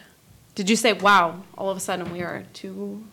Did 0.55 0.69
you 0.69 0.75
say, 0.75 0.93
"Wow, 0.93 1.43
all 1.57 1.69
of 1.69 1.77
a 1.77 1.79
sudden 1.79 2.11
we 2.11 2.21
are 2.21 2.43
two 2.53 3.03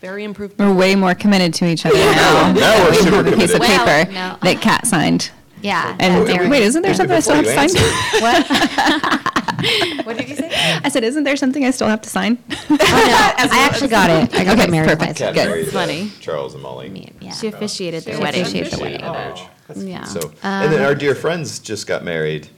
very 0.00 0.24
improved"? 0.24 0.58
We're 0.58 0.74
way 0.74 0.94
more 0.94 1.14
committed 1.14 1.54
to 1.54 1.66
each 1.66 1.86
other 1.86 1.96
now. 1.98 2.52
Now 2.52 2.84
we're 2.84 2.94
super 2.94 3.16
have 3.16 3.26
a 3.28 3.36
piece 3.36 3.54
of 3.54 3.60
committed. 3.60 3.60
Well, 3.86 4.04
paper 4.06 4.12
no. 4.12 4.36
that 4.42 4.60
Kat 4.60 4.86
signed. 4.86 5.30
Yeah. 5.62 5.96
And 5.98 6.24
wait, 6.24 6.48
wait, 6.50 6.62
isn't 6.64 6.82
there 6.82 6.94
something 6.94 7.16
I 7.16 7.20
still 7.20 7.40
Before 7.42 7.52
have 7.52 7.66
to 7.68 7.74
sign? 7.74 7.82
answer, 7.82 9.30
What 10.04 10.16
did 10.16 10.28
you 10.28 10.36
say? 10.36 10.50
I 10.84 10.88
said, 10.88 11.04
isn't 11.04 11.24
there 11.24 11.36
something 11.36 11.64
I 11.64 11.70
still 11.70 11.88
have 11.88 12.00
to 12.02 12.08
sign? 12.08 12.38
Oh, 12.50 12.66
no, 12.70 12.76
I 12.80 13.68
actually 13.70 13.88
got 13.88 14.08
it. 14.10 14.34
I 14.34 14.44
got 14.44 14.58
Okay, 14.58 14.70
married 14.70 14.98
perfect. 14.98 15.18
Good. 15.18 15.34
married, 15.34 15.68
funny. 15.68 16.10
Charles 16.20 16.54
and 16.54 16.62
Molly. 16.62 17.12
Yeah. 17.20 17.32
She 17.32 17.48
officiated 17.48 18.04
their 18.04 18.16
She 18.16 18.22
wedding. 18.22 18.42
officiated 18.42 18.72
the 18.72 18.80
wedding. 18.80 19.02
Oh, 19.02 19.12
the 19.12 19.12
marriage. 19.12 19.40
Yeah. 19.76 20.04
So, 20.04 20.20
um, 20.20 20.32
and 20.42 20.72
then 20.72 20.82
our 20.82 20.94
dear 20.94 21.14
friends 21.14 21.58
just 21.58 21.86
got 21.86 22.04
married 22.04 22.48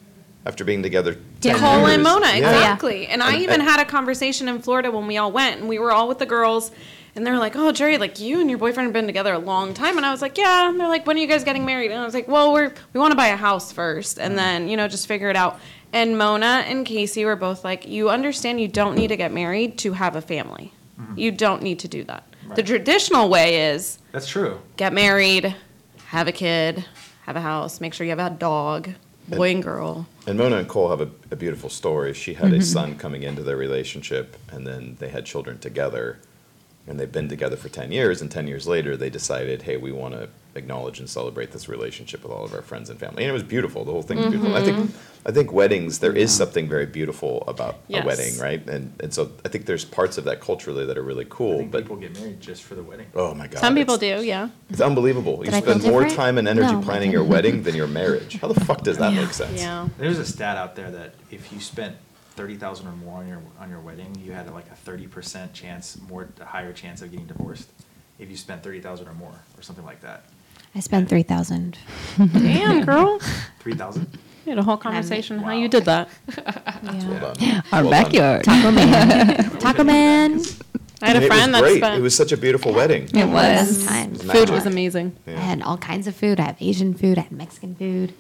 after 0.46 0.64
being 0.64 0.82
together. 0.82 1.16
10 1.40 1.58
Cole 1.58 1.86
and 1.86 2.02
years. 2.02 2.04
Mona, 2.04 2.26
Yeah. 2.26 2.54
exactly. 2.54 3.06
And 3.08 3.22
I 3.22 3.36
even 3.38 3.60
and- 3.60 3.62
had 3.62 3.80
a 3.80 3.84
conversation 3.84 4.48
in 4.48 4.60
Florida 4.60 4.90
when 4.90 5.06
we 5.06 5.16
all 5.16 5.32
went, 5.32 5.60
and 5.60 5.68
we 5.68 5.78
were 5.78 5.92
all 5.92 6.06
with 6.06 6.18
the 6.18 6.26
girls, 6.26 6.70
and 7.16 7.26
they're 7.26 7.38
like, 7.38 7.56
"Oh, 7.56 7.72
Jerry, 7.72 7.98
like 7.98 8.20
you 8.20 8.40
and 8.40 8.48
your 8.48 8.58
boyfriend 8.58 8.86
have 8.86 8.92
been 8.92 9.06
together 9.06 9.34
a 9.34 9.38
long 9.38 9.74
time." 9.74 9.96
And 9.96 10.06
I 10.06 10.12
was 10.12 10.22
like, 10.22 10.38
"Yeah." 10.38 10.68
And 10.68 10.78
they're 10.78 10.88
like, 10.88 11.06
"When 11.06 11.16
are 11.16 11.20
you 11.20 11.26
guys 11.26 11.42
getting 11.42 11.66
married?" 11.66 11.90
And 11.90 12.00
I 12.00 12.04
was 12.04 12.14
like, 12.14 12.28
"Well, 12.28 12.52
we're 12.52 12.72
we 12.92 13.00
want 13.00 13.10
to 13.10 13.16
buy 13.16 13.28
a 13.28 13.36
house 13.36 13.72
first, 13.72 14.18
and 14.18 14.34
mm. 14.34 14.36
then 14.36 14.68
you 14.68 14.76
know 14.76 14.86
just 14.86 15.06
figure 15.08 15.28
it 15.28 15.36
out." 15.36 15.58
And 15.92 16.16
Mona 16.16 16.64
and 16.66 16.86
Casey 16.86 17.24
were 17.24 17.36
both 17.36 17.64
like, 17.64 17.86
"You 17.86 18.10
understand? 18.10 18.60
You 18.60 18.68
don't 18.68 18.94
need 18.94 19.08
to 19.08 19.16
get 19.16 19.32
married 19.32 19.78
to 19.78 19.92
have 19.92 20.16
a 20.16 20.20
family. 20.20 20.72
Mm-hmm. 21.00 21.18
You 21.18 21.30
don't 21.32 21.62
need 21.62 21.78
to 21.80 21.88
do 21.88 22.04
that." 22.04 22.24
The 22.54 22.62
traditional 22.62 23.28
way 23.28 23.70
is 23.70 23.98
That's 24.12 24.28
true. 24.28 24.60
get 24.76 24.92
married, 24.92 25.54
have 26.06 26.26
a 26.26 26.32
kid, 26.32 26.84
have 27.22 27.36
a 27.36 27.40
house, 27.40 27.80
make 27.80 27.94
sure 27.94 28.04
you 28.04 28.10
have 28.10 28.18
a 28.18 28.30
dog, 28.34 28.90
boy 29.28 29.50
and 29.52 29.62
girl. 29.62 30.06
And 30.26 30.36
Mona 30.36 30.56
and 30.56 30.68
Cole 30.68 30.90
have 30.90 31.00
a, 31.00 31.08
a 31.30 31.36
beautiful 31.36 31.70
story. 31.70 32.12
She 32.12 32.34
had 32.34 32.48
a 32.48 32.54
mm-hmm. 32.54 32.62
son 32.62 32.98
coming 32.98 33.22
into 33.22 33.42
their 33.42 33.56
relationship, 33.56 34.36
and 34.50 34.66
then 34.66 34.96
they 34.98 35.08
had 35.08 35.24
children 35.26 35.58
together, 35.58 36.18
and 36.86 36.98
they've 36.98 37.12
been 37.12 37.28
together 37.28 37.56
for 37.56 37.68
10 37.68 37.92
years. 37.92 38.20
And 38.22 38.30
10 38.30 38.46
years 38.48 38.66
later, 38.66 38.96
they 38.96 39.10
decided, 39.10 39.62
hey, 39.62 39.76
we 39.76 39.92
want 39.92 40.14
to 40.14 40.28
acknowledge 40.56 40.98
and 40.98 41.08
celebrate 41.08 41.52
this 41.52 41.68
relationship 41.68 42.22
with 42.24 42.32
all 42.32 42.44
of 42.44 42.52
our 42.52 42.62
friends 42.62 42.90
and 42.90 42.98
family. 42.98 43.22
And 43.22 43.30
it 43.30 43.32
was 43.32 43.44
beautiful. 43.44 43.84
The 43.84 43.92
whole 43.92 44.02
thing 44.02 44.18
was 44.18 44.26
beautiful. 44.28 44.56
I 44.56 44.62
think, 44.62 44.78
mm-hmm. 44.78 45.28
I 45.28 45.30
think 45.30 45.52
weddings, 45.52 46.00
there 46.00 46.16
is 46.16 46.34
something 46.34 46.68
very 46.68 46.86
beautiful 46.86 47.44
about 47.46 47.76
Yes. 47.86 48.02
a 48.02 48.06
wedding, 48.06 48.38
right? 48.38 48.68
And, 48.68 48.92
and 49.00 49.14
so 49.14 49.30
I 49.44 49.48
think 49.48 49.66
there's 49.66 49.84
parts 49.84 50.18
of 50.18 50.24
that 50.24 50.40
culturally 50.40 50.84
that 50.86 50.98
are 50.98 51.02
really 51.02 51.26
I 51.26 51.28
cool. 51.30 51.58
think 51.58 51.70
But 51.70 51.82
people 51.82 51.96
get 51.96 52.18
married 52.18 52.40
just 52.40 52.64
for 52.64 52.74
the 52.74 52.82
wedding. 52.82 53.06
oh 53.14 53.34
my 53.34 53.46
God. 53.46 53.60
Some 53.60 53.74
people 53.76 53.96
do, 53.96 54.24
yeah. 54.24 54.48
It's 54.70 54.80
unbelievable. 54.80 55.38
You 55.38 55.44
Did 55.52 55.54
I 55.54 55.60
spend 55.60 55.82
more 55.84 56.08
time 56.08 56.38
and 56.38 56.48
energy 56.48 56.72
No, 56.72 56.80
planning 56.82 57.12
your 57.12 57.24
wedding 57.24 57.62
than 57.62 57.76
your 57.76 57.86
marriage. 57.86 58.40
How 58.40 58.48
the 58.48 58.58
fuck 58.64 58.82
does 58.82 58.98
that 58.98 59.12
make 59.12 59.32
sense? 59.32 59.60
Yeah. 59.60 59.88
There's 59.98 60.18
a 60.18 60.24
stat 60.26 60.56
out 60.56 60.74
there 60.74 60.90
that 60.90 61.14
if 61.30 61.52
you 61.52 61.60
spent 61.60 61.94
thirty 62.36 62.56
thousand 62.56 62.86
or 62.88 62.92
more 62.92 63.18
on 63.18 63.28
your 63.28 63.40
on 63.60 63.70
your 63.70 63.80
wedding, 63.80 64.16
you 64.24 64.32
had 64.32 64.52
like 64.52 64.68
a 64.70 64.74
thirty 64.76 65.06
percent 65.06 65.52
chance, 65.52 65.98
more 66.08 66.28
a 66.40 66.44
higher 66.44 66.72
chance 66.72 67.02
of 67.02 67.10
getting 67.10 67.26
divorced. 67.26 67.68
If 68.18 68.30
you 68.30 68.36
spent 68.36 68.62
thirty 68.62 68.80
thousand 68.80 69.08
or 69.08 69.14
more, 69.14 69.34
or 69.58 69.62
something 69.62 69.84
like 69.84 70.00
that. 70.02 70.22
I 70.74 70.80
spent 70.80 71.08
three 71.08 71.22
thousand. 71.24 71.78
Damn, 72.16 72.84
girl. 72.84 73.18
Three 73.60 73.74
thousand. 73.74 74.06
We 74.46 74.50
had 74.50 74.58
a 74.58 74.62
whole 74.62 74.76
conversation 74.78 75.38
how 75.40 75.46
Wow. 75.48 75.58
you 75.58 75.68
did 75.68 75.84
that. 75.84 76.08
Well 76.82 77.34
done. 77.34 77.62
Our 77.72 77.82
Well 77.82 77.82
done. 77.82 77.90
backyard. 77.90 78.44
Taco 78.44 78.70
Man. 78.70 79.50
Taco 79.58 79.84
Man. 79.84 80.40
I 81.02 81.06
had 81.08 81.16
And 81.16 81.24
a 81.24 81.26
it 81.26 81.28
was 81.30 81.38
friend 81.38 81.54
that 81.54 81.62
great. 81.62 81.76
spent. 81.78 81.98
It 81.98 82.02
was 82.02 82.14
such 82.14 82.32
a 82.32 82.36
beautiful 82.36 82.72
wedding. 82.72 83.04
It 83.14 83.26
was. 83.28 83.84
Fine. 83.86 84.12
was 84.12 84.22
food 84.22 84.50
was 84.50 84.66
amazing. 84.66 85.16
I 85.26 85.30
had 85.32 85.62
all 85.62 85.76
kinds 85.78 86.06
of 86.06 86.14
food. 86.14 86.38
I 86.40 86.44
have 86.44 86.56
Asian 86.60 86.94
food. 86.94 87.18
I 87.18 87.22
had 87.22 87.32
Mexican 87.32 87.74
food. 87.74 88.12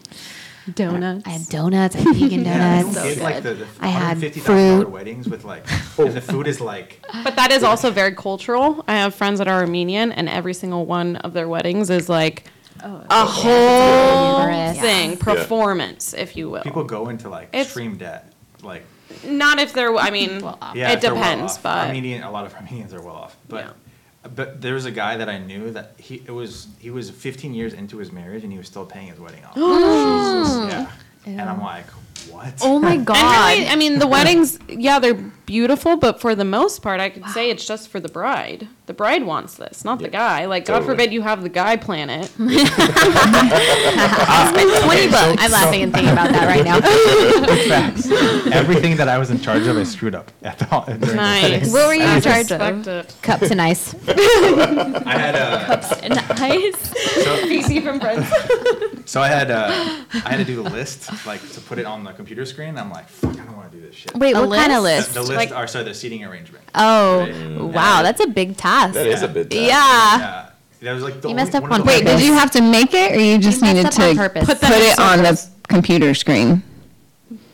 Donuts. 0.74 1.26
I 1.26 1.30
had 1.30 1.48
donuts. 1.48 1.96
I 1.96 2.00
had 2.00 2.16
vegan 2.16 2.44
Yeah, 2.44 2.82
donuts. 2.82 3.04
it's 3.04 3.20
like 3.20 3.42
the, 3.42 3.54
the 3.54 3.66
I 3.80 3.88
had 3.88 4.18
$150,000 4.18 4.40
fruit. 4.42 4.90
weddings 4.90 5.28
with 5.28 5.44
like, 5.44 5.64
and 5.98 6.12
the 6.12 6.20
food 6.20 6.46
is 6.46 6.60
like, 6.60 7.04
But 7.24 7.36
that 7.36 7.50
is 7.50 7.62
also 7.62 7.90
very 7.90 8.14
cultural. 8.14 8.84
I 8.86 8.94
have 8.94 9.14
friends 9.14 9.38
that 9.38 9.48
are 9.48 9.60
Armenian, 9.60 10.12
and 10.12 10.28
every 10.28 10.54
single 10.54 10.84
one 10.86 11.16
of 11.16 11.32
their 11.32 11.48
weddings 11.48 11.90
is 11.90 12.08
like 12.08 12.44
a 12.82 13.26
whole 13.26 14.38
glamorous. 14.38 14.78
thing, 14.80 15.16
performance, 15.16 16.14
if 16.14 16.36
you 16.36 16.48
will. 16.50 16.62
people 16.62 16.84
go 16.84 17.08
into 17.08 17.28
like 17.28 17.48
It's- 17.48 17.66
extreme 17.66 17.96
debt. 17.96 18.32
Like, 18.62 18.84
Not 19.24 19.58
if 19.58 19.72
they're. 19.72 19.94
I 19.96 20.10
mean, 20.10 20.40
yeah, 20.74 20.90
it 20.90 20.94
if 20.96 21.00
they're 21.00 21.14
well 21.14 21.22
depends, 21.22 21.54
off. 21.54 21.62
but 21.62 21.86
Armenian, 21.86 22.22
a 22.22 22.30
lot 22.30 22.44
of 22.46 22.54
Armenians 22.54 22.92
are 22.94 23.00
well 23.02 23.16
off. 23.16 23.36
But, 23.48 23.74
but 24.22 24.60
there 24.60 24.74
was 24.74 24.84
a 24.84 24.90
guy 24.90 25.16
that 25.16 25.28
I 25.28 25.38
knew 25.38 25.70
that 25.70 25.94
he 25.98 26.22
it 26.26 26.30
was 26.30 26.68
he 26.78 26.90
was 26.90 27.10
15 27.10 27.54
years 27.54 27.72
into 27.72 27.96
his 27.98 28.12
marriage 28.12 28.42
and 28.42 28.52
he 28.52 28.58
was 28.58 28.66
still 28.66 28.84
paying 28.84 29.08
his 29.08 29.18
wedding 29.18 29.44
off. 29.44 29.56
yeah, 29.56 30.90
and 31.26 31.48
I'm 31.48 31.60
like, 31.60 31.86
what? 32.28 32.54
Oh 32.62 32.78
my 32.78 32.96
god. 32.96 33.16
And 33.20 33.58
really, 33.60 33.68
I 33.68 33.76
mean, 33.76 33.98
the 33.98 34.06
weddings, 34.16 34.58
yeah, 34.68 34.98
they're 34.98 35.14
beautiful, 35.14 35.96
but 35.96 36.20
for 36.20 36.34
the 36.34 36.44
most 36.44 36.80
part, 36.82 37.00
I 37.00 37.10
could 37.10 37.26
say 37.28 37.50
it's 37.50 37.66
just 37.66 37.88
for 37.88 37.98
the 38.00 38.08
bride. 38.08 38.68
The 38.86 38.94
bride 38.94 39.24
wants 39.24 39.54
this, 39.54 39.84
not 39.84 39.98
the 40.00 40.08
guy. 40.08 40.46
Like, 40.46 40.64
God 40.66 40.84
forbid 40.84 41.12
you 41.12 41.22
have 41.22 41.42
the 41.42 41.48
guy 41.48 41.76
plan 41.76 42.10
it. 42.10 42.30
Twenty 42.36 42.64
bucks. 45.10 45.42
I'm 45.42 45.50
laughing 45.52 45.82
and 45.82 45.92
thinking 45.92 46.12
about 46.12 46.30
that 46.30 46.46
right 46.46 46.64
now. 46.64 46.80
Facts. 47.68 48.10
Everything 48.52 48.96
that 48.96 49.08
I 49.08 49.18
was 49.18 49.30
in 49.30 49.40
charge 49.40 49.66
of, 49.66 49.76
I 49.76 49.84
screwed 49.84 50.14
up 50.14 50.30
at 50.42 50.58
the 50.58 50.66
during 50.86 51.00
the 51.00 51.14
Nice. 51.14 51.72
What 51.72 51.86
were 51.86 51.94
you 51.94 52.02
in 52.04 52.20
charge 52.20 52.50
of? 52.52 52.86
it. 52.88 53.14
Cups 53.22 53.50
and 53.50 53.60
ice. 53.60 53.94
I 54.08 55.18
had 55.18 55.36
uh, 55.36 55.76
Nice. 56.08 56.76
PC 57.44 57.82
from 57.82 58.00
Friends. 58.00 58.26
so 59.10 59.20
I 59.20 59.28
had 59.28 59.50
uh, 59.50 59.66
I 60.24 60.30
had 60.30 60.38
to 60.38 60.44
do 60.44 60.62
the 60.62 60.68
list 60.70 61.10
like 61.26 61.40
to 61.52 61.60
put 61.60 61.78
it 61.78 61.86
on 61.86 62.02
the 62.04 62.09
computer 62.12 62.44
screen. 62.46 62.76
I'm 62.78 62.90
like, 62.90 63.08
fuck, 63.08 63.32
I 63.32 63.44
don't 63.44 63.56
want 63.56 63.70
to 63.72 63.76
do 63.78 63.86
this 63.86 63.94
shit. 63.94 64.14
Wait, 64.16 64.34
A 64.36 64.40
what 64.46 64.58
kind 64.58 64.72
of 64.72 64.82
list? 64.82 65.08
list? 65.08 65.14
the 65.14 65.20
list, 65.22 65.32
like- 65.34 65.52
are 65.52 65.66
sorry, 65.66 65.84
the 65.84 65.94
seating 65.94 66.24
arrangement. 66.24 66.64
Oh, 66.74 67.20
Right. 67.20 67.74
wow, 67.74 68.02
that's 68.02 68.20
a 68.22 68.26
big 68.26 68.56
task. 68.56 68.94
That 68.94 69.06
is 69.06 69.22
a 69.22 69.28
bit. 69.28 69.50
tough. 69.50 69.60
Yeah. 69.60 69.66
Yeah, 69.68 70.46
that 70.82 70.92
was 70.94 71.02
like 71.02 71.20
the 71.20 71.28
You 71.28 71.32
only, 71.32 71.42
messed 71.42 71.54
up 71.54 71.62
one 71.64 71.72
of 71.72 71.80
on 71.80 71.86
the 71.86 71.92
Wait, 71.92 72.04
did 72.06 72.20
you 72.20 72.32
have 72.32 72.50
to 72.52 72.62
make 72.62 72.94
it, 72.94 73.12
or 73.12 73.20
you 73.20 73.36
just 73.38 73.60
messed 73.60 73.74
needed 73.74 73.86
up 73.86 73.98
on 74.00 74.08
to 74.10 74.14
purpose. 74.16 74.46
put, 74.46 74.60
Put 74.60 74.60
them 74.62 74.72
in 74.72 74.82
it 74.92 74.98
on 74.98 75.18
the 75.22 75.48
computer 75.68 76.14
screen? 76.14 76.62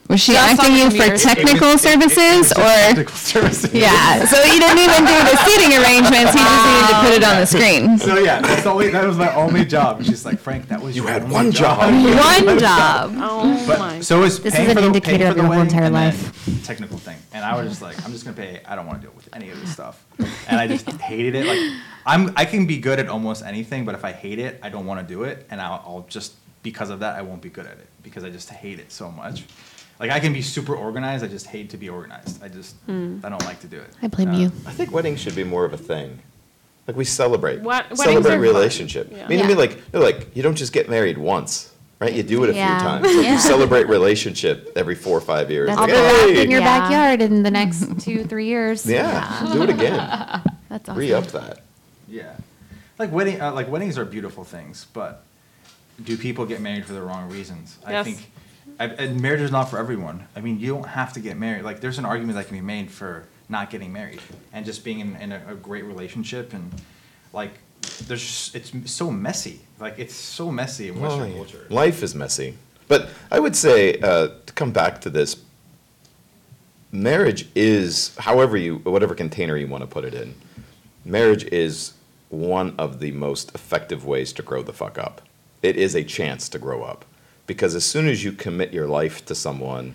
Was 0.08 0.20
she 0.20 0.32
Just 0.32 0.44
on 0.44 0.50
asking 0.58 0.74
the 0.74 0.78
you 0.78 0.90
for 0.90 0.96
computer 0.96 1.18
technical 1.18 1.68
It 1.68 1.72
was- 1.72 1.84
it- 1.84 1.88
it- 1.88 1.94
it 1.94 2.04
was 2.04 2.12
services, 2.14 2.52
or 2.52 2.62
technical 2.64 3.14
services? 3.16 3.74
yeah? 3.74 4.24
So 4.26 4.36
he 4.42 4.58
didn't 4.60 4.78
even 4.78 5.02
do 5.04 5.16
the 5.28 5.36
seating 5.44 5.72
arrangements. 5.78 6.32
He 6.32 6.38
just 6.38 6.66
needed 6.66 6.88
to 6.88 7.00
put 7.02 7.12
it 7.14 7.24
on 7.24 7.36
the 7.40 7.46
screen. 7.46 7.98
So 8.06 8.18
yeah, 8.18 8.40
that's 8.40 8.62
the 8.62 8.70
only, 8.70 8.90
that 8.90 9.04
was 9.04 9.16
my 9.18 9.34
only 9.34 9.64
job. 9.64 10.04
She's 10.04 10.24
like, 10.24 10.38
Frank, 10.38 10.68
that 10.68 10.80
was 10.80 10.94
You 10.94 11.02
your 11.02 11.10
had 11.12 11.22
only 11.22 11.34
one 11.34 11.50
job. 11.50 11.78
One 11.80 12.58
job. 12.68 13.14
Oh 13.18 13.64
But 13.66 13.78
my. 13.80 14.00
so 14.00 14.18
it 14.18 14.20
was 14.22 14.38
This 14.40 14.54
paying 14.54 14.68
is 14.68 14.72
for 14.74 14.78
an 14.78 14.82
the, 14.84 14.86
indicator 14.86 15.24
for 15.24 15.30
of 15.30 15.36
the 15.36 15.42
your 15.42 15.46
whole 15.52 15.58
wedding 15.58 15.72
entire 15.74 15.86
and 15.86 15.94
then 15.94 16.04
life. 16.14 16.62
Technical 16.64 16.98
thing, 16.98 17.16
and 17.32 17.44
I 17.44 17.56
was 17.56 17.68
just 17.68 17.82
like, 17.82 17.96
I'm 18.04 18.12
just 18.12 18.24
gonna 18.24 18.36
pay. 18.36 18.60
I 18.66 18.74
don't 18.76 18.86
want 18.86 19.00
to 19.00 19.06
deal 19.06 19.14
with 19.16 19.28
any 19.32 19.50
of 19.50 19.60
this 19.60 19.72
stuff, 19.72 20.04
and 20.48 20.58
I 20.60 20.66
just 20.66 20.88
hated 21.00 21.34
it. 21.36 21.46
Like, 21.46 21.60
I'm 22.04 22.32
I 22.36 22.44
can 22.44 22.66
be 22.66 22.78
good 22.78 22.98
at 22.98 23.08
almost 23.08 23.44
anything, 23.44 23.84
but 23.84 23.94
if 23.94 24.04
I 24.04 24.12
hate 24.12 24.38
it, 24.40 24.58
I 24.62 24.68
don't 24.68 24.84
want 24.86 25.00
to 25.00 25.06
do 25.14 25.22
it, 25.24 25.46
and 25.50 25.60
I'll, 25.60 25.82
I'll 25.86 26.06
just 26.08 26.32
because 26.64 26.90
of 26.90 27.00
that, 27.00 27.14
I 27.16 27.22
won't 27.22 27.40
be 27.42 27.48
good 27.50 27.66
at 27.66 27.72
it 27.78 27.86
because 28.02 28.24
I 28.24 28.30
just 28.30 28.50
hate 28.50 28.80
it 28.80 28.90
so 28.90 29.10
much. 29.12 29.44
Like 29.98 30.10
I 30.10 30.20
can 30.20 30.32
be 30.32 30.42
super 30.42 30.74
organized, 30.74 31.24
I 31.24 31.28
just 31.28 31.46
hate 31.46 31.70
to 31.70 31.76
be 31.76 31.88
organized. 31.88 32.42
I 32.42 32.48
just 32.48 32.74
I 32.88 32.92
don't 32.92 33.44
like 33.44 33.60
to 33.60 33.66
do 33.66 33.78
it. 33.78 33.88
I 34.02 34.08
blame 34.08 34.30
Uh, 34.30 34.38
you. 34.38 34.46
I 34.66 34.72
think 34.72 34.92
weddings 34.92 35.20
should 35.20 35.34
be 35.34 35.44
more 35.44 35.64
of 35.64 35.72
a 35.72 35.78
thing. 35.78 36.18
Like 36.86 36.96
we 36.96 37.04
celebrate. 37.04 37.60
What- 37.62 37.96
celebrate 37.96 38.36
relationship. 38.38 39.08
Yeah. 39.10 39.24
I 39.24 39.28
mean, 39.28 39.40
I 39.40 39.42
mean, 39.42 39.50
Yeah. 39.52 39.56
like, 39.56 39.92
no, 39.94 40.00
like 40.00 40.36
you 40.36 40.42
don't 40.42 40.54
just 40.54 40.72
get 40.72 40.88
married 40.90 41.18
once, 41.18 41.72
right? 41.98 42.12
You 42.12 42.22
do 42.22 42.44
it 42.44 42.50
a 42.50 42.54
Yeah. 42.54 42.78
few 42.78 42.86
times. 42.88 43.06
Like, 43.16 43.24
Yeah. 43.24 43.32
You 43.32 43.38
celebrate 43.38 43.88
relationship 43.88 44.70
every 44.76 44.94
four 44.94 45.16
or 45.16 45.20
five 45.22 45.50
years. 45.50 45.68
That's 45.68 45.80
Like, 45.80 45.90
the 45.90 45.96
wrap 45.96 46.14
hey! 46.28 46.42
in 46.44 46.50
your 46.50 46.60
Yeah. 46.60 46.78
backyard 46.80 47.22
in 47.22 47.42
the 47.42 47.50
next 47.50 47.98
two, 48.00 48.24
three 48.24 48.46
years. 48.46 48.84
yeah, 48.86 49.48
do 49.52 49.62
it 49.62 49.70
again. 49.70 49.96
That's 50.68 50.88
awesome. 50.88 50.96
Re 50.98 51.12
up 51.14 51.26
that. 51.28 51.60
Yeah, 52.08 52.32
like 52.98 53.10
wedding, 53.12 53.40
uh, 53.40 53.52
like 53.52 53.68
weddings 53.70 53.96
are 53.98 54.04
beautiful 54.04 54.44
things, 54.44 54.86
but 54.92 55.24
do 56.04 56.16
people 56.16 56.44
get 56.46 56.60
married 56.60 56.84
for 56.84 56.92
the 56.92 57.02
wrong 57.02 57.28
reasons? 57.30 57.78
I 57.84 58.02
think, 58.04 58.30
I, 58.78 58.86
and 58.86 59.20
marriage 59.20 59.40
is 59.40 59.50
not 59.50 59.70
for 59.70 59.78
everyone. 59.78 60.26
I 60.36 60.40
mean, 60.40 60.60
you 60.60 60.74
don't 60.74 60.86
have 60.88 61.12
to 61.14 61.20
get 61.20 61.36
married. 61.36 61.64
Like, 61.64 61.80
there's 61.80 61.98
an 61.98 62.04
argument 62.04 62.36
that 62.36 62.46
can 62.46 62.56
be 62.56 62.62
made 62.62 62.90
for 62.90 63.24
not 63.48 63.70
getting 63.70 63.92
married 63.92 64.20
and 64.52 64.66
just 64.66 64.84
being 64.84 65.00
in, 65.00 65.16
in 65.16 65.32
a, 65.32 65.40
a 65.48 65.54
great 65.54 65.84
relationship 65.84 66.52
and 66.52 66.70
like, 67.32 67.52
there's 68.06 68.22
just, 68.22 68.54
it's 68.54 68.90
so 68.90 69.10
messy. 69.10 69.60
Like, 69.78 69.98
it's 69.98 70.14
so 70.14 70.50
messy 70.50 70.88
in 70.88 71.00
Western 71.00 71.28
Well, 71.28 71.44
culture. 71.44 71.66
Life 71.70 72.02
is 72.02 72.14
messy. 72.14 72.56
But 72.88 73.08
I 73.30 73.40
would 73.40 73.56
say, 73.56 73.98
uh, 74.00 74.28
to 74.46 74.52
come 74.52 74.72
back 74.72 75.00
to 75.02 75.10
this, 75.10 75.36
marriage 76.92 77.48
is, 77.54 78.16
however 78.16 78.56
you, 78.56 78.76
whatever 78.78 79.14
container 79.14 79.56
you 79.56 79.66
want 79.66 79.82
to 79.82 79.86
put 79.86 80.04
it 80.04 80.14
in, 80.14 80.34
marriage 81.04 81.44
is 81.44 81.94
one 82.28 82.74
of 82.78 83.00
the 83.00 83.12
most 83.12 83.54
effective 83.54 84.04
ways 84.04 84.32
to 84.34 84.42
grow 84.42 84.62
the 84.62 84.72
fuck 84.72 84.98
up. 84.98 85.22
It 85.62 85.76
is 85.76 85.94
a 85.94 86.04
chance 86.04 86.48
to 86.50 86.58
grow 86.58 86.82
up. 86.82 87.04
Because 87.46 87.74
as 87.74 87.84
soon 87.84 88.08
as 88.08 88.24
you 88.24 88.32
commit 88.32 88.72
your 88.72 88.86
life 88.86 89.24
to 89.26 89.34
someone, 89.34 89.94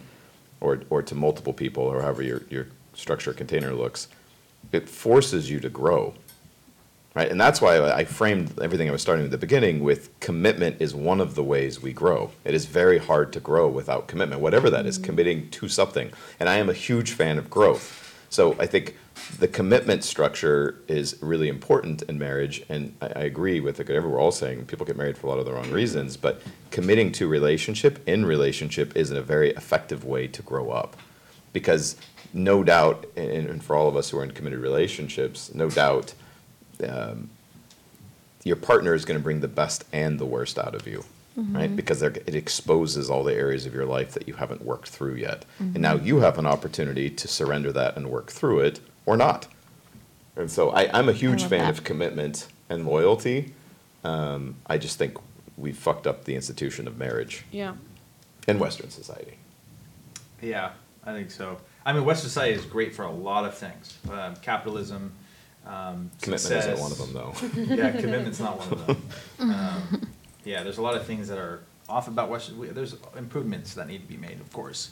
or, 0.60 0.82
or 0.90 1.02
to 1.02 1.16
multiple 1.16 1.54
people, 1.54 1.84
or 1.84 2.02
however 2.02 2.22
your, 2.22 2.44
your 2.50 2.68
structure 2.94 3.34
container 3.34 3.74
looks, 3.74 4.08
it 4.72 4.88
forces 4.88 5.50
you 5.50 5.60
to 5.60 5.70
grow 5.70 6.14
right? 7.14 7.30
And 7.30 7.40
that's 7.40 7.62
why 7.62 7.80
I 7.92 8.06
framed 8.06 8.60
everything 8.62 8.88
I 8.88 8.92
was 8.92 9.02
starting 9.02 9.26
at 9.26 9.32
the 9.32 9.38
beginning 9.38 9.84
with 9.84 10.18
commitment 10.20 10.78
is 10.80 10.96
one 10.96 11.20
of 11.20 11.36
the 11.36 11.44
ways 11.44 11.82
we 11.82 11.94
grow. 11.94 12.32
It 12.46 12.54
is 12.54 12.66
very 12.66 13.00
hard 13.00 13.34
to 13.34 13.40
grow 13.40 13.68
without 13.68 14.08
commitment, 14.08 14.42
whatever 14.42 14.70
that 14.70 14.86
is, 14.86 14.98
committing 14.98 15.50
to 15.52 15.68
something. 15.68 16.12
And 16.40 16.48
I 16.48 16.58
am 16.58 16.70
a 16.70 16.74
huge 16.74 17.12
fan 17.12 17.38
of 17.38 17.50
growth. 17.50 17.98
So 18.30 18.56
I 18.60 18.66
think 18.66 18.98
the 19.40 19.48
commitment 19.48 20.04
structure 20.04 20.78
is 20.88 21.18
really 21.22 21.48
important 21.48 22.02
in 22.04 22.18
marriage, 22.18 22.64
and 22.70 22.96
I, 23.02 23.08
I 23.08 23.24
agree 23.24 23.60
with 23.60 23.80
what 23.80 23.88
we're 23.88 24.20
all 24.20 24.32
saying. 24.32 24.66
People 24.66 24.86
get 24.86 24.98
married 24.98 25.18
for 25.18 25.28
a 25.28 25.30
lot 25.30 25.40
of 25.40 25.46
the 25.46 25.54
wrong 25.54 25.72
reasons, 25.72 26.18
but 26.18 26.42
committing 26.70 27.12
to 27.14 27.28
relationship 27.28 28.08
in 28.08 28.26
relationship 28.26 28.96
is 28.96 29.12
a 29.12 29.22
very 29.22 29.52
effective 29.52 30.06
way 30.06 30.28
to 30.28 30.42
grow 30.42 30.72
up 30.72 30.96
because 31.54 31.96
no 32.34 32.64
doubt, 32.64 33.06
and, 33.16 33.48
and 33.48 33.64
for 33.64 33.76
all 33.76 33.88
of 33.88 33.96
us 33.96 34.10
who 34.10 34.18
are 34.20 34.24
in 34.24 34.32
committed 34.32 34.60
relationships, 34.60 35.54
no 35.54 35.70
doubt, 35.70 36.14
um, 36.88 37.30
your 38.44 38.56
partner 38.56 38.94
is 38.94 39.06
going 39.06 39.20
to 39.20 39.24
bring 39.24 39.42
the 39.42 39.48
best 39.48 39.84
and 39.92 40.18
the 40.18 40.26
worst 40.26 40.58
out 40.58 40.74
of 40.74 40.88
you, 40.88 41.04
right? 41.52 41.76
Because 41.76 42.02
it 42.02 42.34
exposes 42.36 43.10
all 43.10 43.24
the 43.24 43.34
areas 43.36 43.66
of 43.66 43.74
your 43.74 43.86
life 43.86 44.14
that 44.14 44.28
you 44.28 44.36
haven't 44.36 44.64
worked 44.64 44.90
through 44.90 45.16
yet, 45.16 45.46
and 45.60 45.80
now 45.80 45.96
you 45.96 46.20
have 46.20 46.38
an 46.40 46.46
opportunity 46.46 47.10
to 47.10 47.28
surrender 47.28 47.72
that 47.72 47.98
and 47.98 48.10
work 48.10 48.32
through 48.32 48.60
it, 48.62 48.80
or 49.06 49.18
not. 49.18 49.48
And 50.36 50.50
so 50.50 50.70
I, 50.72 50.90
I'm 50.98 51.10
a 51.10 51.14
huge 51.14 51.42
love 51.42 51.50
fan 51.50 51.60
that. 51.66 51.70
of 51.80 51.84
commitment 51.84 52.48
and 52.70 52.86
loyalty. 52.86 53.54
Um, 54.04 54.56
I 54.66 54.78
just 54.78 54.98
think 54.98 55.18
we 55.58 55.72
fucked 55.72 56.08
up 56.08 56.24
the 56.26 56.36
institution 56.36 56.88
of 56.88 56.98
marriage 56.98 57.46
yeah. 57.52 57.74
in 58.48 58.58
Western 58.58 58.90
society. 58.90 59.38
Yeah, 60.42 60.72
I 61.06 61.14
think 61.14 61.30
so. 61.32 61.58
I 61.86 61.94
mean, 61.94 62.06
Western 62.06 62.30
society 62.30 62.54
is 62.58 62.66
great 62.66 62.96
for 62.96 63.04
a 63.04 63.12
lot 63.12 63.46
of 63.46 63.56
things. 63.56 63.98
Um, 64.10 64.36
capitalism, 64.42 65.12
Um, 65.66 66.10
Commitment 66.22 66.56
isn't 66.56 66.80
one 66.80 66.92
of 66.92 66.98
them, 66.98 67.14
though. 67.14 67.34
yeah, 67.76 67.92
commitment's 67.92 68.40
not 68.40 68.58
one 68.58 68.72
of 68.72 68.88
them. 68.88 69.02
Um, 69.40 70.08
yeah, 70.44 70.64
there's 70.64 70.80
a 70.80 70.82
lot 70.82 70.96
of 70.96 71.06
things 71.06 71.28
that 71.28 71.38
are 71.38 71.62
off 71.88 72.08
about 72.08 72.30
Western. 72.30 72.58
we- 72.58 72.68
There's 72.70 72.96
improvements 73.16 73.76
that 73.76 73.88
need 73.88 74.02
to 74.02 74.08
be 74.08 74.18
made, 74.18 74.40
of 74.40 74.52
course. 74.54 74.92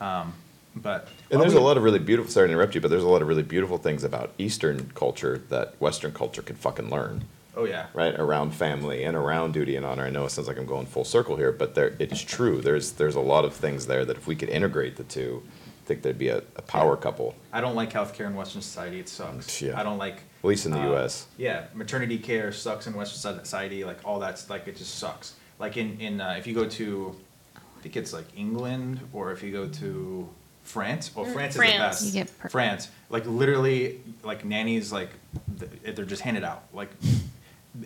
Um, 0.00 0.32
but 0.74 1.08
And 1.30 1.40
there's 1.40 1.54
a 1.54 1.60
lot 1.60 1.76
of 1.76 1.82
really 1.82 1.98
beautiful, 1.98 2.30
sorry 2.30 2.48
to 2.48 2.52
interrupt 2.52 2.74
you, 2.74 2.80
but 2.80 2.88
there's 2.88 3.02
a 3.02 3.08
lot 3.08 3.22
of 3.22 3.28
really 3.28 3.42
beautiful 3.42 3.78
things 3.78 4.04
about 4.04 4.32
Eastern 4.38 4.90
culture 4.94 5.38
that 5.48 5.80
Western 5.80 6.12
culture 6.12 6.42
could 6.42 6.58
fucking 6.58 6.90
learn, 6.90 7.24
Oh 7.56 7.64
yeah, 7.64 7.86
right? 7.92 8.14
Around 8.14 8.52
family 8.52 9.02
and 9.02 9.16
around 9.16 9.52
duty 9.52 9.74
and 9.74 9.84
honor. 9.84 10.04
I 10.04 10.10
know 10.10 10.24
it 10.24 10.30
sounds 10.30 10.46
like 10.46 10.58
I'm 10.58 10.66
going 10.66 10.86
full 10.86 11.04
circle 11.04 11.36
here, 11.36 11.50
but 11.50 11.74
there, 11.74 11.96
it's 11.98 12.22
true. 12.22 12.60
There's, 12.60 12.92
there's 12.92 13.16
a 13.16 13.20
lot 13.20 13.44
of 13.44 13.52
things 13.52 13.86
there 13.86 14.04
that 14.04 14.16
if 14.16 14.26
we 14.28 14.36
could 14.36 14.48
integrate 14.48 14.96
the 14.96 15.02
two, 15.02 15.42
I 15.44 15.86
think 15.88 16.02
there'd 16.02 16.18
be 16.18 16.28
a, 16.28 16.38
a 16.54 16.62
power 16.62 16.96
couple. 16.96 17.34
I 17.52 17.60
don't 17.60 17.74
like 17.74 17.92
healthcare 17.92 18.26
in 18.26 18.36
Western 18.36 18.62
society. 18.62 19.00
It 19.00 19.08
sucks. 19.08 19.60
Yeah. 19.60 19.78
I 19.78 19.82
don't 19.82 19.98
like. 19.98 20.16
At 20.16 20.44
least 20.44 20.66
in 20.66 20.72
the 20.72 20.78
uh, 20.78 20.94
US. 20.94 21.26
Yeah, 21.36 21.64
maternity 21.74 22.18
care 22.18 22.52
sucks 22.52 22.86
in 22.86 22.94
Western 22.94 23.40
society. 23.40 23.82
Like 23.84 23.98
all 24.04 24.20
that's 24.20 24.48
like 24.48 24.68
it 24.68 24.76
just 24.76 24.96
sucks. 24.96 25.34
Like 25.58 25.76
in 25.76 26.00
in 26.00 26.20
uh, 26.20 26.36
if 26.38 26.46
you 26.46 26.54
go 26.54 26.68
to, 26.68 27.16
I 27.56 27.82
think 27.82 27.96
it's 27.96 28.12
like 28.12 28.26
England 28.36 29.00
or 29.12 29.32
if 29.32 29.42
you 29.42 29.50
go 29.50 29.66
to 29.66 30.28
France. 30.72 31.14
Well, 31.14 31.24
France, 31.24 31.54
is 31.56 31.60
the 31.60 31.66
best. 31.78 32.06
You 32.06 32.12
get 32.12 32.38
per- 32.38 32.48
France, 32.48 32.88
like 33.10 33.26
literally, 33.26 34.00
like 34.22 34.44
nannies, 34.44 34.92
like 34.92 35.10
th- 35.58 35.96
they're 35.96 36.04
just 36.04 36.22
handed 36.22 36.44
out. 36.44 36.62
Like 36.72 36.90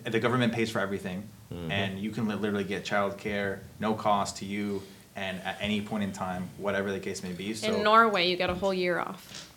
the 0.03 0.19
government 0.19 0.53
pays 0.53 0.69
for 0.69 0.79
everything, 0.79 1.23
Mm-hmm. 1.53 1.71
and 1.71 1.99
you 1.99 2.09
can 2.09 2.27
literally 2.27 2.63
get 2.63 2.83
childcare, 2.83 3.59
no 3.79 3.93
cost 3.93 4.37
to 4.37 4.45
you, 4.45 4.81
and 5.15 5.39
at 5.43 5.55
any 5.61 5.81
point 5.81 6.03
in 6.03 6.11
time, 6.11 6.49
whatever 6.57 6.91
the 6.91 6.99
case 6.99 7.21
may 7.21 7.31
be. 7.31 7.53
So 7.53 7.71
In 7.73 7.83
Norway, 7.83 8.27
you 8.27 8.35
get 8.35 8.49
a 8.49 8.55
whole 8.55 8.73
year 8.73 8.97
off. 8.99 9.49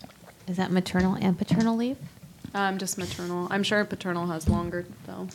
Is 0.46 0.58
that 0.58 0.70
maternal 0.70 1.14
and 1.14 1.38
paternal 1.38 1.74
leave? 1.74 1.96
Um, 2.54 2.76
just 2.78 2.98
maternal. 2.98 3.48
I'm 3.50 3.62
sure 3.62 3.82
paternal 3.86 4.26
has 4.26 4.46
longer 4.48 4.84
though. 5.06 5.28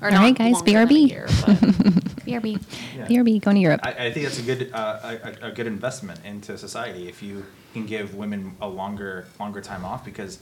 Or 0.00 0.08
All 0.08 0.14
not 0.14 0.20
right, 0.22 0.36
guys, 0.36 0.52
longer 0.54 0.70
BRB. 0.86 1.08
year, 1.08 1.26
BRB. 1.28 2.62
Yeah. 2.96 3.06
BRB, 3.06 3.40
going 3.40 3.54
to 3.56 3.60
Europe. 3.60 3.80
I, 3.84 4.06
I 4.06 4.12
think 4.12 4.24
that's 4.26 4.38
a 4.38 4.42
good, 4.42 4.70
uh, 4.72 4.98
a, 5.02 5.08
a- 5.46 5.48
a 5.48 5.52
good 5.52 5.66
investment 5.66 6.18
into 6.24 6.58
society 6.58 7.08
if 7.08 7.22
you 7.22 7.44
can 7.72 7.86
give 7.86 8.14
women 8.14 8.56
a 8.60 8.68
longer, 8.68 9.26
longer 9.38 9.60
time 9.60 9.84
off 9.84 10.04
because 10.04 10.38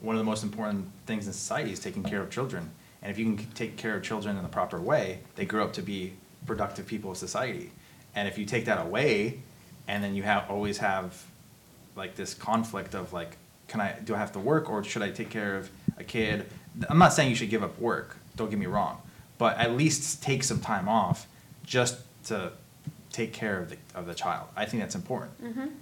one 0.00 0.14
of 0.16 0.18
the 0.18 0.24
most 0.24 0.42
important 0.42 0.86
things 1.06 1.26
in 1.26 1.32
society 1.32 1.70
is 1.72 1.78
taking 1.80 2.02
care 2.02 2.20
of 2.20 2.30
children. 2.30 2.70
And 3.02 3.10
if 3.12 3.18
you 3.18 3.24
can 3.24 3.36
take 3.52 3.76
care 3.76 3.94
of 3.96 4.02
children 4.02 4.36
in 4.36 4.42
the 4.42 4.48
proper 4.48 4.80
way, 4.80 5.20
they 5.36 5.44
grow 5.44 5.64
up 5.64 5.72
to 5.74 5.82
be 5.82 6.14
productive 6.46 6.86
people 6.86 7.12
of 7.12 7.16
society. 7.16 7.70
And 8.16 8.26
if 8.26 8.36
you 8.38 8.44
take 8.44 8.64
that 8.64 8.84
away, 8.84 9.40
and 9.86 10.02
then 10.02 10.14
you 10.14 10.22
have 10.24 10.50
always 10.50 10.78
have 10.78 11.24
like 11.94 12.14
this 12.16 12.34
conflict 12.34 12.94
of 12.94 13.12
like, 13.12 13.36
can 13.68 13.80
I 13.80 13.96
do 14.04 14.14
I 14.14 14.18
have 14.18 14.32
to 14.32 14.38
work 14.38 14.68
or 14.68 14.82
should 14.82 15.02
I 15.02 15.10
take 15.10 15.30
care 15.30 15.56
of 15.56 15.70
a 15.98 16.04
kid? 16.04 16.46
I'm 16.90 16.98
not 16.98 17.12
saying 17.12 17.30
you 17.30 17.36
should 17.36 17.50
give 17.50 17.62
up 17.62 17.78
work. 17.78 18.16
Don't 18.38 18.48
get 18.48 18.58
me 18.58 18.66
wrong, 18.66 19.02
but 19.36 19.58
at 19.58 19.72
least 19.76 20.22
take 20.22 20.42
some 20.42 20.60
time 20.60 20.88
off 20.88 21.26
just 21.66 21.98
to 22.26 22.52
take 23.12 23.32
care 23.32 23.60
of 23.60 23.68
the 23.70 23.76
of 23.94 24.06
the 24.06 24.14
child. 24.14 24.48
I 24.56 24.64
think 24.64 24.82
that's 24.82 24.94
important. 24.94 25.32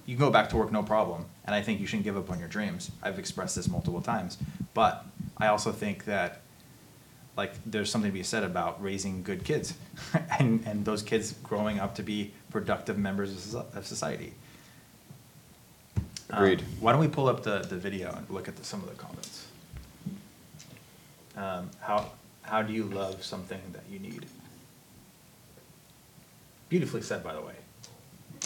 You 0.07 0.17
can 0.17 0.25
go 0.25 0.31
back 0.31 0.49
to 0.51 0.57
work 0.57 0.73
no 0.73 0.83
problem, 0.83 1.27
and 1.45 1.55
I 1.55 1.63
think 1.63 1.79
you 1.81 1.87
shouldn't 1.87 2.05
give 2.05 2.17
up 2.17 2.31
on 2.31 2.39
your 2.41 2.49
dreams. 2.49 2.91
I've 3.03 3.19
expressed 3.19 3.55
this 3.55 3.69
multiple 3.69 4.01
times, 4.01 4.39
but 4.75 5.05
I 5.37 5.47
also 5.49 5.71
think 5.71 6.07
that 6.07 6.41
like 7.37 7.53
there's 7.67 7.91
something 7.91 8.11
to 8.11 8.15
be 8.15 8.23
said 8.23 8.43
about 8.43 8.83
raising 8.83 9.23
good 9.23 9.45
kids 9.45 9.75
and 10.41 10.65
and 10.67 10.85
those 10.85 11.03
kids 11.03 11.35
growing 11.43 11.79
up 11.79 11.95
to 11.97 12.03
be 12.03 12.33
productive 12.51 12.97
members 12.99 13.31
of 13.31 13.39
soci- 13.39 13.77
of 13.77 13.87
society. 13.87 14.33
Um, 16.31 16.39
Agreed. 16.43 16.63
Why 16.81 16.93
don't 16.93 17.01
we 17.01 17.09
pull 17.09 17.29
up 17.29 17.43
the, 17.43 17.59
the 17.61 17.77
video 17.77 18.13
and 18.17 18.29
look 18.31 18.49
at 18.49 18.57
the, 18.57 18.65
some 18.65 18.81
of 18.83 18.89
the 18.89 18.95
comments? 18.97 19.47
Um, 21.37 21.71
how, 21.81 22.11
how 22.47 22.63
do 22.63 22.73
you 22.73 22.85
love 22.85 23.23
something 23.25 23.61
that 23.73 23.83
you 23.91 23.99
need? 23.99 24.27
Beautifully 26.69 27.03
said, 27.03 27.23
by 27.23 27.35
the 27.35 27.41
way. 27.41 27.55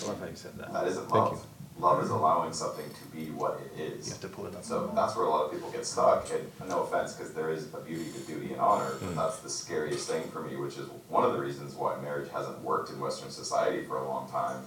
I 0.03 0.09
love 0.09 0.21
how 0.21 0.27
you 0.27 0.37
said 0.37 0.57
that. 0.59 0.73
That 0.73 0.87
isn't 0.87 1.03
Thank 1.09 1.13
love. 1.15 1.47
Love 1.79 2.05
is 2.05 2.11
allowing 2.11 2.53
something 2.53 2.85
to 2.85 3.17
be 3.17 3.31
what 3.31 3.59
it 3.75 3.81
is. 3.81 4.07
You 4.07 4.13
have 4.13 4.21
to 4.21 4.29
pull 4.29 4.47
it 4.47 4.55
up. 4.55 4.63
So 4.65 4.93
that's 4.95 5.17
where 5.17 5.25
a 5.25 5.31
lot 5.31 5.47
of 5.47 5.53
people 5.53 5.71
get 5.71 5.87
stuck, 5.87 6.29
and 6.31 6.69
no 6.69 6.83
offense, 6.83 7.15
because 7.15 7.33
there 7.33 7.51
is 7.51 7.73
a 7.73 7.79
beauty 7.79 8.11
to 8.13 8.19
duty 8.21 8.53
and 8.53 8.61
honor, 8.61 8.91
Mm. 8.91 9.01
but 9.01 9.15
that's 9.17 9.39
the 9.39 9.49
scariest 9.49 10.07
thing 10.09 10.29
for 10.31 10.43
me, 10.43 10.57
which 10.57 10.77
is 10.77 10.87
one 11.09 11.25
of 11.25 11.33
the 11.33 11.39
reasons 11.39 11.75
why 11.75 11.97
marriage 12.01 12.31
hasn't 12.33 12.61
worked 12.61 12.91
in 12.91 13.01
Western 13.01 13.31
society 13.31 13.83
for 13.87 13.97
a 13.97 14.07
long 14.07 14.29
time, 14.31 14.63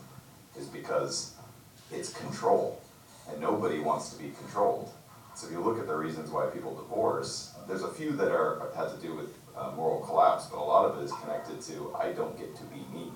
is 0.58 0.66
because 0.68 1.34
it's 1.92 2.12
control, 2.14 2.82
and 3.30 3.40
nobody 3.40 3.80
wants 3.80 4.10
to 4.10 4.18
be 4.18 4.32
controlled. 4.32 4.90
So 5.36 5.46
if 5.48 5.54
you 5.54 5.60
look 5.62 5.78
at 5.80 5.86
the 5.86 5.96
reasons 5.96 6.32
why 6.32 6.48
people 6.48 6.74
divorce, 6.76 7.53
there's 7.68 7.84
a 7.84 7.90
few 7.90 8.12
that 8.14 8.32
are, 8.32 8.72
have 8.76 8.94
to 8.96 9.02
do 9.06 9.16
with 9.16 9.38
uh, 9.56 9.72
moral 9.76 10.00
collapse, 10.02 10.46
but 10.48 10.58
a 10.58 10.64
lot 10.64 10.86
of 10.90 11.00
it 11.00 11.06
is 11.06 11.12
connected 11.22 11.62
to, 11.62 11.96
I 12.00 12.12
don't 12.12 12.38
get 12.38 12.56
to 12.56 12.64
be 12.64 12.86
me. 12.94 13.12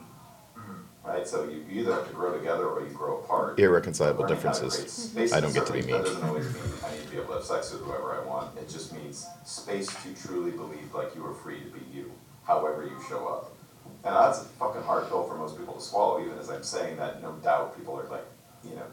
Right, 1.03 1.25
so 1.25 1.45
you 1.45 1.63
you 1.69 1.81
either 1.81 1.93
have 1.93 2.07
to 2.09 2.13
grow 2.13 2.37
together 2.37 2.67
or 2.67 2.81
you 2.81 2.89
grow 2.89 3.19
apart. 3.19 3.57
Irreconcilable 3.57 4.23
Learning 4.23 4.35
differences. 4.35 4.73
create 4.75 4.89
space 4.89 5.33
I 5.33 5.39
don't 5.39 5.53
get 5.53 5.65
to 5.67 5.71
be 5.71 5.81
me. 5.81 5.93
That 5.93 6.03
doesn't 6.03 6.21
always 6.21 6.45
mean 6.53 6.63
I 6.85 6.91
need 6.91 7.03
to 7.03 7.09
be 7.09 7.15
able 7.15 7.27
to 7.27 7.33
have 7.35 7.43
sex 7.45 7.71
with 7.71 7.81
whoever 7.83 8.13
I 8.21 8.25
want, 8.25 8.57
it 8.57 8.67
just 8.67 8.91
means 8.93 9.25
space 9.45 9.87
to 9.87 10.27
truly 10.27 10.51
believe 10.51 10.93
like 10.93 11.15
you 11.15 11.25
are 11.25 11.33
free 11.33 11.61
to 11.61 11.65
be 11.67 11.79
you, 11.93 12.11
however 12.43 12.83
you 12.83 12.97
show 13.07 13.25
up. 13.25 13.55
And 14.03 14.13
that's 14.13 14.41
a 14.41 14.45
fucking 14.59 14.81
hard 14.81 15.07
pill 15.07 15.23
for 15.23 15.37
most 15.37 15.57
people 15.57 15.75
to 15.75 15.81
swallow, 15.81 16.21
even 16.21 16.37
as 16.37 16.49
I'm 16.49 16.63
saying 16.63 16.97
that, 16.97 17.21
no 17.21 17.31
doubt 17.35 17.77
people 17.77 17.97
are 17.97 18.09
like, 18.09 18.25
you 18.65 18.75
know, 18.75 18.85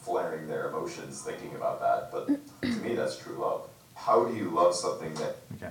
flaring 0.00 0.46
their 0.46 0.68
emotions 0.68 1.22
thinking 1.22 1.54
about 1.54 1.80
that, 1.80 2.12
but 2.12 2.26
to 2.60 2.78
me, 2.82 2.94
that's 2.94 3.16
true 3.16 3.36
love. 3.36 3.68
How 3.94 4.24
do 4.24 4.34
you 4.36 4.50
love 4.50 4.74
something 4.74 5.14
that 5.14 5.36
Okay. 5.56 5.70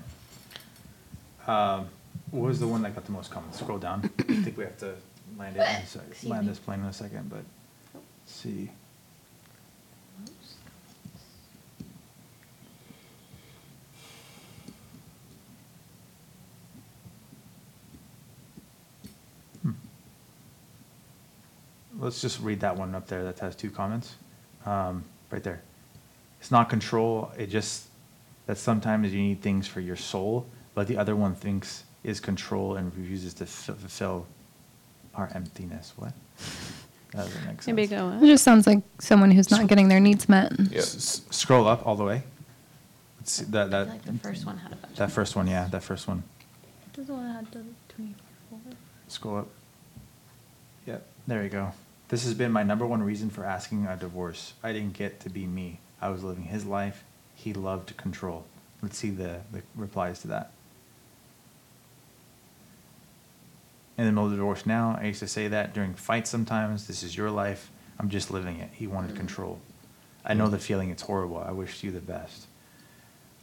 Um, 1.46 1.88
what 2.32 2.48
was 2.48 2.60
the 2.60 2.68
one 2.68 2.82
that 2.84 2.96
got 2.96 3.06
the 3.06 3.12
most 3.12 3.30
comments? 3.32 3.60
Scroll 3.60 3.78
down. 3.78 4.10
I 4.20 4.24
think 4.24 4.58
we 4.58 4.64
have 4.64 4.78
to 4.80 4.96
land 5.38 5.56
it 5.58 5.60
in 5.60 5.66
a 5.66 5.86
second, 5.86 6.12
Excuse 6.12 6.32
land 6.32 6.46
me. 6.46 6.50
this 6.52 6.60
plane 6.60 6.80
in 6.80 6.86
a 6.86 6.94
second, 6.94 7.30
but, 7.30 7.44
let's 7.94 8.32
see. 8.34 8.70
Hmm. 19.62 19.72
Let's 22.00 22.22
just 22.22 22.40
read 22.42 22.60
that 22.62 22.76
one 22.76 22.96
up 22.96 23.08
there 23.08 23.24
that 23.24 23.40
has 23.40 23.56
two 23.56 23.70
comments, 23.70 24.16
um, 24.66 25.04
right 25.32 25.44
there. 25.44 25.62
It's 26.40 26.52
not 26.52 26.70
control, 26.70 27.32
it 27.38 27.48
just, 27.48 27.88
that 28.46 28.58
sometimes 28.58 29.14
you 29.14 29.22
need 29.22 29.42
things 29.42 29.68
for 29.68 29.80
your 29.80 29.96
soul, 29.96 30.46
but 30.76 30.88
the 30.88 30.98
other 30.98 31.16
one 31.16 31.36
thinks 31.36 31.84
is 32.04 32.20
control 32.20 32.76
and 32.76 32.94
refuses 32.96 33.34
to 33.36 33.44
f- 33.46 33.52
fulfill 33.78 34.28
our 35.16 35.30
emptiness. 35.34 35.94
What? 35.96 36.12
That 37.12 37.26
doesn't 37.26 37.46
make 37.46 37.62
sense. 37.62 37.68
Maybe 37.68 37.88
go. 37.88 38.10
It 38.22 38.26
just 38.28 38.44
sounds 38.44 38.66
like 38.68 38.82
someone 39.00 39.32
who's 39.32 39.52
not 39.52 39.68
getting 39.68 39.88
their 39.88 40.00
needs 40.00 40.28
met. 40.28 40.52
Yeah. 40.72 40.80
S- 40.80 40.96
s- 40.96 41.22
Scroll 41.30 41.68
up 41.68 41.86
all 41.88 41.96
the 41.96 42.04
way. 42.04 42.24
Let's 43.20 43.32
see, 43.32 43.46
that, 43.46 43.68
I 43.68 43.70
that, 43.70 43.86
feel 43.86 43.94
like 43.94 44.04
the 44.06 44.14
first 44.28 44.46
one 44.46 44.58
had 44.58 44.72
a 44.74 44.76
bunch. 44.76 44.96
that 44.96 45.04
of 45.06 45.14
first 45.14 45.36
one, 45.36 45.48
yeah, 45.48 45.68
that 45.70 45.84
first 45.84 46.08
one. 46.08 46.24
This 46.94 47.08
one 47.08 47.30
had 47.34 47.50
the 47.52 47.64
24. 47.96 48.60
Scroll 49.08 49.38
up. 49.38 49.48
Yep, 50.86 51.06
there 51.28 51.44
you 51.44 51.50
go. 51.50 51.72
This 52.10 52.26
has 52.26 52.34
been 52.34 52.52
my 52.52 52.64
number 52.64 52.86
one 52.86 53.02
reason 53.02 53.30
for 53.30 53.46
asking 53.46 53.86
a 53.88 53.96
divorce. 53.96 54.54
I 54.62 54.74
didn't 54.74 54.94
get 54.94 55.20
to 55.22 55.30
be 55.30 55.46
me. 55.48 55.80
I 56.02 56.10
was 56.10 56.24
living 56.24 56.44
his 56.44 56.66
life. 56.66 57.04
He 57.44 57.54
loved 57.54 57.98
control. 57.98 58.46
Let's 58.82 58.98
see 58.98 59.10
the, 59.10 59.42
the 59.52 59.64
replies 59.76 60.22
to 60.22 60.30
that. 60.30 60.52
In 63.98 64.06
the 64.06 64.12
middle 64.12 64.26
of 64.26 64.32
the 64.32 64.38
divorce 64.38 64.66
now, 64.66 64.98
I 65.00 65.08
used 65.08 65.20
to 65.20 65.28
say 65.28 65.50
that 65.50 65.74
during 65.74 65.94
fights 65.94 66.30
sometimes. 66.30 66.88
This 66.88 67.04
is 67.04 67.18
your 67.18 67.30
life. 67.30 67.70
I'm 68.00 68.08
just 68.08 68.32
living 68.32 68.60
it. 68.60 68.70
He 68.74 68.88
wanted 68.88 69.18
control. 69.18 69.60
I 70.24 70.34
know 70.34 70.48
the 70.48 70.58
feeling. 70.58 70.90
It's 70.90 71.02
horrible. 71.02 71.38
I 71.38 71.52
wish 71.52 71.84
you 71.84 71.92
the 71.92 72.00
best. 72.00 72.48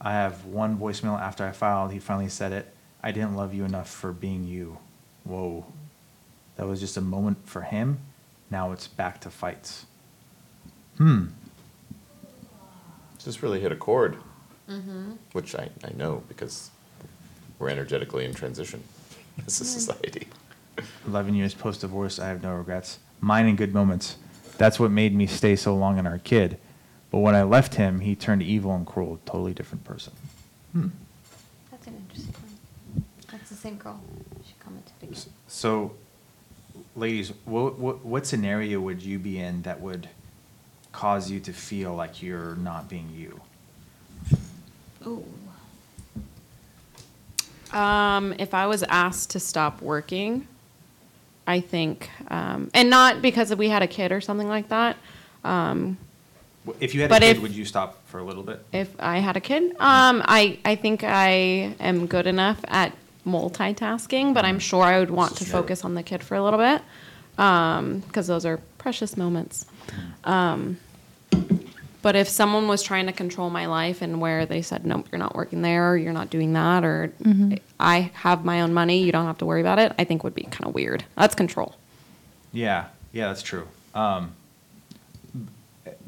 I 0.01 0.13
have 0.13 0.47
one 0.47 0.79
voicemail 0.79 1.21
after 1.21 1.47
I 1.47 1.53
filed. 1.53 1.93
He 1.93 1.99
finally 1.99 2.31
said 2.31 2.53
it. 2.53 2.73
I 3.03 3.13
didn't 3.13 3.37
love 3.37 3.53
you 3.53 3.67
enough 3.67 3.91
for 3.91 4.13
being 4.13 4.45
you. 4.45 4.79
Whoa. 5.25 5.67
That 6.57 6.67
was 6.67 6.81
just 6.81 6.97
a 6.97 7.03
moment 7.03 7.47
for 7.47 7.61
him. 7.61 7.99
Now 8.51 8.73
it's 8.73 8.87
back 8.87 9.21
to 9.21 9.31
fights. 9.31 9.85
Hmm. 10.97 11.27
Just 13.23 13.43
really 13.43 13.61
hit 13.61 13.71
a 13.71 13.77
chord, 13.77 14.17
which 15.33 15.55
I, 15.55 15.69
I 15.85 15.93
know 15.97 16.23
because 16.29 16.71
we're 17.59 17.69
energetically 17.69 18.25
in 18.25 18.33
transition 18.33 18.83
as 19.47 19.61
a 19.61 19.65
society. 19.65 20.29
11 21.07 21.35
years 21.35 21.53
post 21.53 21.83
divorce, 21.83 22.19
I 22.19 22.29
have 22.29 22.43
no 22.43 22.55
regrets. 22.55 22.99
Mine 23.21 23.47
in 23.47 23.57
good 23.57 23.75
moments. 23.75 24.17
That's 24.57 24.81
what 24.81 24.91
made 24.91 25.15
me 25.15 25.27
stay 25.27 25.57
so 25.57 25.75
long 25.75 25.99
in 25.99 26.07
our 26.07 26.19
kid. 26.19 26.59
But 27.11 27.19
when 27.19 27.35
I 27.35 27.43
left 27.43 27.75
him, 27.75 28.01
he 28.01 28.15
turned 28.15 28.43
evil 28.43 28.75
and 28.75 28.87
cruel, 28.87 29.21
totally 29.27 29.53
different 29.53 29.85
person. 29.85 30.13
Hmm. 30.73 30.89
That's 31.71 31.87
an 31.87 31.97
interesting 31.97 32.35
one. 32.35 33.05
That's 33.31 33.51
the 33.51 33.57
same 33.57 33.77
girl. 33.77 34.01
She 34.47 34.55
commented 34.61 34.93
again. 35.03 35.19
So, 35.49 35.95
ladies, 36.95 37.33
what, 37.45 37.79
what, 37.79 38.05
what 38.05 38.27
scenario 38.27 38.81
would 38.81 39.03
you 39.03 39.19
be 39.19 39.39
in 39.39 39.63
that 39.63 39.81
would 39.81 40.09
cause 40.93 41.31
you 41.31 41.41
to 41.41 41.53
feel 41.53 41.95
like 41.95 42.23
you're 42.23 42.57
not 42.57 42.89
being 42.89 43.11
you? 43.15 43.41
Um, 47.73 48.35
if 48.39 48.53
I 48.55 48.67
was 48.67 48.83
asked 48.85 49.31
to 49.31 49.41
stop 49.41 49.81
working, 49.81 50.47
I 51.47 51.61
think, 51.61 52.11
um, 52.29 52.71
and 52.75 52.91
not 52.91 53.23
because 53.23 53.55
we 53.55 53.69
had 53.69 53.83
a 53.83 53.87
kid 53.87 54.11
or 54.13 54.21
something 54.21 54.49
like 54.49 54.69
that. 54.69 54.97
Um, 55.45 55.97
If 56.79 56.95
you 56.95 57.01
had 57.01 57.11
a 57.11 57.15
But 57.15 57.23
kid, 57.23 57.37
if- 57.37 57.43
would 57.43 57.53
you 57.53 57.65
stop 57.65 57.99
for 58.07 58.19
a 58.19 58.25
little 58.25 58.43
bit? 58.43 58.65
if 58.73 58.95
I 59.01 59.19
had 59.19 59.37
a 59.37 59.41
kid, 59.41 59.71
um, 59.81 60.23
I, 60.27 60.59
I 60.65 60.75
think 60.77 61.03
I 61.05 61.75
am 61.81 62.07
good 62.07 62.27
enough 62.27 62.59
at 62.69 62.93
multitasking, 63.27 64.35
but 64.35 64.45
I'm 64.45 64.59
sure 64.59 64.83
I 64.85 64.99
would 64.99 65.11
want 65.11 65.37
to 65.37 65.45
Sure. 65.45 65.53
focus 65.63 65.85
on 65.85 65.95
the 65.95 66.03
kid 66.03 66.23
for 66.23 66.35
a 66.35 66.43
little 66.43 66.59
bit. 66.59 66.83
Um, 67.39 68.03
cause 68.13 68.27
those 68.27 68.45
are 68.45 68.59
precious 68.79 69.17
moments. 69.17 69.65
Um, 70.25 70.79
but 72.03 72.17
if 72.17 72.29
someone 72.29 72.67
was 72.67 72.83
trying 72.83 73.07
to 73.07 73.13
control 73.13 73.51
my 73.51 73.67
life 73.67 74.01
and 74.01 74.21
where 74.21 74.47
they 74.47 74.63
said, 74.63 74.87
nope, 74.87 75.09
you're 75.13 75.19
not 75.19 75.35
working 75.35 75.61
there, 75.61 75.93
or 75.93 75.97
you're 75.97 76.15
not 76.15 76.31
doing 76.31 76.55
that, 76.55 76.83
or 76.85 77.13
I 77.79 78.11
have 78.15 78.45
my 78.45 78.63
own 78.63 78.73
money, 78.73 79.03
you 79.03 79.13
don't 79.13 79.27
have 79.27 79.39
to 79.39 79.47
worry 79.47 79.61
about 79.61 79.79
it, 79.79 79.93
I 79.99 80.05
think 80.05 80.25
would 80.25 80.35
be 80.35 80.45
kind 80.45 80.65
of 80.67 80.75
weird. 80.75 81.05
That's 81.17 81.35
control. 81.35 81.75
Yeah, 82.53 82.87
yeah, 83.13 83.29
that's 83.29 83.43
true. 83.43 83.69
Um, 83.95 84.35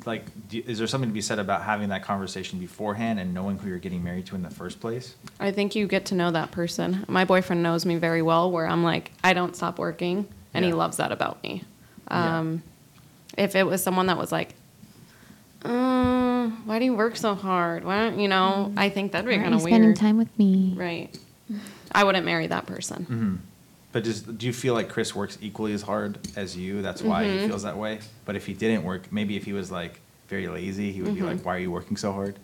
like, 0.07 0.25
do, 0.49 0.63
is 0.67 0.79
there 0.79 0.87
something 0.87 1.11
to 1.11 1.15
be 1.15 1.21
said 1.21 1.39
about 1.39 1.63
having 1.63 1.91
that 1.91 2.03
conversation 2.03 2.59
beforehand 2.59 3.21
and 3.21 3.35
knowing 3.35 3.59
who 3.59 3.69
you're 3.69 3.79
getting 3.79 4.03
married 4.03 4.27
to 4.27 4.35
in 4.35 4.43
the 4.43 4.51
first 4.51 4.81
place? 4.81 5.15
I 5.39 5.53
think 5.53 5.75
you 5.75 5.87
get 5.87 6.07
to 6.07 6.15
know 6.15 6.31
that 6.31 6.51
person. 6.51 7.05
My 7.07 7.25
boyfriend 7.25 7.63
knows 7.63 7.85
me 7.85 7.97
very 7.97 8.23
well, 8.23 8.51
where 8.51 8.67
I'm 8.67 8.83
like, 8.83 9.13
I 9.23 9.35
don't 9.35 9.55
stop 9.55 9.79
working, 9.79 10.27
and 10.55 10.65
he 10.65 10.73
loves 10.73 10.97
that 10.97 11.13
about 11.13 11.43
me. 11.43 11.65
Yeah. 12.11 12.39
If 13.39 13.55
it 13.57 13.65
was 13.67 13.83
someone 13.83 14.07
that 14.07 14.19
was 14.19 14.31
like, 14.33 14.55
uh, 15.65 16.49
why 16.65 16.79
do 16.79 16.85
you 16.85 16.95
work 16.95 17.17
so 17.17 17.35
hard? 17.35 17.85
Why 17.85 17.99
don't 17.99 18.19
you 18.19 18.29
know? 18.29 18.73
I 18.77 18.89
think 18.89 19.13
that'd 19.13 19.27
be 19.29 19.37
Why 19.37 19.43
kind 19.43 19.55
aren't 19.55 19.63
of 19.65 19.69
you 19.71 19.75
spending 19.75 19.95
time 19.95 20.17
with 20.19 20.37
me? 20.39 20.75
Right. 20.77 21.17
I 21.93 22.05
wouldn't 22.05 22.25
marry 22.27 22.47
that 22.49 22.67
person. 22.67 23.03
Mm-hmm. 23.05 23.37
But 23.93 24.05
does, 24.05 24.23
do 24.23 24.47
you 24.47 24.53
feel 24.55 24.73
like 24.75 24.89
Chris 24.89 25.15
works 25.15 25.37
equally 25.41 25.73
as 25.75 25.83
hard 25.83 26.19
as 26.37 26.57
you? 26.57 26.83
That's 26.83 27.03
why 27.03 27.25
Mm-hmm. 27.25 27.43
he 27.43 27.49
feels 27.49 27.63
that 27.65 27.77
way? 27.77 28.01
But 28.25 28.37
if 28.37 28.47
he 28.47 28.55
didn't 28.55 28.85
work, 28.85 29.13
maybe 29.13 29.37
if 29.37 29.45
he 29.45 29.53
was 29.53 29.71
like 29.71 30.01
very 30.29 30.49
lazy, 30.49 30.91
he 30.93 31.03
would 31.03 31.15
be 31.15 31.21
Mm-hmm. 31.21 31.29
like, 31.29 31.45
why 31.45 31.57
are 31.57 31.59
you 31.61 31.71
working 31.71 31.97
so 31.97 32.11
hard? 32.13 32.39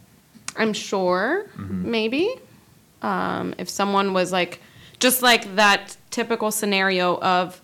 I'm 0.57 0.73
sure, 0.73 1.47
Mm-hmm. 1.57 1.91
maybe. 1.91 2.35
Um, 3.03 3.55
if 3.59 3.69
someone 3.69 4.13
was 4.13 4.31
like, 4.33 4.61
just 5.01 5.23
like 5.23 5.55
that 5.57 5.97
typical 6.11 6.51
scenario 6.51 7.19
of 7.21 7.61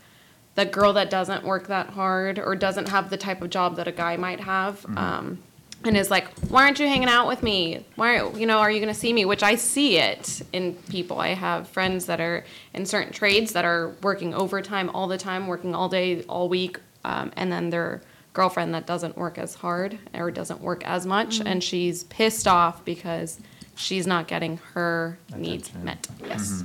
the 0.55 0.65
girl 0.65 0.93
that 0.93 1.11
doesn't 1.11 1.45
work 1.45 1.67
that 1.69 1.91
hard 1.91 2.39
or 2.39 2.55
doesn't 2.55 2.89
have 2.89 3.11
the 3.11 3.17
type 3.17 3.43
of 3.43 3.51
job 3.51 3.77
that 3.77 3.89
a 3.89 3.93
guy 3.93 4.17
might 4.17 4.41
have, 4.41 4.81
Mm-hmm. 4.83 4.99
um, 4.99 5.39
and 5.87 5.99
is 5.99 6.11
like, 6.11 6.27
why 6.49 6.63
aren't 6.65 6.79
you 6.81 6.87
hanging 6.87 7.11
out 7.11 7.27
with 7.29 7.43
me? 7.43 7.85
Why, 7.97 8.27
you 8.31 8.47
know, 8.47 8.57
are 8.61 8.71
you 8.71 8.81
going 8.81 8.93
to 8.95 8.99
see 8.99 9.13
me? 9.13 9.27
Which 9.27 9.43
I 9.43 9.57
see 9.57 9.99
it 9.99 10.41
in 10.55 10.73
people. 10.89 11.19
I 11.21 11.35
have 11.35 11.69
friends 11.69 12.07
that 12.07 12.21
are 12.23 12.43
in 12.73 12.87
certain 12.87 13.13
trades 13.13 13.53
that 13.53 13.67
are 13.67 13.93
working 14.03 14.33
overtime 14.33 14.89
all 14.95 15.09
the 15.09 15.19
time, 15.19 15.47
working 15.47 15.75
all 15.75 15.91
day, 15.91 16.23
all 16.23 16.49
week, 16.49 16.79
um, 17.05 17.33
and 17.37 17.53
then 17.53 17.69
their 17.69 18.01
girlfriend 18.33 18.73
that 18.75 18.87
doesn't 18.87 19.19
work 19.19 19.37
as 19.37 19.57
hard 19.57 19.99
or 20.15 20.31
doesn't 20.31 20.63
work 20.63 20.83
as 20.87 21.05
much, 21.05 21.41
and 21.45 21.63
she's 21.63 22.05
pissed 22.05 22.49
off 22.49 22.83
because 22.87 23.39
she's 23.77 24.07
not 24.07 24.27
getting 24.27 24.57
her 24.73 25.19
needs 25.37 25.71
met. 25.75 26.07
Yes. 26.27 26.65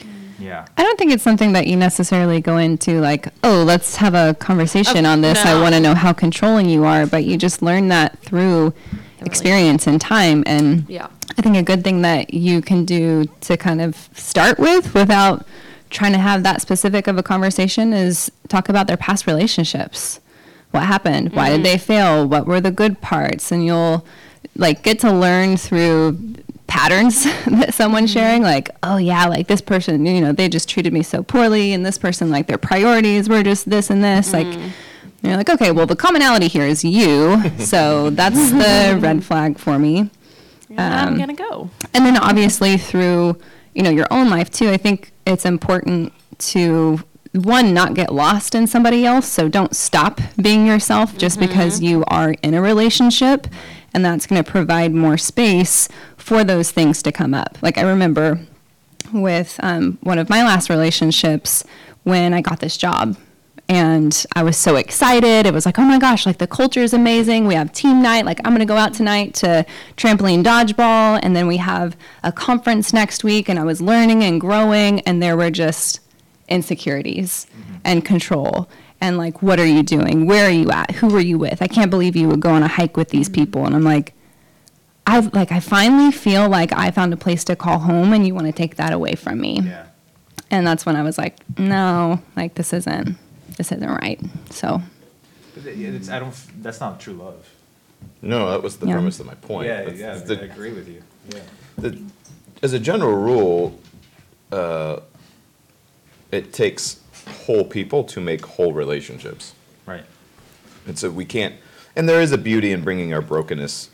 Mm. 0.00 0.28
Yeah. 0.38 0.66
I 0.76 0.82
don't 0.82 0.98
think 0.98 1.12
it's 1.12 1.22
something 1.22 1.52
that 1.52 1.66
you 1.66 1.76
necessarily 1.76 2.40
go 2.40 2.56
into 2.56 3.00
like, 3.00 3.28
oh, 3.42 3.64
let's 3.64 3.96
have 3.96 4.14
a 4.14 4.34
conversation 4.34 5.04
Of- 5.04 5.12
on 5.12 5.20
this. 5.20 5.44
I 5.44 5.60
want 5.60 5.74
to 5.74 5.80
know 5.80 5.94
how 5.94 6.12
controlling 6.12 6.68
you 6.68 6.84
are, 6.84 7.06
but 7.06 7.24
you 7.24 7.36
just 7.36 7.60
learn 7.62 7.88
that 7.88 8.18
through 8.20 8.72
experience 9.20 9.86
and 9.86 10.00
time. 10.00 10.44
And 10.46 10.84
Yeah. 10.88 11.08
I 11.36 11.42
think 11.42 11.56
a 11.56 11.62
good 11.62 11.84
thing 11.84 12.02
that 12.02 12.34
you 12.34 12.60
can 12.60 12.84
do 12.84 13.26
to 13.42 13.56
kind 13.56 13.80
of 13.80 14.08
start 14.14 14.58
with 14.58 14.94
without 14.94 15.44
trying 15.90 16.12
to 16.12 16.18
have 16.18 16.42
that 16.42 16.60
specific 16.60 17.06
of 17.06 17.18
a 17.18 17.22
conversation 17.22 17.92
is 17.92 18.30
talk 18.48 18.68
about 18.68 18.86
their 18.86 18.96
past 18.96 19.26
relationships. 19.26 20.20
What 20.70 20.84
happened? 20.84 21.32
Why 21.32 21.50
did 21.50 21.60
mm. 21.60 21.64
they 21.64 21.78
fail? 21.78 22.28
What 22.28 22.46
were 22.46 22.60
the 22.60 22.70
good 22.70 23.00
parts? 23.00 23.50
And 23.50 23.64
you'll 23.64 24.04
like 24.56 24.82
get 24.82 24.98
to 25.00 25.12
learn 25.12 25.56
through 25.56 26.18
patterns 26.66 27.24
that 27.46 27.72
someone's 27.72 28.10
mm-hmm. 28.10 28.18
sharing 28.20 28.42
like 28.42 28.70
oh 28.82 28.98
yeah 28.98 29.26
like 29.26 29.46
this 29.46 29.60
person 29.60 30.04
you 30.04 30.20
know 30.20 30.32
they 30.32 30.48
just 30.48 30.68
treated 30.68 30.92
me 30.92 31.02
so 31.02 31.22
poorly 31.22 31.72
and 31.72 31.84
this 31.84 31.98
person 31.98 32.30
like 32.30 32.46
their 32.46 32.58
priorities 32.58 33.28
were 33.28 33.42
just 33.42 33.68
this 33.70 33.88
and 33.90 34.04
this 34.04 34.32
like 34.32 34.46
mm-hmm. 34.46 35.26
you're 35.26 35.36
like 35.36 35.48
okay 35.48 35.70
well 35.72 35.86
the 35.86 35.96
commonality 35.96 36.46
here 36.46 36.64
is 36.64 36.84
you 36.84 37.42
so 37.58 38.10
that's 38.10 38.50
the 38.50 38.98
red 39.00 39.24
flag 39.24 39.58
for 39.58 39.78
me. 39.78 40.10
I'm 40.76 41.08
Um, 41.08 41.18
gonna 41.18 41.34
go. 41.34 41.70
and 41.94 42.04
then 42.04 42.18
obviously 42.18 42.76
through 42.76 43.38
you 43.74 43.82
know 43.82 43.90
your 43.90 44.06
own 44.10 44.28
life 44.28 44.50
too 44.50 44.68
i 44.68 44.76
think 44.76 45.12
it's 45.26 45.46
important 45.46 46.12
to 46.38 47.00
one 47.32 47.72
not 47.72 47.94
get 47.94 48.12
lost 48.12 48.54
in 48.54 48.66
somebody 48.66 49.06
else 49.06 49.26
so 49.26 49.48
don't 49.48 49.74
stop 49.74 50.20
being 50.40 50.66
yourself 50.66 51.16
just 51.16 51.40
because 51.40 51.76
mm-hmm. 51.76 51.84
you 51.86 52.04
are 52.08 52.34
in 52.42 52.52
a 52.52 52.60
relationship 52.60 53.46
and 53.94 54.04
that's 54.04 54.26
going 54.26 54.42
to 54.42 54.50
provide 54.50 54.92
more 54.92 55.18
space 55.18 55.88
for 56.16 56.44
those 56.44 56.70
things 56.70 57.02
to 57.02 57.12
come 57.12 57.34
up 57.34 57.58
like 57.62 57.78
i 57.78 57.82
remember 57.82 58.38
with 59.12 59.58
um, 59.62 59.96
one 60.02 60.18
of 60.18 60.28
my 60.28 60.42
last 60.42 60.68
relationships 60.68 61.64
when 62.04 62.32
i 62.34 62.40
got 62.40 62.60
this 62.60 62.76
job 62.76 63.16
and 63.68 64.24
I 64.34 64.42
was 64.42 64.56
so 64.56 64.76
excited. 64.76 65.44
It 65.44 65.52
was 65.52 65.66
like, 65.66 65.78
oh 65.78 65.84
my 65.84 65.98
gosh, 65.98 66.24
like 66.24 66.38
the 66.38 66.46
culture 66.46 66.80
is 66.80 66.94
amazing. 66.94 67.46
We 67.46 67.54
have 67.54 67.70
team 67.72 68.00
night. 68.00 68.24
Like, 68.24 68.40
I'm 68.44 68.52
going 68.52 68.60
to 68.60 68.64
go 68.64 68.76
out 68.76 68.94
tonight 68.94 69.34
to 69.34 69.66
trampoline 69.96 70.42
dodgeball. 70.42 71.20
And 71.22 71.36
then 71.36 71.46
we 71.46 71.58
have 71.58 71.94
a 72.24 72.32
conference 72.32 72.94
next 72.94 73.24
week. 73.24 73.48
And 73.48 73.58
I 73.58 73.64
was 73.64 73.82
learning 73.82 74.24
and 74.24 74.40
growing. 74.40 75.00
And 75.00 75.22
there 75.22 75.36
were 75.36 75.50
just 75.50 76.00
insecurities 76.48 77.46
and 77.84 78.04
control. 78.04 78.70
And 79.00 79.16
like, 79.16 79.42
what 79.42 79.60
are 79.60 79.66
you 79.66 79.82
doing? 79.82 80.26
Where 80.26 80.46
are 80.46 80.50
you 80.52 80.70
at? 80.70 80.90
Who 80.96 81.14
are 81.16 81.20
you 81.20 81.38
with? 81.38 81.62
I 81.62 81.68
can't 81.68 81.90
believe 81.90 82.16
you 82.16 82.28
would 82.28 82.40
go 82.40 82.50
on 82.50 82.62
a 82.62 82.68
hike 82.68 82.96
with 82.96 83.10
these 83.10 83.28
people. 83.28 83.64
And 83.64 83.74
I'm 83.74 83.84
like, 83.84 84.12
I 85.06 85.20
like, 85.20 85.52
I 85.52 85.60
finally 85.60 86.10
feel 86.10 86.48
like 86.48 86.72
I 86.72 86.90
found 86.90 87.12
a 87.12 87.16
place 87.16 87.44
to 87.44 87.56
call 87.56 87.78
home. 87.78 88.12
And 88.12 88.26
you 88.26 88.34
want 88.34 88.46
to 88.48 88.52
take 88.52 88.76
that 88.76 88.92
away 88.92 89.14
from 89.14 89.40
me. 89.40 89.60
Yeah. 89.62 89.86
And 90.50 90.66
that's 90.66 90.84
when 90.84 90.96
I 90.96 91.02
was 91.02 91.16
like, 91.18 91.36
no, 91.58 92.20
like, 92.36 92.54
this 92.54 92.72
isn't, 92.72 93.16
this 93.56 93.70
isn't 93.70 93.88
right. 93.88 94.20
So. 94.50 94.82
It's, 95.64 96.08
I 96.08 96.18
don't, 96.18 96.34
that's 96.62 96.80
not 96.80 97.00
true 97.00 97.14
love. 97.14 97.48
No, 98.22 98.50
that 98.50 98.62
was 98.62 98.78
the 98.78 98.86
Yeah. 98.86 98.94
premise 98.94 99.20
of 99.20 99.26
my 99.26 99.34
point. 99.34 99.66
Yeah, 99.68 99.84
That's- 99.84 99.98
yeah, 99.98 100.14
the- 100.14 100.40
I 100.42 100.44
agree 100.46 100.72
with 100.72 100.88
you. 100.88 101.02
Yeah. 101.28 101.40
the, 101.76 102.00
as 102.62 102.72
a 102.72 102.78
general 102.78 103.14
rule, 103.16 103.78
uh, 104.50 105.00
it 106.32 106.52
takes 106.52 107.00
whole 107.28 107.64
people 107.64 108.04
to 108.04 108.20
make 108.20 108.44
whole 108.44 108.72
relationships. 108.72 109.54
Right. 109.86 110.04
And 110.86 110.98
so 110.98 111.10
we 111.10 111.24
can't, 111.24 111.54
and 111.94 112.08
there 112.08 112.20
is 112.20 112.32
a 112.32 112.38
beauty 112.38 112.72
in 112.72 112.82
bringing 112.82 113.12
our 113.12 113.22
brokenness 113.22 113.90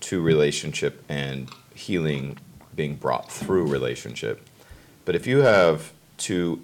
to 0.00 0.22
relationship 0.22 1.04
and 1.08 1.50
healing 1.74 2.38
being 2.74 2.96
brought 2.96 3.30
through 3.30 3.66
relationship. 3.66 4.46
But 5.04 5.14
if 5.14 5.26
you 5.26 5.38
have 5.38 5.92
two, 6.16 6.62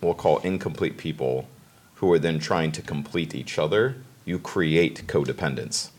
we'll 0.00 0.14
call 0.14 0.38
incomplete 0.38 0.96
people 0.96 1.48
who 1.96 2.12
are 2.12 2.18
then 2.18 2.38
trying 2.38 2.72
to 2.72 2.82
complete 2.82 3.34
each 3.34 3.58
other, 3.58 3.96
you 4.24 4.38
create 4.38 5.06
codependence. 5.06 5.90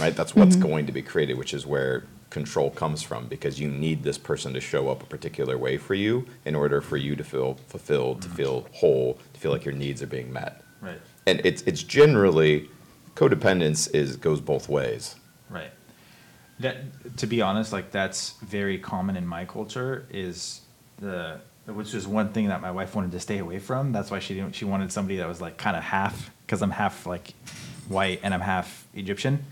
Right? 0.00 0.16
That's 0.16 0.34
what's 0.34 0.56
mm-hmm. 0.56 0.68
going 0.68 0.86
to 0.86 0.92
be 0.92 1.02
created, 1.02 1.38
which 1.38 1.54
is 1.54 1.66
where 1.66 2.04
control 2.34 2.68
comes 2.70 3.00
from 3.02 3.26
because 3.28 3.58
you 3.58 3.68
need 3.68 4.02
this 4.02 4.18
person 4.18 4.52
to 4.52 4.60
show 4.60 4.88
up 4.90 5.02
a 5.02 5.06
particular 5.06 5.56
way 5.56 5.78
for 5.78 5.94
you 5.94 6.26
in 6.44 6.54
order 6.54 6.80
for 6.82 6.96
you 6.98 7.14
to 7.16 7.24
feel 7.24 7.54
fulfilled, 7.68 8.20
to 8.22 8.28
feel 8.28 8.66
whole, 8.72 9.18
to 9.32 9.40
feel 9.40 9.52
like 9.52 9.64
your 9.64 9.74
needs 9.84 10.02
are 10.02 10.06
being 10.18 10.30
met 10.32 10.60
Right. 10.82 11.00
and 11.26 11.40
it's 11.44 11.62
it's 11.62 11.82
generally 11.82 12.68
codependence 13.14 13.80
is 13.94 14.16
goes 14.16 14.40
both 14.40 14.68
ways. 14.68 15.14
Right. 15.48 15.70
That, 16.60 16.76
to 17.18 17.26
be 17.26 17.40
honest, 17.42 17.72
like 17.72 17.90
that's 17.90 18.32
very 18.42 18.78
common 18.78 19.16
in 19.16 19.26
my 19.26 19.44
culture. 19.44 20.06
Is 20.10 20.60
the 20.98 21.40
which 21.66 21.94
is 21.94 22.06
one 22.06 22.28
thing 22.34 22.48
that 22.48 22.60
my 22.60 22.70
wife 22.70 22.94
wanted 22.96 23.12
to 23.12 23.20
stay 23.20 23.38
away 23.38 23.58
from. 23.58 23.92
That's 23.92 24.10
why 24.10 24.18
she 24.20 24.34
didn't. 24.34 24.54
She 24.54 24.64
wanted 24.64 24.92
somebody 24.92 25.16
that 25.20 25.28
was 25.28 25.40
like 25.40 25.56
kind 25.56 25.76
of 25.76 25.82
half, 25.82 26.30
because 26.46 26.60
I'm 26.62 26.70
half 26.72 27.06
like 27.06 27.32
white 27.88 28.20
and 28.22 28.34
I'm 28.34 28.40
half 28.42 28.86
Egyptian. 28.94 29.44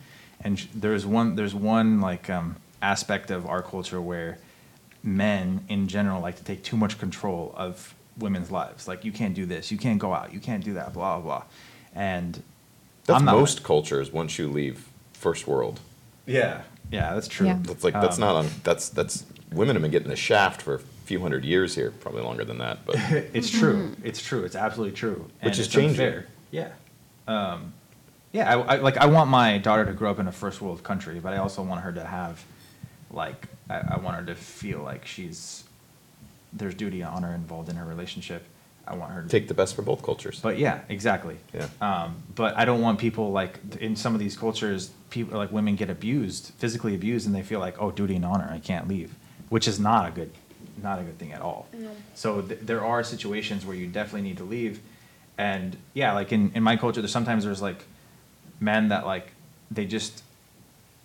And 0.45 0.59
sh- 0.59 0.67
there's 0.75 1.05
one 1.07 1.35
there's 1.37 1.55
one 1.55 2.01
like 2.01 2.29
um, 2.29 2.57
aspect 2.87 3.31
of 3.31 3.47
our 3.47 3.63
culture 3.63 4.01
where 4.01 4.39
men 5.03 5.65
in 5.69 5.89
general 5.89 6.21
like 6.21 6.37
to 6.37 6.45
take 6.45 6.63
too 6.63 6.77
much 6.77 6.99
control 6.99 7.55
of 7.57 7.95
women's 8.19 8.51
lives. 8.51 8.87
Like 8.87 9.05
you 9.05 9.13
can't 9.13 9.35
do 9.35 9.47
this, 9.47 9.71
you 9.71 9.79
can't 9.79 9.99
go 9.99 10.13
out, 10.13 10.33
you 10.35 10.41
can't 10.41 10.63
do 10.65 10.75
that, 10.75 10.93
blah 10.93 11.19
blah 11.19 11.25
blah. 11.25 11.45
And 11.95 12.43
That's 13.07 13.19
I'm 13.21 13.25
not 13.25 13.37
most 13.37 13.59
like- 13.59 13.67
cultures 13.67 14.13
once 14.13 14.39
you 14.39 14.49
leave 14.49 14.89
first 15.15 15.47
world. 15.47 15.81
yeah, 16.27 16.63
yeah, 16.91 17.15
that's 17.15 17.29
true. 17.29 17.47
Yeah. 17.47 17.59
That's 17.63 17.85
like 17.85 17.95
that's 17.95 18.17
Um, 18.17 18.21
not 18.21 18.37
on 18.37 18.49
that's 18.65 18.89
that's 18.91 19.25
women 19.53 19.77
have 19.77 19.83
been 19.83 19.91
getting 19.91 20.09
the 20.09 20.17
shaft 20.17 20.61
for 20.63 20.75
a 20.75 20.79
few 20.79 21.21
hundred 21.21 21.45
years 21.45 21.75
here, 21.75 21.91
probably 21.91 22.23
longer 22.23 22.45
than 22.45 22.59
that, 22.59 22.85
but 22.87 22.97
It's 23.35 23.51
true. 23.51 23.97
It's 24.05 24.21
true. 24.23 24.45
It's 24.45 24.57
absolutely 24.57 24.95
true. 24.97 25.31
Which 25.41 25.53
And 25.53 25.59
is 25.59 25.69
changing. 25.69 25.91
unfair. 25.91 26.27
Yeah. 26.51 26.69
Um, 27.27 27.73
yeah. 28.33 28.51
I, 28.55 28.61
I 28.61 28.77
like. 28.77 28.97
I 28.99 29.07
want 29.07 29.31
my 29.31 29.59
daughter 29.59 29.85
to 29.87 29.93
grow 29.93 30.11
up 30.11 30.19
in 30.19 30.27
a 30.29 30.33
first 30.33 30.61
world 30.61 30.83
country, 30.83 31.19
but 31.21 31.33
I 31.33 31.39
also 31.39 31.63
want 31.63 31.81
her 31.83 31.93
to 31.93 32.05
have 32.05 32.45
like 33.13 33.47
I, 33.69 33.83
I 33.93 33.99
want 33.99 34.17
her 34.17 34.25
to 34.27 34.35
feel 34.35 34.81
like 34.81 35.07
she's 35.07 35.65
there's 36.53 36.75
duty 36.75 37.01
and 37.01 37.11
honor 37.11 37.35
involved 37.35 37.69
in 37.69 37.77
her 37.77 37.85
relationship. 37.85 38.45
I 38.87 38.97
want 38.97 39.13
her 39.13 39.23
to 39.23 39.29
Take 39.29 39.49
the 39.49 39.55
best 39.55 39.77
from 39.77 39.85
both 39.85 40.03
cultures. 40.03 40.41
But 40.41 40.59
yeah, 40.59 40.81
exactly. 40.89 41.37
Yeah. 41.55 41.69
Um, 41.81 42.17
but 42.35 42.57
I 42.57 42.65
don't 42.65 42.81
want 42.81 42.99
people 42.99 43.31
like 43.31 43.61
in 43.81 43.95
some 43.95 44.13
of 44.15 44.21
these 44.21 44.37
cultures, 44.37 44.91
people 45.11 45.39
like 45.39 45.53
women 45.53 45.77
get 45.77 45.89
abused, 45.89 46.53
physically 46.59 46.95
abused, 46.95 47.27
and 47.27 47.35
they 47.35 47.43
feel 47.43 47.61
like, 47.61 47.81
oh, 47.81 47.91
duty 47.91 48.17
and 48.17 48.25
honor, 48.25 48.49
I 48.51 48.59
can't 48.59 48.89
leave, 48.89 49.15
which 49.51 49.69
is 49.69 49.79
not 49.79 50.09
a 50.09 50.11
good, 50.11 50.33
not 50.83 50.99
a 50.99 51.03
good 51.03 51.19
thing 51.19 51.33
at 51.33 51.41
all. 51.41 51.69
No. 51.73 51.91
So 52.15 52.43
th- 52.43 52.61
there 52.61 52.85
are 52.85 53.05
situations 53.05 53.65
where 53.65 53.77
you 53.77 53.87
definitely 53.87 54.29
need 54.29 54.39
to 54.39 54.45
leave, 54.45 54.81
and 55.39 55.77
yeah, 55.95 56.13
like 56.13 56.33
in 56.33 56.51
in 56.55 56.63
my 56.65 56.77
culture, 56.77 57.01
there's 57.01 57.13
sometimes 57.13 57.45
there's 57.45 57.63
like 57.63 57.85
men 58.59 58.89
that 58.89 59.07
like 59.07 59.33
they 59.71 59.87
just 59.87 60.25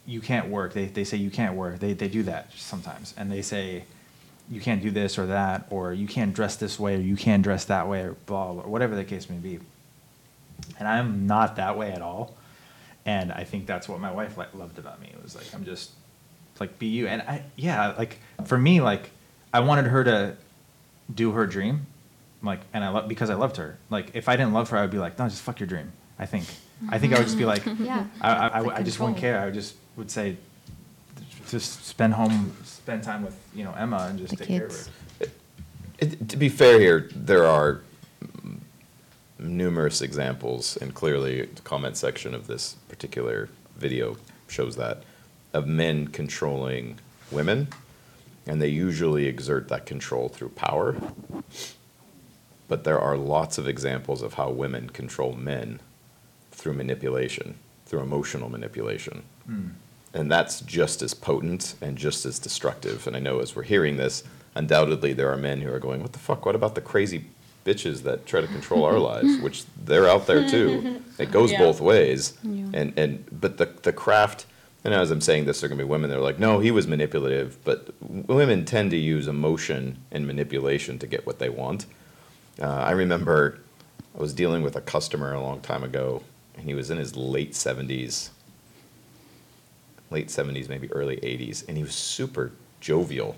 you 0.08 0.22
can't 0.22 0.47
work. 0.47 0.74
They 0.74 0.86
they 0.86 1.03
say 1.03 1.18
you 1.18 1.30
can't 1.30 1.55
work. 1.55 1.80
They 1.80 1.93
they 1.93 2.08
do 2.08 2.24
that 2.24 2.51
sometimes, 2.53 3.14
and 3.18 3.32
they 3.32 3.43
say 3.43 3.84
you 4.49 4.62
can't 4.62 4.82
do 4.82 4.89
this 4.89 5.20
or 5.20 5.28
that, 5.28 5.68
or 5.70 5.93
you 5.93 6.08
can't 6.08 6.34
dress 6.34 6.55
this 6.55 6.80
way, 6.80 6.95
or 6.95 6.99
you 6.99 7.18
can't 7.18 7.43
dress 7.43 7.66
that 7.66 7.88
way, 7.88 8.01
or 8.01 8.14
blah, 8.26 8.53
blah, 8.53 8.64
whatever 8.64 8.95
the 8.95 9.03
case 9.03 9.30
may 9.30 9.36
be. 9.36 9.60
And 10.80 10.88
I'm 10.88 11.28
not 11.28 11.58
that 11.58 11.78
way 11.78 11.91
at 11.91 12.01
all. 12.01 12.34
And 13.05 13.32
I 13.32 13.43
think 13.43 13.68
that's 13.68 13.88
what 13.88 13.99
my 13.99 14.12
wife 14.12 14.38
loved 14.38 14.80
about 14.80 14.99
me. 15.01 15.10
It 15.14 15.22
was 15.22 15.36
like 15.36 15.53
I'm 15.53 15.66
just 15.66 15.91
like 16.60 16.80
be 16.80 16.88
you. 16.88 17.08
And 17.08 17.22
I 17.22 17.43
yeah, 17.55 17.93
like 17.97 18.20
for 18.45 18.58
me, 18.58 18.82
like 18.82 19.12
I 19.53 19.60
wanted 19.60 19.86
her 19.86 20.03
to 20.03 20.36
do 21.14 21.32
her 21.32 21.45
dream, 21.45 21.86
like, 22.41 22.60
and 22.74 22.84
I 22.84 22.89
love 22.89 23.08
because 23.08 23.30
I 23.30 23.36
loved 23.36 23.58
her. 23.58 23.78
Like 23.89 24.12
if 24.14 24.30
I 24.30 24.36
didn't 24.36 24.53
love 24.53 24.70
her, 24.70 24.78
I 24.78 24.82
would 24.82 24.91
be 24.91 24.97
like, 24.97 25.20
no, 25.20 25.28
just 25.28 25.41
fuck 25.41 25.60
your 25.60 25.68
dream. 25.68 25.91
I 26.20 26.26
think. 26.26 26.45
I 26.89 26.99
think 26.99 27.13
I 27.13 27.18
would 27.18 27.26
just 27.26 27.38
be 27.38 27.45
like, 27.45 27.65
Yeah. 27.80 28.05
I, 28.22 28.32
I, 28.32 28.47
I, 28.61 28.76
I 28.78 28.84
just 28.84 28.99
wouldn't 28.99 29.18
care. 29.18 29.39
I 29.39 29.45
would 29.45 29.53
just 29.53 29.76
would 29.95 30.11
say, 30.11 30.38
just 31.49 31.86
spend 31.86 32.13
home, 32.13 32.55
spend 32.63 33.03
time 33.03 33.24
with 33.24 33.38
you 33.55 33.63
know 33.63 33.74
Emma 33.74 34.07
and 34.09 34.20
just 34.20 34.32
The 34.32 34.38
take 34.38 34.47
care 34.47 34.65
of 34.65 34.72
kids. 34.72 34.89
her. 35.20 35.26
It, 35.99 36.30
to 36.30 36.38
be 36.38 36.49
fair 36.49 36.80
here, 36.80 37.09
there 37.15 37.45
are 37.45 37.82
mm, 38.24 38.59
numerous 39.39 40.01
examples, 40.01 40.78
and 40.78 40.93
clearly 40.93 41.43
the 41.45 41.61
comment 41.63 41.97
section 41.97 42.36
of 42.36 42.45
this 42.47 42.76
particular 42.88 43.49
video 43.76 44.18
shows 44.47 44.76
that, 44.76 45.03
of 45.53 45.65
men 45.68 46.07
controlling 46.09 46.99
women, 47.32 47.68
and 48.45 48.61
they 48.61 48.68
usually 48.68 49.26
exert 49.26 49.68
that 49.70 49.86
control 49.88 50.30
through 50.30 50.49
power. 50.49 50.95
But 52.68 52.84
there 52.84 52.99
are 52.99 53.18
lots 53.18 53.57
of 53.57 53.68
examples 53.68 54.22
of 54.22 54.36
how 54.36 54.51
women 54.51 54.89
control 54.89 55.34
men 55.34 55.80
through 56.58 56.74
manipulation, 56.74 57.55
through 57.86 58.01
emotional 58.01 58.49
manipulation. 58.49 59.24
And 60.14 60.32
that's 60.32 60.62
just 60.62 61.01
as 61.01 61.14
potent 61.14 61.76
and 61.82 61.97
just 61.97 62.26
as 62.26 62.39
destructive. 62.39 63.08
And 63.08 63.16
I 63.16 63.20
know 63.20 63.39
as 63.39 63.55
we're 63.55 63.64
hearing 63.64 63.97
this, 63.97 64.24
undoubtedly 64.55 65.14
there 65.14 65.32
are 65.32 65.38
men 65.38 65.62
who 65.62 65.72
are 65.72 65.80
going, 65.80 66.01
what 66.01 66.14
the 66.14 66.20
fuck? 66.20 66.45
What 66.45 66.55
about 66.55 66.76
the 66.76 66.82
crazy 66.82 67.26
bitches 67.66 68.01
that 68.03 68.26
try 68.26 68.41
to 68.41 68.47
control 68.47 68.84
our 68.86 68.99
lives? 69.12 69.38
Which 69.39 69.64
they're 69.86 70.10
out 70.10 70.26
there 70.28 70.49
too. 70.49 71.01
It 71.20 71.32
goes 71.32 71.51
Yeah. 71.51 71.60
both 71.60 71.80
ways. 71.80 72.34
And, 72.43 72.93
and, 72.97 73.26
but 73.32 73.58
the, 73.58 73.68
the 73.84 73.93
craft, 73.93 74.45
and 74.84 74.93
as 74.93 75.12
I'm 75.12 75.22
saying 75.22 75.45
this, 75.45 75.62
there 75.62 75.68
are 75.68 75.70
gonna 75.70 75.84
be 75.84 75.88
women 75.89 76.10
that 76.10 76.18
are 76.18 76.22
like, 76.22 76.39
no, 76.39 76.60
he 76.60 76.72
was 76.72 76.88
manipulative. 76.88 77.64
But 77.64 77.89
women 78.01 78.66
tend 78.66 78.91
to 78.91 78.97
use 78.97 79.28
emotion 79.28 79.97
and 80.12 80.26
manipulation 80.26 80.97
to 80.99 81.08
get 81.08 81.26
what 81.28 81.39
they 81.39 81.49
want. 81.49 81.86
Uh, 82.60 82.66
I 82.68 82.91
remember 82.91 83.60
I 84.18 84.20
was 84.20 84.34
dealing 84.34 84.64
with 84.64 84.76
a 84.76 84.82
customer 84.82 85.34
a 85.34 85.41
long 85.41 85.60
time 85.62 85.84
ago, 85.84 86.24
and 86.58 86.66
he 86.66 86.74
was 86.74 86.89
in 86.91 86.97
his 86.97 87.16
late 87.16 87.53
70s, 87.53 88.30
late 90.10 90.28
70s, 90.28 90.68
maybe 90.70 90.91
early 90.91 91.18
80s, 91.18 91.68
and 91.68 91.78
he 91.78 91.84
was 91.84 91.95
super 91.95 92.51
jovial 92.80 93.36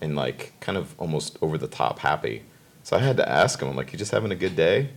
and 0.00 0.16
like 0.16 0.52
kind 0.60 0.78
of 0.78 0.94
almost 0.98 1.38
over 1.42 1.58
the 1.58 1.68
top 1.68 1.98
happy. 2.00 2.42
So 2.82 2.96
I 2.96 3.00
had 3.00 3.16
to 3.18 3.28
ask 3.28 3.60
him, 3.60 3.68
I'm 3.68 3.76
like, 3.76 3.92
you 3.92 3.98
just 3.98 4.12
having 4.12 4.32
a 4.32 4.36
good 4.36 4.56
day? 4.56 4.88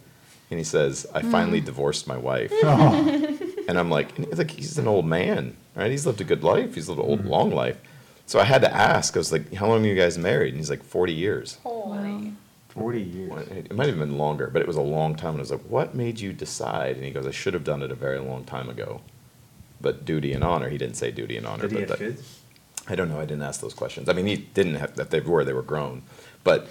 And 0.49 0.59
he 0.59 0.63
says, 0.63 1.05
I 1.13 1.21
mm-hmm. 1.21 1.31
finally 1.31 1.61
divorced 1.61 2.07
my 2.07 2.17
wife. 2.17 2.51
Oh. 2.63 3.39
And 3.65 3.79
I'm 3.79 3.89
like, 3.89 4.17
and 4.17 4.27
he's 4.27 4.37
like, 4.37 4.51
he's 4.51 4.77
an 4.77 4.89
old 4.89 5.05
man, 5.05 5.55
right? 5.73 5.89
He's 5.89 6.05
lived 6.05 6.19
a 6.19 6.25
good 6.25 6.43
life. 6.43 6.75
He's 6.75 6.89
lived 6.89 6.99
an 6.99 7.07
old, 7.07 7.19
mm-hmm. 7.19 7.29
long 7.29 7.51
life. 7.51 7.77
So 8.25 8.37
I 8.37 8.43
had 8.43 8.61
to 8.61 8.73
ask, 8.73 9.15
I 9.15 9.19
was 9.19 9.31
like, 9.31 9.53
how 9.53 9.67
long 9.67 9.85
are 9.85 9.87
you 9.87 9.95
guys 9.95 10.17
married? 10.17 10.49
And 10.49 10.57
he's 10.57 10.69
like, 10.69 10.83
40 10.83 11.13
years. 11.13 11.59
Holy. 11.63 12.33
Forty 12.73 13.01
years. 13.01 13.29
Well, 13.29 13.39
It 13.51 13.73
might 13.75 13.87
have 13.87 13.99
been 13.99 14.17
longer, 14.17 14.47
but 14.51 14.61
it 14.61 14.67
was 14.67 14.77
a 14.77 14.81
long 14.81 15.15
time. 15.15 15.31
And 15.31 15.39
I 15.39 15.41
was 15.41 15.51
like, 15.51 15.61
what 15.61 15.93
made 15.93 16.19
you 16.19 16.33
decide? 16.33 16.95
And 16.95 17.05
he 17.05 17.11
goes, 17.11 17.27
I 17.27 17.31
should 17.31 17.53
have 17.53 17.63
done 17.63 17.83
it 17.83 17.91
a 17.91 17.95
very 17.95 18.19
long 18.19 18.43
time 18.45 18.67
ago. 18.67 19.01
But 19.79 20.05
duty 20.05 20.33
and 20.33 20.43
honor, 20.43 20.69
he 20.69 20.77
didn't 20.77 20.95
say 20.95 21.11
duty 21.11 21.37
and 21.37 21.45
honor. 21.45 21.67
Did 21.67 21.71
he 21.71 21.77
but 21.85 21.89
have 21.89 21.99
that- 21.99 22.05
kids? 22.15 22.39
I 22.87 22.95
don't 22.95 23.07
know. 23.09 23.19
I 23.19 23.25
didn't 23.25 23.43
ask 23.43 23.61
those 23.61 23.73
questions. 23.73 24.09
I 24.09 24.13
mean, 24.13 24.25
he 24.25 24.35
didn't 24.35 24.75
have 24.75 24.95
that. 24.95 25.09
They 25.09 25.21
were. 25.21 25.45
They 25.45 25.53
were 25.53 25.61
grown. 25.61 26.01
But 26.43 26.67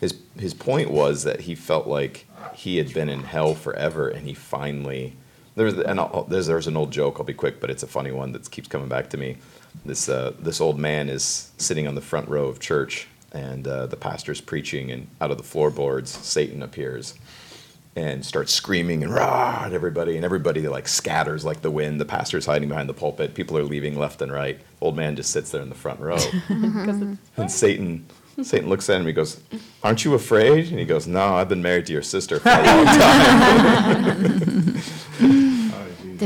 his 0.00 0.14
his 0.38 0.52
point 0.54 0.90
was 0.90 1.22
that 1.24 1.42
he 1.42 1.54
felt 1.54 1.86
like 1.86 2.26
he 2.54 2.76
had 2.76 2.92
been 2.92 3.08
in 3.08 3.20
hell 3.22 3.54
forever, 3.54 4.08
and 4.08 4.26
he 4.26 4.34
finally 4.34 5.16
there's 5.54 5.74
and 5.74 6.00
I'll, 6.00 6.24
there's 6.24 6.46
there's 6.48 6.66
an 6.66 6.76
old 6.76 6.90
joke. 6.90 7.16
I'll 7.18 7.24
be 7.24 7.32
quick, 7.32 7.60
but 7.60 7.70
it's 7.70 7.82
a 7.82 7.86
funny 7.86 8.10
one 8.10 8.32
that 8.32 8.50
keeps 8.50 8.68
coming 8.68 8.88
back 8.88 9.08
to 9.10 9.16
me. 9.16 9.38
This 9.86 10.08
uh, 10.08 10.32
this 10.38 10.60
old 10.60 10.78
man 10.78 11.08
is 11.08 11.52
sitting 11.56 11.86
on 11.86 11.94
the 11.94 12.00
front 12.02 12.28
row 12.28 12.46
of 12.46 12.60
church, 12.60 13.06
and 13.34 13.66
uh, 13.68 13.86
the 13.86 13.96
pastor's 13.96 14.40
preaching, 14.40 14.90
and 14.90 15.08
out 15.20 15.30
of 15.30 15.36
the 15.36 15.42
floorboards, 15.44 16.10
Satan 16.10 16.62
appears 16.62 17.14
and 17.96 18.24
starts 18.26 18.52
screaming 18.52 19.04
and 19.04 19.14
rah 19.14 19.62
at 19.66 19.72
everybody, 19.72 20.16
and 20.16 20.24
everybody 20.24 20.66
like 20.66 20.88
scatters 20.88 21.44
like 21.44 21.62
the 21.62 21.70
wind. 21.70 22.00
The 22.00 22.04
pastor's 22.04 22.46
hiding 22.46 22.68
behind 22.68 22.88
the 22.88 22.94
pulpit. 22.94 23.34
People 23.34 23.56
are 23.56 23.62
leaving 23.62 23.96
left 23.96 24.20
and 24.20 24.32
right. 24.32 24.58
Old 24.80 24.96
man 24.96 25.14
just 25.16 25.30
sits 25.30 25.50
there 25.50 25.62
in 25.62 25.68
the 25.68 25.74
front 25.74 26.00
row. 26.00 26.18
and 26.48 27.18
Satan, 27.50 28.06
Satan 28.42 28.68
looks 28.68 28.88
at 28.90 28.94
him. 28.94 29.02
And 29.02 29.08
he 29.08 29.12
goes, 29.12 29.40
"Aren't 29.82 30.04
you 30.04 30.14
afraid?" 30.14 30.70
And 30.70 30.78
he 30.78 30.84
goes, 30.84 31.06
"No, 31.06 31.34
I've 31.36 31.48
been 31.48 31.62
married 31.62 31.86
to 31.86 31.92
your 31.92 32.02
sister 32.02 32.40
for 32.40 32.48
a 32.48 32.62
long 32.62 32.84
time." 32.86 34.82
Oh, 35.76 35.86
geez. 36.02 36.18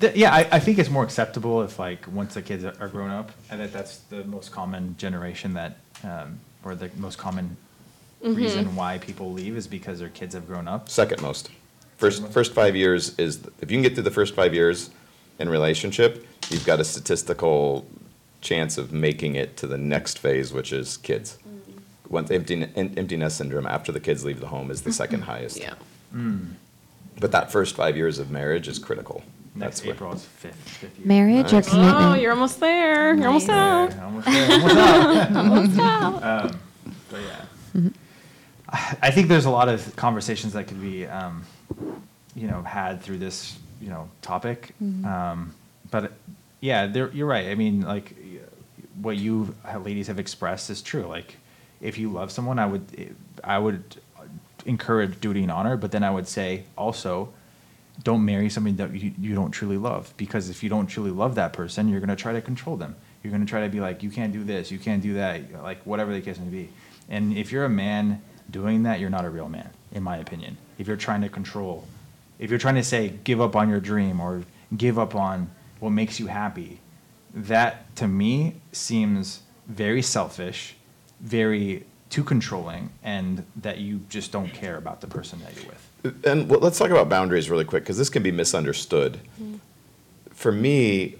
Didn't. 0.00 0.14
Th- 0.14 0.22
yeah, 0.22 0.34
I, 0.34 0.48
I 0.52 0.60
think 0.60 0.78
it's 0.78 0.90
more 0.90 1.04
acceptable 1.04 1.62
if 1.62 1.78
like 1.78 2.06
once 2.12 2.34
the 2.34 2.42
kids 2.42 2.64
are 2.64 2.88
grown 2.88 3.10
up, 3.10 3.30
and 3.50 3.60
that 3.60 3.72
that's 3.72 3.98
the 3.98 4.24
most 4.24 4.50
common 4.50 4.96
generation 4.98 5.54
that, 5.54 5.76
um, 6.02 6.40
or 6.64 6.74
the 6.74 6.90
most 6.96 7.18
common 7.18 7.56
mm-hmm. 8.22 8.34
reason 8.34 8.74
why 8.74 8.98
people 8.98 9.32
leave 9.32 9.56
is 9.56 9.66
because 9.66 9.98
their 9.98 10.08
kids 10.08 10.34
have 10.34 10.46
grown 10.46 10.68
up. 10.68 10.88
Second 10.88 11.22
most. 11.22 11.50
First, 11.96 12.26
first 12.28 12.54
five 12.54 12.74
years 12.74 13.18
is 13.18 13.46
if 13.60 13.70
you 13.70 13.76
can 13.76 13.82
get 13.82 13.94
through 13.94 14.04
the 14.04 14.10
first 14.10 14.34
five 14.34 14.54
years 14.54 14.90
in 15.38 15.48
relationship, 15.48 16.26
you've 16.48 16.64
got 16.64 16.80
a 16.80 16.84
statistical 16.84 17.86
chance 18.40 18.78
of 18.78 18.90
making 18.90 19.34
it 19.34 19.56
to 19.58 19.66
the 19.66 19.76
next 19.76 20.18
phase, 20.18 20.52
which 20.52 20.72
is 20.72 20.96
kids. 20.96 21.38
Mm-hmm. 21.46 21.78
Once 22.08 22.30
empty, 22.30 22.62
em- 22.74 22.94
empty 22.96 23.16
nest 23.16 23.36
syndrome 23.36 23.66
after 23.66 23.92
the 23.92 24.00
kids 24.00 24.24
leave 24.24 24.40
the 24.40 24.48
home 24.48 24.70
is 24.70 24.82
the 24.82 24.92
second 24.92 25.22
highest. 25.32 25.58
Yeah. 25.58 25.74
Hmm. 26.10 26.52
But 27.18 27.32
that 27.32 27.52
first 27.52 27.76
five 27.76 27.98
years 27.98 28.18
of 28.18 28.30
marriage 28.30 28.66
is 28.66 28.78
critical. 28.78 29.22
Next 29.54 29.80
That's 29.80 29.84
where- 29.86 29.94
April 29.94 30.12
is 30.14 30.24
fifth, 30.24 30.54
fifth 30.54 30.98
year. 30.98 31.06
Marriage 31.08 31.52
or 31.52 31.56
Nice. 31.56 31.68
Oh, 31.72 32.14
you're 32.14 32.30
almost 32.32 32.60
there. 32.60 33.14
You're 33.14 33.26
almost 33.26 33.48
Nice. 33.48 33.92
out. 33.94 34.02
Almost 34.04 34.26
there, 34.26 35.28
almost 35.36 35.78
out. 35.80 36.22
Um, 36.22 36.58
but 37.10 37.20
yeah, 37.20 37.90
I 38.68 38.96
I 39.02 39.10
think 39.10 39.28
there's 39.28 39.46
a 39.46 39.50
lot 39.50 39.68
of 39.68 39.94
conversations 39.96 40.52
that 40.52 40.68
could 40.68 40.80
be, 40.80 41.06
um, 41.06 41.44
you 42.36 42.46
know, 42.46 42.62
had 42.62 43.02
through 43.02 43.18
this, 43.18 43.58
you 43.80 43.88
know, 43.88 44.08
topic. 44.22 44.72
Um, 44.80 45.52
but 45.90 46.12
yeah, 46.60 46.86
there, 46.86 47.10
you're 47.10 47.26
right. 47.26 47.48
I 47.48 47.56
mean, 47.56 47.80
like 47.82 48.14
y- 48.22 48.38
what 49.02 49.16
you 49.16 49.54
uh, 49.66 49.78
ladies 49.78 50.06
have 50.06 50.20
expressed 50.20 50.70
is 50.70 50.80
true. 50.82 51.02
Like, 51.02 51.36
if 51.80 51.98
you 51.98 52.12
love 52.12 52.30
someone, 52.30 52.58
I 52.60 52.66
would, 52.66 53.16
I 53.42 53.58
would 53.58 53.82
encourage 54.66 55.20
duty 55.20 55.42
and 55.42 55.50
honor. 55.50 55.76
But 55.76 55.90
then 55.90 56.04
I 56.04 56.10
would 56.10 56.28
say 56.28 56.64
also, 56.78 57.30
don't 58.02 58.24
marry 58.24 58.48
somebody 58.48 58.76
that 58.76 58.94
you, 58.94 59.12
you 59.18 59.34
don't 59.34 59.50
truly 59.50 59.76
love 59.76 60.14
because 60.16 60.48
if 60.48 60.62
you 60.62 60.68
don't 60.68 60.86
truly 60.86 61.10
love 61.10 61.34
that 61.34 61.52
person 61.52 61.88
you're 61.88 62.00
going 62.00 62.08
to 62.08 62.16
try 62.16 62.32
to 62.32 62.40
control 62.40 62.76
them. 62.76 62.96
You're 63.22 63.30
going 63.30 63.44
to 63.44 63.48
try 63.48 63.62
to 63.62 63.68
be 63.68 63.80
like 63.80 64.02
you 64.02 64.10
can't 64.10 64.32
do 64.32 64.44
this 64.44 64.70
you 64.70 64.78
can't 64.78 65.02
do 65.02 65.14
that 65.14 65.62
like 65.62 65.82
whatever 65.84 66.12
the 66.12 66.20
case 66.20 66.38
may 66.38 66.48
be. 66.48 66.70
And 67.08 67.36
if 67.36 67.52
you're 67.52 67.64
a 67.64 67.70
man 67.70 68.22
doing 68.50 68.82
that 68.84 69.00
you're 69.00 69.10
not 69.10 69.24
a 69.24 69.30
real 69.30 69.48
man 69.48 69.70
in 69.92 70.02
my 70.02 70.16
opinion. 70.16 70.56
If 70.78 70.86
you're 70.86 70.96
trying 70.96 71.22
to 71.22 71.28
control 71.28 71.86
if 72.38 72.50
you're 72.50 72.58
trying 72.58 72.76
to 72.76 72.84
say 72.84 73.14
give 73.24 73.40
up 73.40 73.54
on 73.54 73.68
your 73.68 73.80
dream 73.80 74.20
or 74.20 74.42
give 74.76 74.98
up 74.98 75.14
on 75.14 75.50
what 75.78 75.90
makes 75.90 76.18
you 76.20 76.26
happy 76.26 76.80
that 77.34 77.94
to 77.96 78.08
me 78.08 78.56
seems 78.72 79.42
very 79.66 80.02
selfish 80.02 80.74
very 81.20 81.84
too 82.10 82.24
controlling 82.24 82.90
and 83.02 83.46
that 83.56 83.78
you 83.78 84.00
just 84.08 84.32
don't 84.32 84.52
care 84.52 84.76
about 84.76 85.00
the 85.00 85.06
person 85.06 85.40
that 85.40 85.54
you're 85.54 85.70
with 85.70 86.26
And 86.26 86.48
well, 86.48 86.60
let's 86.60 86.78
talk 86.78 86.90
about 86.90 87.08
boundaries 87.08 87.48
really 87.48 87.64
quick 87.64 87.84
because 87.84 87.98
this 87.98 88.10
can 88.10 88.22
be 88.22 88.32
misunderstood. 88.32 89.20
Mm-hmm. 89.40 89.56
For 90.32 90.50
me, 90.50 91.16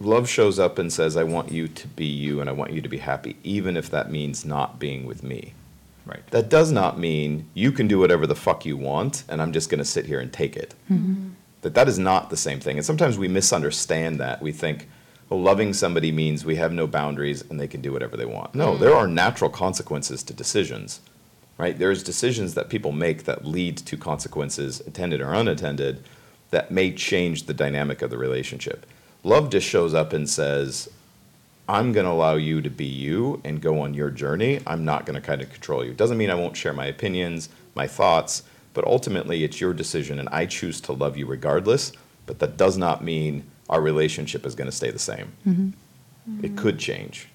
love 0.00 0.28
shows 0.28 0.58
up 0.58 0.78
and 0.78 0.92
says, 0.92 1.16
I 1.16 1.22
want 1.24 1.52
you 1.52 1.68
to 1.68 1.88
be 1.88 2.06
you 2.06 2.40
and 2.40 2.50
I 2.50 2.52
want 2.52 2.72
you 2.72 2.80
to 2.80 2.88
be 2.88 2.98
happy, 2.98 3.36
even 3.44 3.76
if 3.76 3.88
that 3.90 4.10
means 4.10 4.44
not 4.44 4.78
being 4.78 5.06
with 5.06 5.22
me. 5.22 5.54
right 6.04 6.26
That 6.30 6.48
does 6.48 6.72
not 6.72 6.98
mean 6.98 7.48
you 7.54 7.70
can 7.70 7.86
do 7.86 7.98
whatever 7.98 8.26
the 8.26 8.34
fuck 8.34 8.66
you 8.66 8.76
want 8.76 9.24
and 9.28 9.40
I'm 9.40 9.52
just 9.52 9.70
going 9.70 9.78
to 9.78 9.84
sit 9.84 10.06
here 10.06 10.18
and 10.20 10.32
take 10.32 10.56
it. 10.56 10.74
Mm-hmm. 10.90 11.30
That 11.62 11.74
that 11.74 11.88
is 11.88 11.98
not 11.98 12.30
the 12.30 12.36
same 12.36 12.60
thing. 12.60 12.76
And 12.76 12.84
sometimes 12.84 13.18
we 13.18 13.28
misunderstand 13.28 14.20
that. 14.20 14.42
We 14.42 14.52
think 14.52 14.88
loving 15.30 15.72
somebody 15.72 16.12
means 16.12 16.44
we 16.44 16.56
have 16.56 16.72
no 16.72 16.86
boundaries 16.86 17.42
and 17.50 17.58
they 17.58 17.66
can 17.66 17.80
do 17.80 17.92
whatever 17.92 18.16
they 18.16 18.24
want. 18.24 18.54
No, 18.54 18.74
mm. 18.74 18.78
there 18.78 18.94
are 18.94 19.08
natural 19.08 19.50
consequences 19.50 20.22
to 20.24 20.32
decisions, 20.32 21.00
right? 21.58 21.76
There's 21.76 22.02
decisions 22.02 22.54
that 22.54 22.68
people 22.68 22.92
make 22.92 23.24
that 23.24 23.44
lead 23.44 23.76
to 23.78 23.96
consequences, 23.96 24.80
attended 24.80 25.20
or 25.20 25.34
unattended, 25.34 26.04
that 26.50 26.70
may 26.70 26.92
change 26.92 27.44
the 27.44 27.54
dynamic 27.54 28.02
of 28.02 28.10
the 28.10 28.18
relationship. 28.18 28.86
Love 29.24 29.50
just 29.50 29.66
shows 29.66 29.94
up 29.94 30.12
and 30.12 30.30
says, 30.30 30.88
I'm 31.68 31.90
going 31.90 32.06
to 32.06 32.12
allow 32.12 32.36
you 32.36 32.62
to 32.62 32.70
be 32.70 32.84
you 32.84 33.40
and 33.44 33.60
go 33.60 33.80
on 33.80 33.94
your 33.94 34.10
journey. 34.10 34.60
I'm 34.64 34.84
not 34.84 35.04
going 35.04 35.20
to 35.20 35.26
kind 35.26 35.42
of 35.42 35.50
control 35.50 35.84
you. 35.84 35.90
It 35.90 35.96
doesn't 35.96 36.16
mean 36.16 36.30
I 36.30 36.36
won't 36.36 36.56
share 36.56 36.72
my 36.72 36.86
opinions, 36.86 37.48
my 37.74 37.88
thoughts, 37.88 38.44
but 38.72 38.84
ultimately 38.84 39.42
it's 39.42 39.60
your 39.60 39.74
decision 39.74 40.20
and 40.20 40.28
I 40.28 40.46
choose 40.46 40.80
to 40.82 40.92
love 40.92 41.16
you 41.16 41.26
regardless. 41.26 41.90
But 42.26 42.38
that 42.38 42.56
does 42.56 42.76
not 42.78 43.02
mean 43.02 43.44
our 43.68 43.80
relationship 43.80 44.46
is 44.46 44.54
going 44.54 44.70
to 44.70 44.76
stay 44.76 44.90
the 44.90 44.98
same. 44.98 45.32
It 46.42 46.56
could 46.56 46.78
change. 46.78 47.28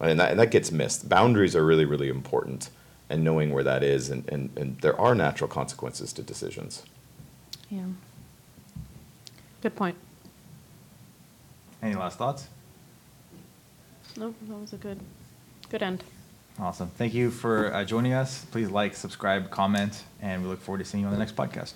And 0.00 0.18
that, 0.18 0.30
and 0.30 0.40
that 0.40 0.50
gets 0.50 0.72
missed. 0.72 1.08
Boundaries 1.08 1.54
are 1.54 1.64
really, 1.64 1.84
really 1.84 2.08
important 2.08 2.70
and 3.10 3.22
knowing 3.22 3.52
where 3.52 3.64
that 3.64 3.82
is. 3.82 4.08
And, 4.08 4.26
and, 4.30 4.50
and 4.56 4.78
there 4.80 4.98
are 4.98 5.14
natural 5.14 5.48
consequences 5.48 6.12
to 6.14 6.22
decisions. 6.22 6.84
Yeah. 7.68 7.84
Good 9.60 9.76
point. 9.76 9.96
Any 11.82 11.94
last 11.94 12.18
thoughts? 12.18 12.48
Nope, 14.16 14.34
that 14.48 14.56
was 14.56 14.72
a 14.72 14.76
good, 14.76 15.00
good 15.68 15.82
end. 15.82 16.02
Awesome. 16.58 16.88
Thank 16.96 17.14
you 17.14 17.30
for 17.30 17.72
uh, 17.72 17.84
joining 17.84 18.12
us. 18.12 18.44
Please 18.46 18.70
like, 18.70 18.94
subscribe, 18.94 19.50
comment, 19.50 20.02
and 20.20 20.42
we 20.42 20.48
look 20.48 20.60
forward 20.60 20.78
to 20.78 20.84
seeing 20.84 21.02
you 21.02 21.06
on 21.06 21.12
the 21.12 21.18
next 21.18 21.36
podcast. 21.36 21.72